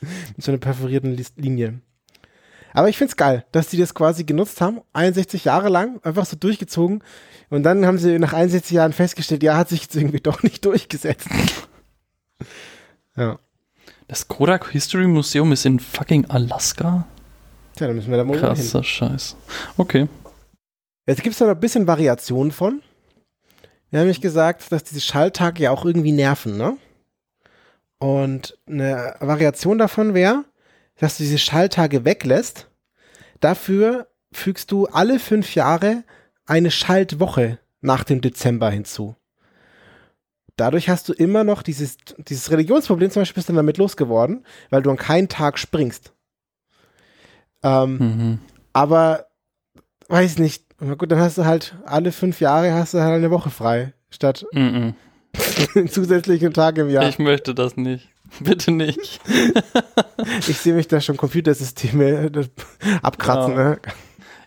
Mit 0.00 0.10
so 0.38 0.50
einer 0.50 0.58
perforierten 0.58 1.16
Linie. 1.36 1.80
Aber 2.76 2.90
ich 2.90 2.98
find's 2.98 3.16
geil, 3.16 3.46
dass 3.52 3.68
die 3.68 3.78
das 3.78 3.94
quasi 3.94 4.24
genutzt 4.24 4.60
haben, 4.60 4.82
61 4.92 5.46
Jahre 5.46 5.70
lang, 5.70 5.98
einfach 6.02 6.26
so 6.26 6.36
durchgezogen. 6.36 7.02
Und 7.48 7.62
dann 7.62 7.86
haben 7.86 7.96
sie 7.96 8.18
nach 8.18 8.34
61 8.34 8.72
Jahren 8.72 8.92
festgestellt, 8.92 9.42
ja, 9.42 9.56
hat 9.56 9.70
sich 9.70 9.80
jetzt 9.80 9.96
irgendwie 9.96 10.20
doch 10.22 10.42
nicht 10.42 10.62
durchgesetzt. 10.62 11.26
ja. 13.16 13.38
Das 14.08 14.28
Kodak 14.28 14.68
History 14.72 15.06
Museum 15.06 15.52
ist 15.52 15.64
in 15.64 15.80
fucking 15.80 16.26
Alaska? 16.26 17.06
Tja, 17.76 17.86
dann 17.86 17.96
müssen 17.96 18.10
wir 18.10 18.18
da 18.18 18.24
mal 18.24 18.34
hin. 18.34 18.42
Krasser 18.42 18.84
Scheiß. 18.84 19.36
Okay. 19.78 20.06
Jetzt 21.06 21.22
gibt's 21.22 21.38
da 21.38 21.46
noch 21.46 21.54
ein 21.54 21.60
bisschen 21.60 21.86
Variationen 21.86 22.52
von. 22.52 22.82
Wir 23.88 24.00
haben 24.00 24.06
nämlich 24.06 24.20
gesagt, 24.20 24.70
dass 24.70 24.84
diese 24.84 25.00
Schalltage 25.00 25.62
ja 25.62 25.70
auch 25.70 25.86
irgendwie 25.86 26.12
nerven, 26.12 26.58
ne? 26.58 26.76
Und 27.98 28.58
eine 28.66 29.14
Variation 29.20 29.78
davon 29.78 30.12
wäre, 30.12 30.44
dass 30.98 31.16
du 31.16 31.22
diese 31.24 31.38
Schalltage 31.38 32.04
weglässt. 32.04 32.68
Dafür 33.40 34.06
fügst 34.32 34.70
du 34.72 34.86
alle 34.86 35.18
fünf 35.18 35.54
Jahre 35.54 36.04
eine 36.46 36.70
Schaltwoche 36.70 37.58
nach 37.80 38.04
dem 38.04 38.20
Dezember 38.20 38.70
hinzu. 38.70 39.16
Dadurch 40.56 40.88
hast 40.88 41.08
du 41.08 41.12
immer 41.12 41.44
noch 41.44 41.62
dieses, 41.62 41.98
dieses 42.16 42.50
Religionsproblem 42.50 43.10
zum 43.10 43.20
Beispiel 43.20 43.34
bist 43.40 43.48
du 43.48 43.52
damit 43.52 43.76
losgeworden, 43.76 44.46
weil 44.70 44.82
du 44.82 44.90
an 44.90 44.96
keinen 44.96 45.28
Tag 45.28 45.58
springst. 45.58 46.12
Ähm, 47.62 47.98
Mhm. 47.98 48.38
aber 48.72 49.26
weiß 50.08 50.38
nicht. 50.38 50.64
Na 50.80 50.94
gut, 50.94 51.10
dann 51.10 51.18
hast 51.20 51.38
du 51.38 51.44
halt 51.44 51.74
alle 51.84 52.12
fünf 52.12 52.40
Jahre 52.40 52.72
hast 52.72 52.94
du 52.94 53.00
halt 53.00 53.14
eine 53.14 53.30
Woche 53.30 53.50
frei, 53.50 53.92
statt 54.10 54.46
Mhm. 54.52 54.94
zusätzlichen 55.90 56.52
Tag 56.54 56.78
im 56.78 56.88
Jahr. 56.88 57.08
Ich 57.08 57.18
möchte 57.18 57.54
das 57.54 57.76
nicht. 57.76 58.08
Bitte 58.40 58.70
nicht. 58.70 59.20
Ich 60.48 60.58
sehe 60.58 60.74
mich 60.74 60.88
da 60.88 61.00
schon 61.00 61.16
Computersysteme 61.16 62.04
äh, 62.26 62.48
abkratzen. 63.02 63.54
Ja. 63.56 63.64
Ne? 63.70 63.78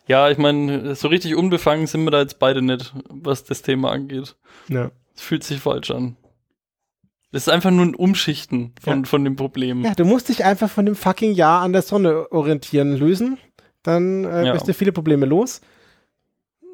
Ja, 0.07 0.30
ich 0.30 0.38
meine, 0.38 0.95
so 0.95 1.07
richtig 1.07 1.36
unbefangen 1.36 1.88
sind 1.88 2.03
wir 2.03 2.11
da 2.11 2.19
jetzt 2.21 2.39
beide 2.39 2.61
nicht, 2.61 2.93
was 3.09 3.43
das 3.43 3.61
Thema 3.61 3.91
angeht. 3.91 4.36
Ja. 4.67 4.91
Es 5.15 5.21
fühlt 5.21 5.43
sich 5.43 5.59
falsch 5.59 5.91
an. 5.91 6.17
Das 7.32 7.43
ist 7.43 7.49
einfach 7.49 7.69
nur 7.71 7.86
ein 7.86 7.95
Umschichten 7.95 8.73
von, 8.82 8.99
Ja. 9.03 9.05
von 9.05 9.23
dem 9.23 9.36
Problem. 9.36 9.84
ja, 9.84 9.93
du 9.93 10.03
musst 10.05 10.30
dich 10.30 10.43
einfach 10.43 10.69
von 10.69 10.86
dem 10.86 10.95
fucking 10.95 11.34
Jahr 11.34 11.61
an 11.61 11.73
der 11.73 11.84
Sonne 11.84 12.32
orientieren, 12.32 12.95
lösen. 12.97 13.38
Dann 13.84 14.25
äh, 14.25 14.47
Ja. 14.47 14.53
bist 14.53 14.67
du 14.67 14.73
viele 14.73 14.91
Probleme 14.91 15.25
los. 15.27 15.61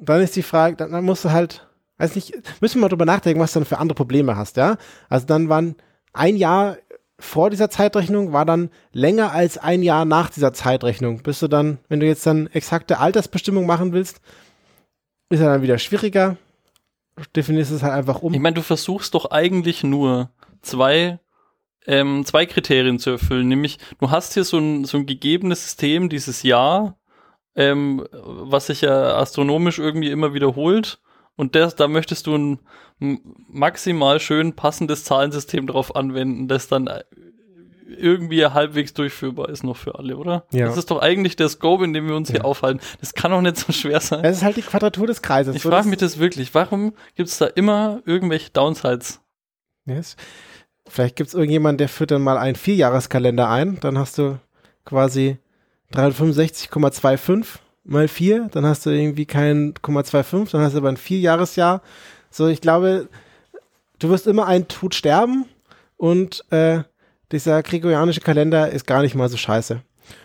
Dann 0.02 0.22
ist 0.22 0.36
die 0.36 0.44
Frage, 0.44 0.78
dann, 0.78 0.92
dann 0.92 1.04
musst 1.04 1.26
du 1.26 1.32
halt, 1.32 1.68
weiß 1.98 2.16
nicht, 2.16 2.34
müssen 2.62 2.76
wir 2.78 2.82
mal 2.82 2.90
drüber 2.90 3.06
nachdenken, 3.06 3.40
was 3.42 3.54
du 3.54 3.60
dann 3.60 3.66
für 3.68 3.78
andere 3.80 3.96
Probleme 3.96 4.36
hast, 4.38 4.56
ja? 4.58 4.78
Also 5.10 5.26
dann 5.26 5.50
waren 5.50 5.76
ein 6.14 6.38
Jahr 6.38 6.78
vor 7.26 7.50
dieser 7.50 7.70
Zeitrechnung 7.70 8.32
war 8.32 8.46
dann 8.46 8.70
länger 8.94 9.32
als 9.32 9.58
ein 9.58 9.84
Jahr 9.84 10.06
nach 10.06 10.30
dieser 10.30 10.54
Zeitrechnung. 10.54 11.24
Bist 11.24 11.42
du 11.42 11.48
dann, 11.48 11.80
wenn 11.90 12.00
du 12.00 12.06
jetzt 12.06 12.26
dann 12.26 12.48
exakte 12.48 13.00
Altersbestimmung 13.00 13.66
machen 13.66 13.92
willst, 13.92 14.22
ist 15.30 15.42
ja 15.42 15.48
dann 15.48 15.62
wieder 15.62 15.78
schwieriger. 15.78 16.38
Definierst 17.36 17.72
es 17.72 17.84
halt 17.84 17.94
einfach 17.94 18.22
um. 18.22 18.34
Ich 18.34 18.40
meine, 18.40 18.56
du 18.56 18.62
versuchst 18.62 19.14
doch 19.14 19.32
eigentlich 19.32 19.84
nur 19.84 20.30
zwei, 20.62 21.20
ähm, 21.88 22.26
zwei 22.26 22.46
Kriterien 22.46 23.00
zu 23.00 23.12
erfüllen. 23.12 23.48
Nämlich, 23.48 23.80
du 24.00 24.12
hast 24.12 24.34
hier 24.34 24.44
so 24.44 24.58
ein, 24.58 24.86
so 24.86 24.98
ein 24.98 25.06
gegebenes 25.06 25.64
System, 25.64 26.10
dieses 26.10 26.44
Jahr, 26.44 26.98
ähm, 27.56 28.06
was 28.12 28.68
sich 28.68 28.82
ja 28.82 29.18
astronomisch 29.18 29.80
irgendwie 29.80 30.12
immer 30.12 30.34
wiederholt. 30.34 31.00
Und 31.36 31.56
das, 31.56 31.76
da 31.76 31.88
möchtest 31.88 32.28
du 32.28 32.36
ein 32.36 32.60
maximal 33.50 34.20
schön 34.20 34.54
passendes 34.56 35.04
Zahlensystem 35.04 35.68
drauf 35.68 35.96
anwenden, 35.96 36.48
das 36.48 36.68
dann 36.68 36.88
äh, 36.88 37.04
irgendwie 37.88 38.46
halbwegs 38.46 38.94
durchführbar 38.94 39.50
ist 39.50 39.64
noch 39.64 39.78
für 39.78 39.96
alle, 40.00 40.18
oder? 40.18 40.46
Ja. 40.52 40.66
Das 40.68 40.78
ist 40.78 40.90
doch 40.92 41.02
eigentlich 41.02 41.36
der 41.36 41.50
Scope, 41.50 41.84
in 41.84 41.94
dem 41.94 42.08
wir 42.08 42.16
uns 42.16 42.30
Ja. 42.30 42.36
hier 42.36 42.46
aufhalten. 42.46 42.80
Das 43.00 43.14
kann 43.14 43.32
doch 43.32 43.42
nicht 43.42 43.58
so 43.58 43.72
schwer 43.74 44.00
sein. 44.00 44.24
Es 44.24 44.38
ist 44.38 44.44
halt 44.44 44.58
die 44.58 44.62
Quadratur 44.64 45.08
des 45.08 45.22
Kreises. 45.22 45.56
Ich 45.56 45.62
So, 45.62 45.70
frage 45.70 45.88
mich 45.90 45.98
das 46.00 46.18
wirklich. 46.20 46.54
Warum 46.56 46.94
gibt 47.16 47.30
es 47.30 47.38
da 47.38 47.46
immer 47.48 48.02
irgendwelche 48.06 48.50
Downsides? 48.52 49.22
Yes. 49.86 50.16
Vielleicht 50.88 51.16
gibt 51.16 51.28
es 51.30 51.34
irgendjemanden, 51.34 51.78
der 51.80 51.90
führt 51.90 52.12
dann 52.12 52.22
mal 52.22 52.38
einen 52.38 52.56
Vierjahreskalender 52.56 53.50
ein. 53.50 53.80
Dann 53.82 53.98
hast 53.98 54.18
du 54.18 54.40
quasi 54.86 55.38
365,25 55.94 57.46
mal 57.86 58.08
4. 58.08 58.50
Dann 58.52 58.66
hast 58.66 58.86
du 58.86 58.90
irgendwie 58.90 59.26
kein 59.26 59.74
0,25. 59.74 60.52
Dann 60.52 60.62
hast 60.62 60.74
du 60.74 60.80
aber 60.80 60.90
ein 60.90 60.98
Vierjahresjahr. 60.98 61.82
So, 62.30 62.48
ich 62.48 62.62
glaube, 62.62 63.08
du 64.00 64.10
wirst 64.10 64.28
immer 64.28 64.48
einen 64.48 64.68
Tod 64.68 64.96
sterben 64.96 65.46
und 65.98 66.44
äh, 66.52 66.84
dieser 67.32 67.64
gregorianische 67.64 68.22
Kalender 68.22 68.70
ist 68.70 68.86
gar 68.86 69.02
nicht 69.02 69.16
mal 69.16 69.30
so 69.30 69.38
scheiße. 69.38 69.82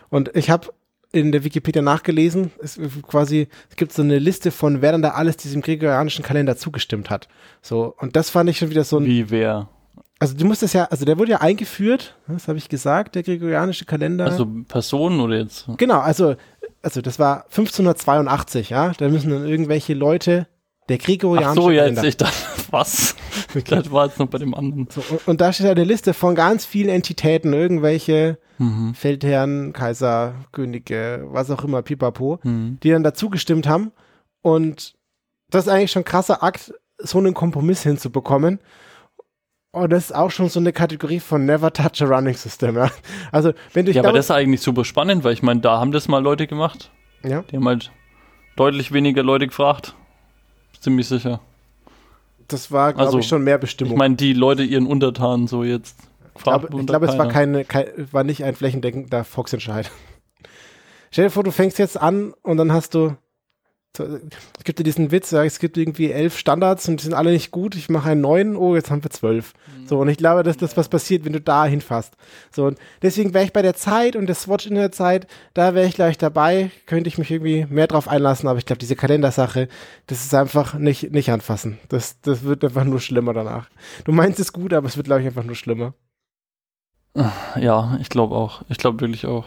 Und 0.08 0.34
ich 0.34 0.50
habe 0.50 0.68
in 1.12 1.32
der 1.32 1.44
Wikipedia 1.44 1.82
nachgelesen, 1.82 2.52
es 2.60 2.78
quasi, 3.02 3.48
es 3.68 3.76
gibt 3.76 3.92
so 3.92 4.02
eine 4.02 4.18
Liste 4.18 4.50
von, 4.50 4.80
wer 4.80 4.92
dann 4.92 5.02
da 5.02 5.10
alles 5.10 5.36
diesem 5.36 5.60
gregorianischen 5.60 6.24
Kalender 6.24 6.56
zugestimmt 6.56 7.10
hat. 7.10 7.28
So, 7.62 7.94
und 7.98 8.16
das 8.16 8.30
fand 8.30 8.48
ich 8.50 8.58
schon 8.58 8.70
wieder 8.70 8.84
so 8.84 8.98
ein 8.98 9.06
Wie 9.06 9.30
wer? 9.30 9.68
also 10.20 10.36
du 10.36 10.44
musst 10.44 10.62
das 10.62 10.74
ja, 10.74 10.84
also 10.84 11.04
der 11.04 11.18
wurde 11.18 11.32
ja 11.32 11.40
eingeführt, 11.40 12.14
das 12.28 12.46
habe 12.46 12.58
ich 12.58 12.68
gesagt, 12.68 13.14
der 13.14 13.22
gregorianische 13.22 13.86
Kalender. 13.86 14.26
Also 14.26 14.46
Personen 14.68 15.18
oder 15.18 15.38
jetzt? 15.38 15.66
genau, 15.78 15.98
also, 15.98 16.36
also 16.82 17.00
das 17.00 17.18
war 17.18 17.44
1582, 17.46 18.70
ja, 18.70 18.92
da 18.96 19.08
müssen 19.08 19.30
dann 19.30 19.46
irgendwelche 19.46 19.94
Leute 19.94 20.46
der 20.88 20.98
gregorianische 20.98 21.50
Ach 21.60 21.64
so, 21.64 21.70
ja, 21.70 21.86
jetzt 21.86 22.02
ich 22.02 22.16
dachte, 22.16 22.34
was? 22.70 23.14
Das 23.68 23.90
war 23.92 24.06
jetzt 24.06 24.18
noch 24.18 24.26
bei 24.28 24.38
dem 24.38 24.54
anderen. 24.54 24.88
so, 24.90 25.02
und, 25.08 25.28
und 25.28 25.40
da 25.40 25.52
steht 25.52 25.66
eine 25.66 25.84
Liste 25.84 26.14
von 26.14 26.34
ganz 26.34 26.64
vielen 26.64 26.88
Entitäten, 26.88 27.52
irgendwelche 27.52 28.38
Mhm. 28.58 28.92
Feldherren, 28.92 29.72
Kaiser, 29.72 30.34
Könige, 30.52 31.24
was 31.30 31.50
auch 31.50 31.64
immer, 31.64 31.80
pipapo, 31.80 32.40
Mhm. 32.42 32.78
die 32.82 32.90
dann 32.90 33.02
dazu 33.02 33.30
gestimmt 33.30 33.66
haben. 33.66 33.90
Und 34.42 34.92
das 35.48 35.64
ist 35.66 35.72
eigentlich 35.72 35.90
schon 35.92 36.02
ein 36.02 36.04
krasser 36.04 36.42
Akt, 36.42 36.74
so 36.98 37.16
einen 37.18 37.32
Kompromiss 37.32 37.82
hinzubekommen. 37.82 38.58
Und 39.72 39.90
das 39.92 40.06
ist 40.06 40.14
auch 40.14 40.30
schon 40.30 40.48
so 40.48 40.58
eine 40.58 40.72
Kategorie 40.72 41.20
von 41.20 41.46
Never 41.46 41.72
Touch 41.72 42.02
a 42.02 42.04
Running 42.04 42.34
System, 42.34 42.76
ja. 42.76 42.90
Also, 43.30 43.52
wenn 43.72 43.86
du, 43.86 43.92
Ja, 43.92 44.02
aber 44.02 44.12
das 44.12 44.26
ist 44.26 44.30
eigentlich 44.32 44.60
super 44.62 44.84
spannend, 44.84 45.22
weil 45.22 45.32
ich 45.32 45.42
meine, 45.42 45.60
da 45.60 45.78
haben 45.78 45.92
das 45.92 46.08
mal 46.08 46.22
Leute 46.22 46.46
gemacht. 46.46 46.90
ja. 47.22 47.42
Die 47.42 47.56
haben 47.56 47.66
halt 47.68 47.92
deutlich 48.56 48.92
weniger 48.92 49.22
Leute 49.22 49.46
gefragt. 49.46 49.94
Ziemlich 50.80 51.06
sicher. 51.06 51.40
Das 52.48 52.72
war, 52.72 52.92
glaube 52.94 53.06
Also, 53.06 53.18
ich, 53.20 53.28
schon 53.28 53.44
mehr 53.44 53.58
Bestimmung. 53.58 53.92
Ich 53.92 53.98
meine, 53.98 54.16
die 54.16 54.32
Leute 54.32 54.64
ihren 54.64 54.86
Untertanen 54.86 55.46
so 55.46 55.62
jetzt. 55.62 55.96
ich 56.36 56.42
glaube, 56.42 56.66
fragt 56.66 56.80
ich 56.80 56.86
glaube 56.86 57.06
es 57.06 57.16
war, 57.16 57.28
keine, 57.28 57.64
kein, 57.64 57.86
war 58.10 58.24
nicht 58.24 58.42
ein 58.42 58.56
flächendeckender 58.56 59.22
Volksentscheid. 59.22 59.88
Stell 61.12 61.26
dir 61.26 61.30
vor, 61.30 61.44
du 61.44 61.52
fängst 61.52 61.78
jetzt 61.78 62.00
an 62.00 62.34
und 62.42 62.56
dann 62.56 62.72
hast 62.72 62.94
du, 62.94 63.14
es 63.98 64.64
gibt 64.64 64.78
ja 64.78 64.84
diesen 64.84 65.10
Witz, 65.10 65.32
ja, 65.32 65.42
es 65.42 65.58
gibt 65.58 65.76
irgendwie 65.76 66.12
elf 66.12 66.38
Standards 66.38 66.88
und 66.88 67.00
die 67.00 67.04
sind 67.04 67.14
alle 67.14 67.32
nicht 67.32 67.50
gut. 67.50 67.74
Ich 67.74 67.88
mache 67.88 68.10
einen 68.10 68.20
neuen, 68.20 68.56
oh, 68.56 68.76
jetzt 68.76 68.90
haben 68.90 69.02
wir 69.02 69.10
zwölf. 69.10 69.52
So, 69.86 69.98
und 69.98 70.08
ich 70.08 70.16
glaube, 70.16 70.44
dass 70.44 70.56
das 70.56 70.76
was 70.76 70.88
passiert, 70.88 71.24
wenn 71.24 71.32
du 71.32 71.40
da 71.40 71.66
hinfasst. 71.66 72.14
So, 72.54 72.66
und 72.66 72.78
deswegen 73.02 73.34
wäre 73.34 73.44
ich 73.44 73.52
bei 73.52 73.62
der 73.62 73.74
Zeit 73.74 74.14
und 74.14 74.26
der 74.26 74.36
Swatch 74.36 74.66
in 74.66 74.76
der 74.76 74.92
Zeit, 74.92 75.26
da 75.54 75.74
wäre 75.74 75.88
ich 75.88 75.94
gleich 75.94 76.18
dabei, 76.18 76.70
könnte 76.86 77.08
ich 77.08 77.18
mich 77.18 77.30
irgendwie 77.30 77.66
mehr 77.68 77.88
drauf 77.88 78.06
einlassen, 78.06 78.48
aber 78.48 78.58
ich 78.58 78.66
glaube, 78.66 78.78
diese 78.78 78.94
Kalendersache, 78.94 79.66
das 80.06 80.24
ist 80.24 80.34
einfach 80.34 80.74
nicht, 80.74 81.10
nicht 81.10 81.30
anfassen. 81.30 81.78
Das, 81.88 82.20
das 82.20 82.44
wird 82.44 82.64
einfach 82.64 82.84
nur 82.84 83.00
schlimmer 83.00 83.34
danach. 83.34 83.68
Du 84.04 84.12
meinst 84.12 84.38
es 84.38 84.52
gut, 84.52 84.72
aber 84.72 84.86
es 84.86 84.96
wird, 84.96 85.06
glaube 85.06 85.22
ich, 85.22 85.26
einfach 85.26 85.44
nur 85.44 85.56
schlimmer. 85.56 85.94
Ja, 87.56 87.98
ich 88.00 88.08
glaube 88.08 88.36
auch. 88.36 88.62
Ich 88.68 88.78
glaube 88.78 89.00
wirklich 89.00 89.26
auch. 89.26 89.46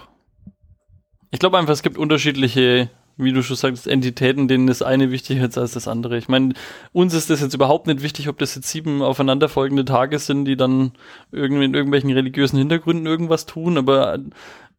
Ich 1.31 1.39
glaube 1.39 1.57
einfach, 1.57 1.73
es 1.73 1.81
gibt 1.81 1.97
unterschiedliche, 1.97 2.89
wie 3.18 3.32
du 3.32 3.43
schon 3.43 3.55
sagst, 3.55 3.88
Entitäten, 3.88 4.47
denen 4.47 4.68
das 4.68 4.82
eine 4.82 5.11
wichtiger 5.11 5.45
ist 5.47 5.57
als 5.57 5.74
das 5.74 5.88
andere. 5.88 6.18
Ich 6.18 6.28
meine, 6.28 6.53
uns 6.91 7.14
ist 7.14 7.30
das 7.30 7.41
jetzt 7.41 7.53
überhaupt 7.53 7.88
nicht 7.88 8.01
wichtig, 8.01 8.30
ob 8.30 8.39
das 8.39 8.55
jetzt 8.55 8.70
sieben 8.70 9.01
aufeinanderfolgende 9.01 9.86
Tage 9.86 10.20
sind, 10.20 10.45
die 10.45 10.55
dann 10.55 10.93
irgendwie 11.32 11.66
in 11.66 11.74
irgendwelchen 11.74 12.11
religiösen 12.11 12.57
Hintergründen 12.57 13.05
irgendwas 13.05 13.45
tun, 13.45 13.78
aber 13.78 14.20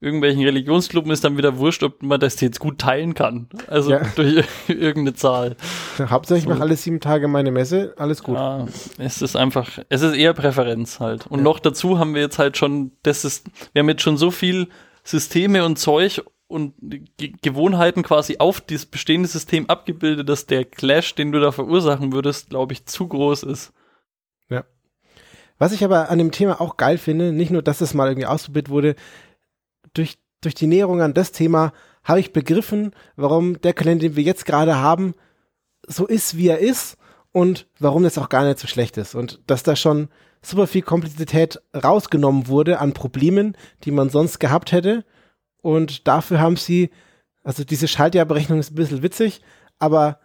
irgendwelchen 0.00 0.42
Religionsgruppen 0.42 1.10
ist 1.10 1.24
dann 1.24 1.38
wieder 1.38 1.58
wurscht, 1.58 1.82
ob 1.82 2.02
man 2.02 2.20
das 2.20 2.40
jetzt 2.40 2.60
gut 2.60 2.78
teilen 2.78 3.14
kann. 3.14 3.48
Also 3.68 3.92
Ja. 3.92 4.02
durch 4.16 4.44
irgendeine 4.68 5.14
Zahl. 5.14 5.56
Hauptsächlich 5.98 6.44
So. 6.44 6.50
mache 6.50 6.60
alle 6.60 6.76
sieben 6.76 7.00
Tage 7.00 7.28
meine 7.28 7.50
Messe, 7.50 7.94
alles 7.96 8.22
gut. 8.22 8.36
Ja, 8.36 8.66
es 8.98 9.22
ist 9.22 9.36
einfach, 9.36 9.70
es 9.88 10.02
ist 10.02 10.14
eher 10.14 10.34
Präferenz 10.34 11.00
halt. 11.00 11.26
Und 11.26 11.42
noch 11.42 11.58
dazu 11.58 11.98
haben 11.98 12.14
wir 12.14 12.20
jetzt 12.20 12.38
halt 12.38 12.56
schon, 12.56 12.92
das 13.02 13.24
ist, 13.24 13.46
wir 13.72 13.80
haben 13.80 13.88
jetzt 13.88 14.02
schon 14.02 14.16
so 14.16 14.30
viel 14.30 14.68
Systeme 15.04 15.64
und 15.64 15.78
Zeug 15.78 16.22
und 16.54 16.74
Ge 17.18 17.32
Gewohnheiten 17.42 18.02
quasi 18.02 18.36
auf 18.38 18.60
das 18.60 18.86
bestehende 18.86 19.28
System 19.28 19.68
abgebildet, 19.68 20.28
dass 20.28 20.46
der 20.46 20.64
Clash, 20.64 21.14
den 21.14 21.32
du 21.32 21.40
da 21.40 21.52
verursachen 21.52 22.12
würdest, 22.12 22.50
glaube 22.50 22.72
ich, 22.72 22.86
zu 22.86 23.08
groß 23.08 23.42
ist. 23.42 23.72
Was 25.58 25.72
ich 25.72 25.84
aber 25.84 26.10
an 26.10 26.18
dem 26.18 26.32
Thema 26.32 26.60
auch 26.60 26.76
geil 26.76 26.98
finde, 26.98 27.32
nicht 27.32 27.50
nur, 27.50 27.62
dass 27.62 27.80
es 27.80 27.94
mal 27.94 28.08
irgendwie 28.08 28.26
ausprobiert 28.26 28.68
wurde, 28.68 28.96
durch, 29.92 30.18
durch 30.40 30.54
die 30.54 30.66
Näherung 30.66 31.00
an 31.00 31.14
das 31.14 31.32
Thema 31.32 31.72
habe 32.02 32.20
ich 32.20 32.32
begriffen, 32.32 32.92
warum 33.16 33.60
der 33.60 33.72
Kalender, 33.72 34.08
den 34.08 34.16
wir 34.16 34.24
jetzt 34.24 34.46
gerade 34.46 34.76
haben, 34.76 35.14
so 35.86 36.06
ist, 36.06 36.36
wie 36.36 36.48
er 36.48 36.58
ist 36.58 36.96
und 37.32 37.66
warum 37.78 38.02
das 38.02 38.18
auch 38.18 38.28
gar 38.28 38.44
nicht 38.44 38.58
so 38.58 38.66
schlecht 38.66 38.96
ist. 38.96 39.14
Und 39.14 39.40
dass 39.46 39.62
da 39.62 39.76
schon 39.76 40.08
super 40.42 40.66
viel 40.66 40.82
Komplexität 40.82 41.62
rausgenommen 41.74 42.48
wurde 42.48 42.80
an 42.80 42.92
Problemen, 42.92 43.56
die 43.84 43.90
man 43.90 44.10
sonst 44.10 44.40
gehabt 44.40 44.72
hätte. 44.72 45.04
Und 45.64 46.06
dafür 46.06 46.40
haben 46.40 46.56
sie, 46.56 46.90
also 47.42 47.64
diese 47.64 47.88
Schaltjahrberechnung 47.88 48.58
ist 48.60 48.72
ein 48.72 48.74
bisschen 48.74 49.02
witzig, 49.02 49.40
aber 49.78 50.18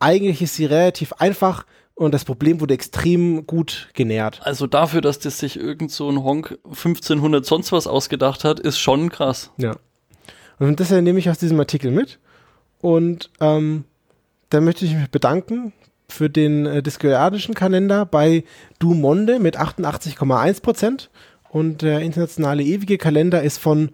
eigentlich 0.00 0.40
ist 0.40 0.54
sie 0.54 0.64
relativ 0.64 1.12
einfach 1.12 1.66
und 1.94 2.14
das 2.14 2.24
Problem 2.24 2.62
wurde 2.62 2.72
extrem 2.72 3.46
gut 3.46 3.90
genährt. 3.92 4.40
Also 4.42 4.66
dafür, 4.66 5.02
dass 5.02 5.18
das 5.18 5.38
sich 5.38 5.58
irgend 5.58 5.90
so 5.90 6.08
ein 6.08 6.24
Honk 6.24 6.58
1500 6.64 7.44
sonst 7.44 7.72
was 7.72 7.86
ausgedacht 7.86 8.42
hat, 8.42 8.58
ist 8.58 8.78
schon 8.78 9.10
krass. 9.10 9.50
Ja. 9.58 9.76
Und 10.58 10.80
das 10.80 10.90
nehme 10.90 11.18
ich 11.18 11.28
aus 11.28 11.36
diesem 11.36 11.60
Artikel 11.60 11.90
mit. 11.90 12.18
Und 12.80 13.28
ähm, 13.40 13.84
da 14.48 14.62
möchte 14.62 14.86
ich 14.86 14.94
mich 14.94 15.10
bedanken 15.10 15.74
für 16.08 16.30
den 16.30 16.64
äh, 16.64 16.82
diskoiadischen 16.82 17.54
Kalender 17.54 18.06
bei 18.06 18.44
Du 18.78 18.94
Monde 18.94 19.40
mit 19.40 19.58
88,1 19.58 20.62
Prozent. 20.62 21.10
Und 21.50 21.82
der 21.82 22.00
internationale 22.00 22.62
ewige 22.62 22.96
Kalender 22.96 23.42
ist 23.42 23.58
von 23.58 23.90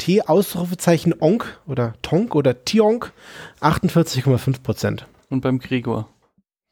T 0.00 0.22
Ausrufezeichen 0.22 1.14
Onk 1.20 1.60
oder 1.66 1.92
Tonk 2.00 2.34
oder 2.34 2.64
Tionk 2.64 3.12
48,5 3.60 4.62
Prozent. 4.62 5.06
Und 5.28 5.42
beim 5.42 5.58
Gregor. 5.58 6.08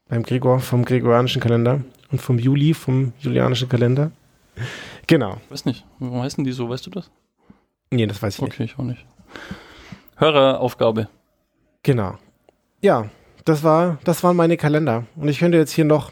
Beim 0.07 0.23
Gregor 0.23 0.59
vom 0.59 0.83
gregorianischen 0.83 1.39
Kalender 1.39 1.81
und 2.11 2.19
vom 2.19 2.39
Juli 2.39 2.73
vom 2.73 3.13
julianischen 3.19 3.69
Kalender. 3.69 4.11
Genau. 5.05 5.37
Weiß 5.49 5.65
nicht, 5.65 5.85
warum 5.99 6.23
heißen 6.23 6.43
die 6.43 6.51
so, 6.51 6.69
weißt 6.69 6.87
du 6.87 6.89
das? 6.89 7.11
Nee, 7.91 8.07
das 8.07 8.21
weiß 8.21 8.35
ich 8.35 8.41
nicht. 8.41 8.53
Okay, 8.53 8.63
ich 8.63 8.79
auch 8.79 8.83
nicht. 8.83 9.05
Höreraufgabe. 10.15 11.07
Genau. 11.83 12.17
Ja, 12.81 13.09
das 13.45 13.63
war, 13.63 13.99
das 14.05 14.23
waren 14.23 14.35
meine 14.35 14.57
Kalender. 14.57 15.05
Und 15.15 15.27
ich 15.27 15.37
könnte 15.37 15.57
jetzt 15.57 15.71
hier 15.71 15.85
noch, 15.85 16.11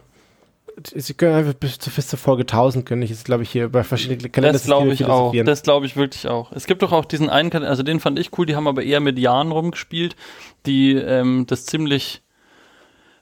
Sie 0.83 1.13
können 1.15 1.33
einfach 1.35 1.53
bis, 1.53 1.77
bis 1.77 2.07
zur 2.07 2.19
Folge 2.19 2.43
1000 2.43 2.85
können 2.85 3.01
ich 3.01 3.09
jetzt, 3.09 3.25
glaube 3.25 3.43
ich, 3.43 3.49
hier 3.49 3.65
über 3.65 3.83
verschiedene 3.83 4.29
Kalender 4.29 4.53
Das 4.53 4.65
glaube 4.65 4.93
ich 4.93 5.05
auch. 5.05 5.33
Das 5.45 5.63
glaube 5.63 5.85
ich 5.87 5.95
wirklich 5.95 6.27
auch. 6.27 6.51
Es 6.51 6.67
gibt 6.67 6.83
doch 6.83 6.91
auch 6.91 7.05
diesen 7.05 7.29
einen 7.29 7.49
Kalender, 7.49 7.69
also 7.71 7.81
den 7.83 7.99
fand 7.99 8.19
ich 8.19 8.37
cool, 8.37 8.45
die 8.45 8.55
haben 8.55 8.67
aber 8.67 8.83
eher 8.83 8.99
mit 8.99 9.17
Jahren 9.17 9.51
rumgespielt, 9.51 10.15
die 10.67 10.93
ähm, 10.93 11.45
das 11.47 11.65
ziemlich 11.65 12.21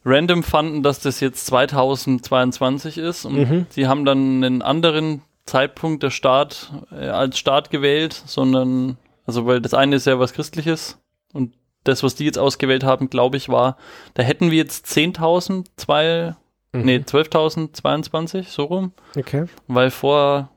random 0.04 0.44
fanden, 0.44 0.84
dass 0.84 1.00
das 1.00 1.20
jetzt 1.22 1.46
2022 1.48 2.98
ist. 2.98 3.26
Und 3.26 3.36
Mhm. 3.36 3.66
sie 3.70 3.88
haben 3.88 4.06
dann 4.06 4.44
einen 4.44 4.62
anderen 4.62 5.22
Zeitpunkt 5.46 6.04
der 6.04 6.10
Start 6.12 6.72
äh, 6.92 7.08
als 7.08 7.38
Start 7.40 7.70
gewählt, 7.70 8.22
sondern, 8.26 8.98
also 9.26 9.46
weil 9.46 9.62
das 9.62 9.74
eine 9.74 9.96
ist 9.96 10.08
ja 10.08 10.20
was 10.20 10.34
Christliches 10.34 10.98
und 11.34 11.54
das, 11.84 12.02
was 12.04 12.16
die 12.16 12.26
jetzt 12.26 12.40
ausgewählt 12.40 12.84
haben, 12.84 13.10
glaube 13.10 13.38
ich, 13.38 13.48
war, 13.50 13.78
da 14.16 14.24
hätten 14.24 14.50
wir 14.52 14.58
jetzt 14.58 14.88
10.000, 14.88 15.68
zwei, 15.78 16.36
Mhm. 16.80 16.86
nee, 16.86 16.98
12.022, 16.98 18.44
so 18.50 18.64
rum. 18.66 18.92
Okay. 19.18 19.46
Weil 19.68 19.92
vor 19.92 20.50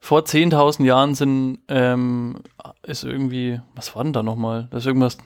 vor 0.00 0.20
10.000 0.20 0.84
Jahren 0.84 1.14
sind, 1.14 1.58
ähm, 1.68 2.36
ist 2.82 3.04
irgendwie, 3.04 3.60
was 3.74 3.94
war 3.94 4.04
denn 4.04 4.12
da 4.12 4.22
nochmal? 4.22 4.68
Da 4.70 4.78
ist 4.78 4.86
irgendwas, 4.86 5.18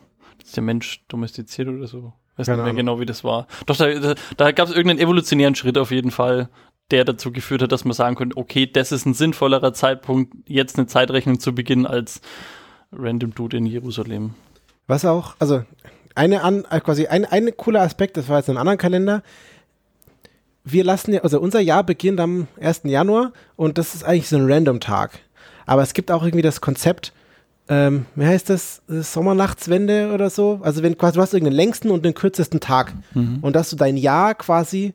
ist 0.42 0.56
der 0.56 0.62
Mensch 0.62 1.04
domestiziert 1.08 1.68
oder 1.68 1.86
so. 1.86 2.12
Weiß 2.36 2.46
Keine 2.46 2.56
nicht 2.56 2.64
mehr 2.64 2.64
Ahnung. 2.64 2.76
genau, 2.76 3.00
wie 3.00 3.06
das 3.06 3.22
war. 3.22 3.46
Doch, 3.66 3.76
da, 3.76 3.92
da, 3.92 4.14
da 4.36 4.50
gab 4.52 4.68
es 4.68 4.74
irgendeinen 4.74 4.98
evolutionären 4.98 5.54
Schritt 5.54 5.76
auf 5.76 5.90
jeden 5.90 6.10
Fall, 6.10 6.48
der 6.90 7.04
dazu 7.04 7.30
geführt 7.30 7.62
hat, 7.62 7.70
dass 7.70 7.84
man 7.84 7.92
sagen 7.92 8.16
könnte, 8.16 8.36
okay, 8.36 8.66
das 8.66 8.90
ist 8.92 9.06
ein 9.06 9.14
sinnvollerer 9.14 9.72
Zeitpunkt, 9.74 10.34
jetzt 10.48 10.78
eine 10.78 10.86
Zeitrechnung 10.86 11.38
zu 11.38 11.54
beginnen 11.54 11.86
als 11.86 12.20
Random 12.90 13.34
Dude 13.34 13.58
in 13.58 13.66
Jerusalem. 13.66 14.34
Was 14.86 15.04
auch, 15.04 15.36
also 15.38 15.64
eine 16.14 16.42
an, 16.42 16.64
äh, 16.70 16.80
quasi 16.80 17.06
ein, 17.06 17.24
ein 17.24 17.56
cooler 17.56 17.82
Aspekt, 17.82 18.16
das 18.16 18.28
war 18.28 18.38
jetzt 18.38 18.48
in 18.48 18.52
einem 18.56 18.60
anderen 18.62 18.78
Kalender. 18.78 19.22
Wir 20.64 20.84
lassen 20.84 21.12
ja, 21.12 21.22
also 21.22 21.40
unser 21.40 21.60
Jahr 21.60 21.84
beginnt 21.84 22.20
am 22.20 22.46
1. 22.60 22.82
Januar 22.84 23.32
und 23.56 23.78
das 23.78 23.94
ist 23.94 24.04
eigentlich 24.04 24.28
so 24.28 24.36
ein 24.36 24.50
Random-Tag. 24.50 25.18
Aber 25.66 25.82
es 25.82 25.92
gibt 25.94 26.10
auch 26.10 26.22
irgendwie 26.22 26.42
das 26.42 26.60
Konzept, 26.60 27.12
ähm, 27.68 28.06
wie 28.14 28.26
heißt 28.26 28.50
das, 28.50 28.82
Äh, 28.88 29.00
Sommernachtswende 29.02 30.12
oder 30.12 30.30
so? 30.30 30.60
Also 30.62 30.82
wenn 30.82 30.98
quasi 30.98 31.14
du 31.14 31.22
hast 31.22 31.32
irgendeinen 31.32 31.56
längsten 31.56 31.90
und 31.90 32.04
den 32.04 32.14
kürzesten 32.14 32.60
Tag 32.60 32.92
und 33.42 33.54
dass 33.56 33.70
du 33.70 33.76
dein 33.76 33.96
Jahr 33.96 34.34
quasi 34.34 34.94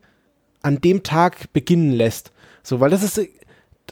an 0.62 0.80
dem 0.82 1.04
Tag 1.04 1.52
beginnen 1.54 1.92
lässt. 1.92 2.32
So, 2.64 2.80
weil 2.80 2.90
das 2.90 3.04
ist, 3.04 3.22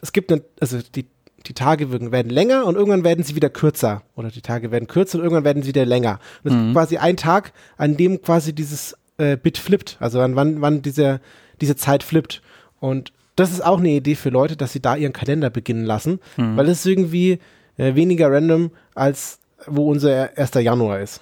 es 0.02 0.12
gibt, 0.12 0.30
eine, 0.30 0.42
also 0.60 0.78
die, 0.94 1.06
die 1.46 1.54
Tage 1.54 1.90
werden 1.90 2.30
länger 2.30 2.66
und 2.66 2.74
irgendwann 2.74 3.04
werden 3.04 3.24
sie 3.24 3.36
wieder 3.36 3.50
kürzer. 3.50 4.02
Oder 4.14 4.30
die 4.30 4.42
Tage 4.42 4.70
werden 4.70 4.86
kürzer 4.88 5.18
und 5.18 5.24
irgendwann 5.24 5.44
werden 5.44 5.62
sie 5.62 5.68
wieder 5.68 5.86
länger. 5.86 6.18
Und 6.42 6.50
es 6.52 6.56
gibt 6.58 6.72
quasi 6.72 6.96
ein 6.98 7.16
Tag, 7.16 7.52
an 7.76 7.96
dem 7.96 8.20
quasi 8.22 8.52
dieses 8.52 8.96
äh, 9.18 9.36
Bit 9.36 9.58
flippt. 9.58 9.96
Also 10.00 10.18
wann, 10.18 10.36
wann, 10.36 10.60
wann 10.60 10.82
diese, 10.82 11.20
diese 11.60 11.76
Zeit 11.76 12.02
flippt. 12.02 12.42
Und 12.80 13.12
das 13.36 13.50
ist 13.52 13.64
auch 13.64 13.78
eine 13.78 13.90
Idee 13.90 14.14
für 14.14 14.30
Leute, 14.30 14.56
dass 14.56 14.72
sie 14.72 14.80
da 14.80 14.96
ihren 14.96 15.12
Kalender 15.12 15.50
beginnen 15.50 15.84
lassen, 15.84 16.20
weil 16.36 16.68
es 16.68 16.80
ist 16.80 16.86
irgendwie 16.86 17.38
äh, 17.76 17.94
weniger 17.94 18.30
random, 18.32 18.70
als 18.94 19.40
wo 19.66 19.90
unser 19.90 20.36
1. 20.38 20.54
Januar 20.54 21.00
ist. 21.00 21.20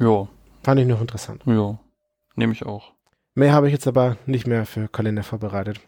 Ja, 0.00 0.28
Fand 0.62 0.80
ich 0.80 0.86
noch 0.86 1.00
interessant. 1.00 1.42
ja, 1.46 1.78
nehme 2.34 2.52
ich 2.52 2.64
auch. 2.64 2.92
Mehr 3.34 3.52
habe 3.52 3.68
ich 3.68 3.72
jetzt 3.72 3.86
aber 3.86 4.16
nicht 4.26 4.46
mehr 4.46 4.66
für 4.66 4.88
Kalender 4.88 5.22
vorbereitet. 5.22 5.80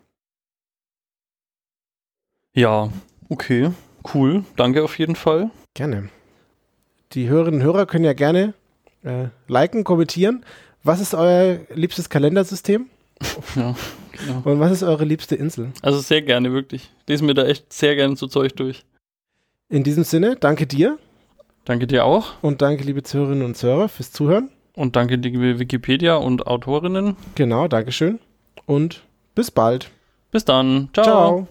Ja, 2.54 2.90
okay, 3.28 3.70
cool, 4.14 4.44
danke 4.56 4.82
auf 4.82 4.98
jeden 4.98 5.16
Fall. 5.16 5.50
Gerne. 5.74 6.08
Die 7.12 7.28
Hörerinnen 7.28 7.60
und 7.60 7.66
Hörer 7.66 7.86
können 7.86 8.04
ja 8.04 8.12
gerne 8.12 8.54
äh, 9.02 9.28
liken, 9.48 9.84
kommentieren. 9.84 10.44
Was 10.82 11.00
ist 11.00 11.14
euer 11.14 11.58
liebstes 11.74 12.08
Kalendersystem 12.08 12.86
Ja, 13.56 13.74
genau. 14.12 14.42
und 14.44 14.60
was 14.60 14.72
ist 14.72 14.82
eure 14.82 15.04
liebste 15.04 15.34
Insel? 15.34 15.72
Also 15.82 16.00
sehr 16.00 16.22
gerne, 16.22 16.52
wirklich. 16.52 16.90
Lesen 17.06 17.26
mir 17.26 17.34
da 17.34 17.44
echt 17.46 17.72
sehr 17.72 17.96
gerne 17.96 18.16
so 18.16 18.26
Zeug 18.26 18.54
durch. 18.56 18.84
In 19.68 19.84
diesem 19.84 20.04
Sinne, 20.04 20.36
danke 20.36 20.66
dir 20.66 20.98
Danke 21.64 21.86
dir 21.86 22.04
auch 22.04 22.32
und 22.42 22.62
danke, 22.62 22.84
liebe 22.84 23.02
Zuhörerinnen 23.02 23.44
und 23.44 23.56
Zuhörer, 23.56 23.88
fürs 23.88 24.12
Zuhören. 24.12 24.50
und 24.74 24.96
danke 24.96 25.16
liebe 25.16 25.58
Wikipedia 25.58 26.16
und 26.16 26.46
Autorinnen. 26.46 27.16
Genau, 27.34 27.68
Dankeschön 27.68 28.18
und 28.66 29.02
bis 29.34 29.50
bald. 29.50 29.90
Bis 30.30 30.44
dann. 30.44 30.88
Ciao. 30.94 31.04
Ciao. 31.04 31.48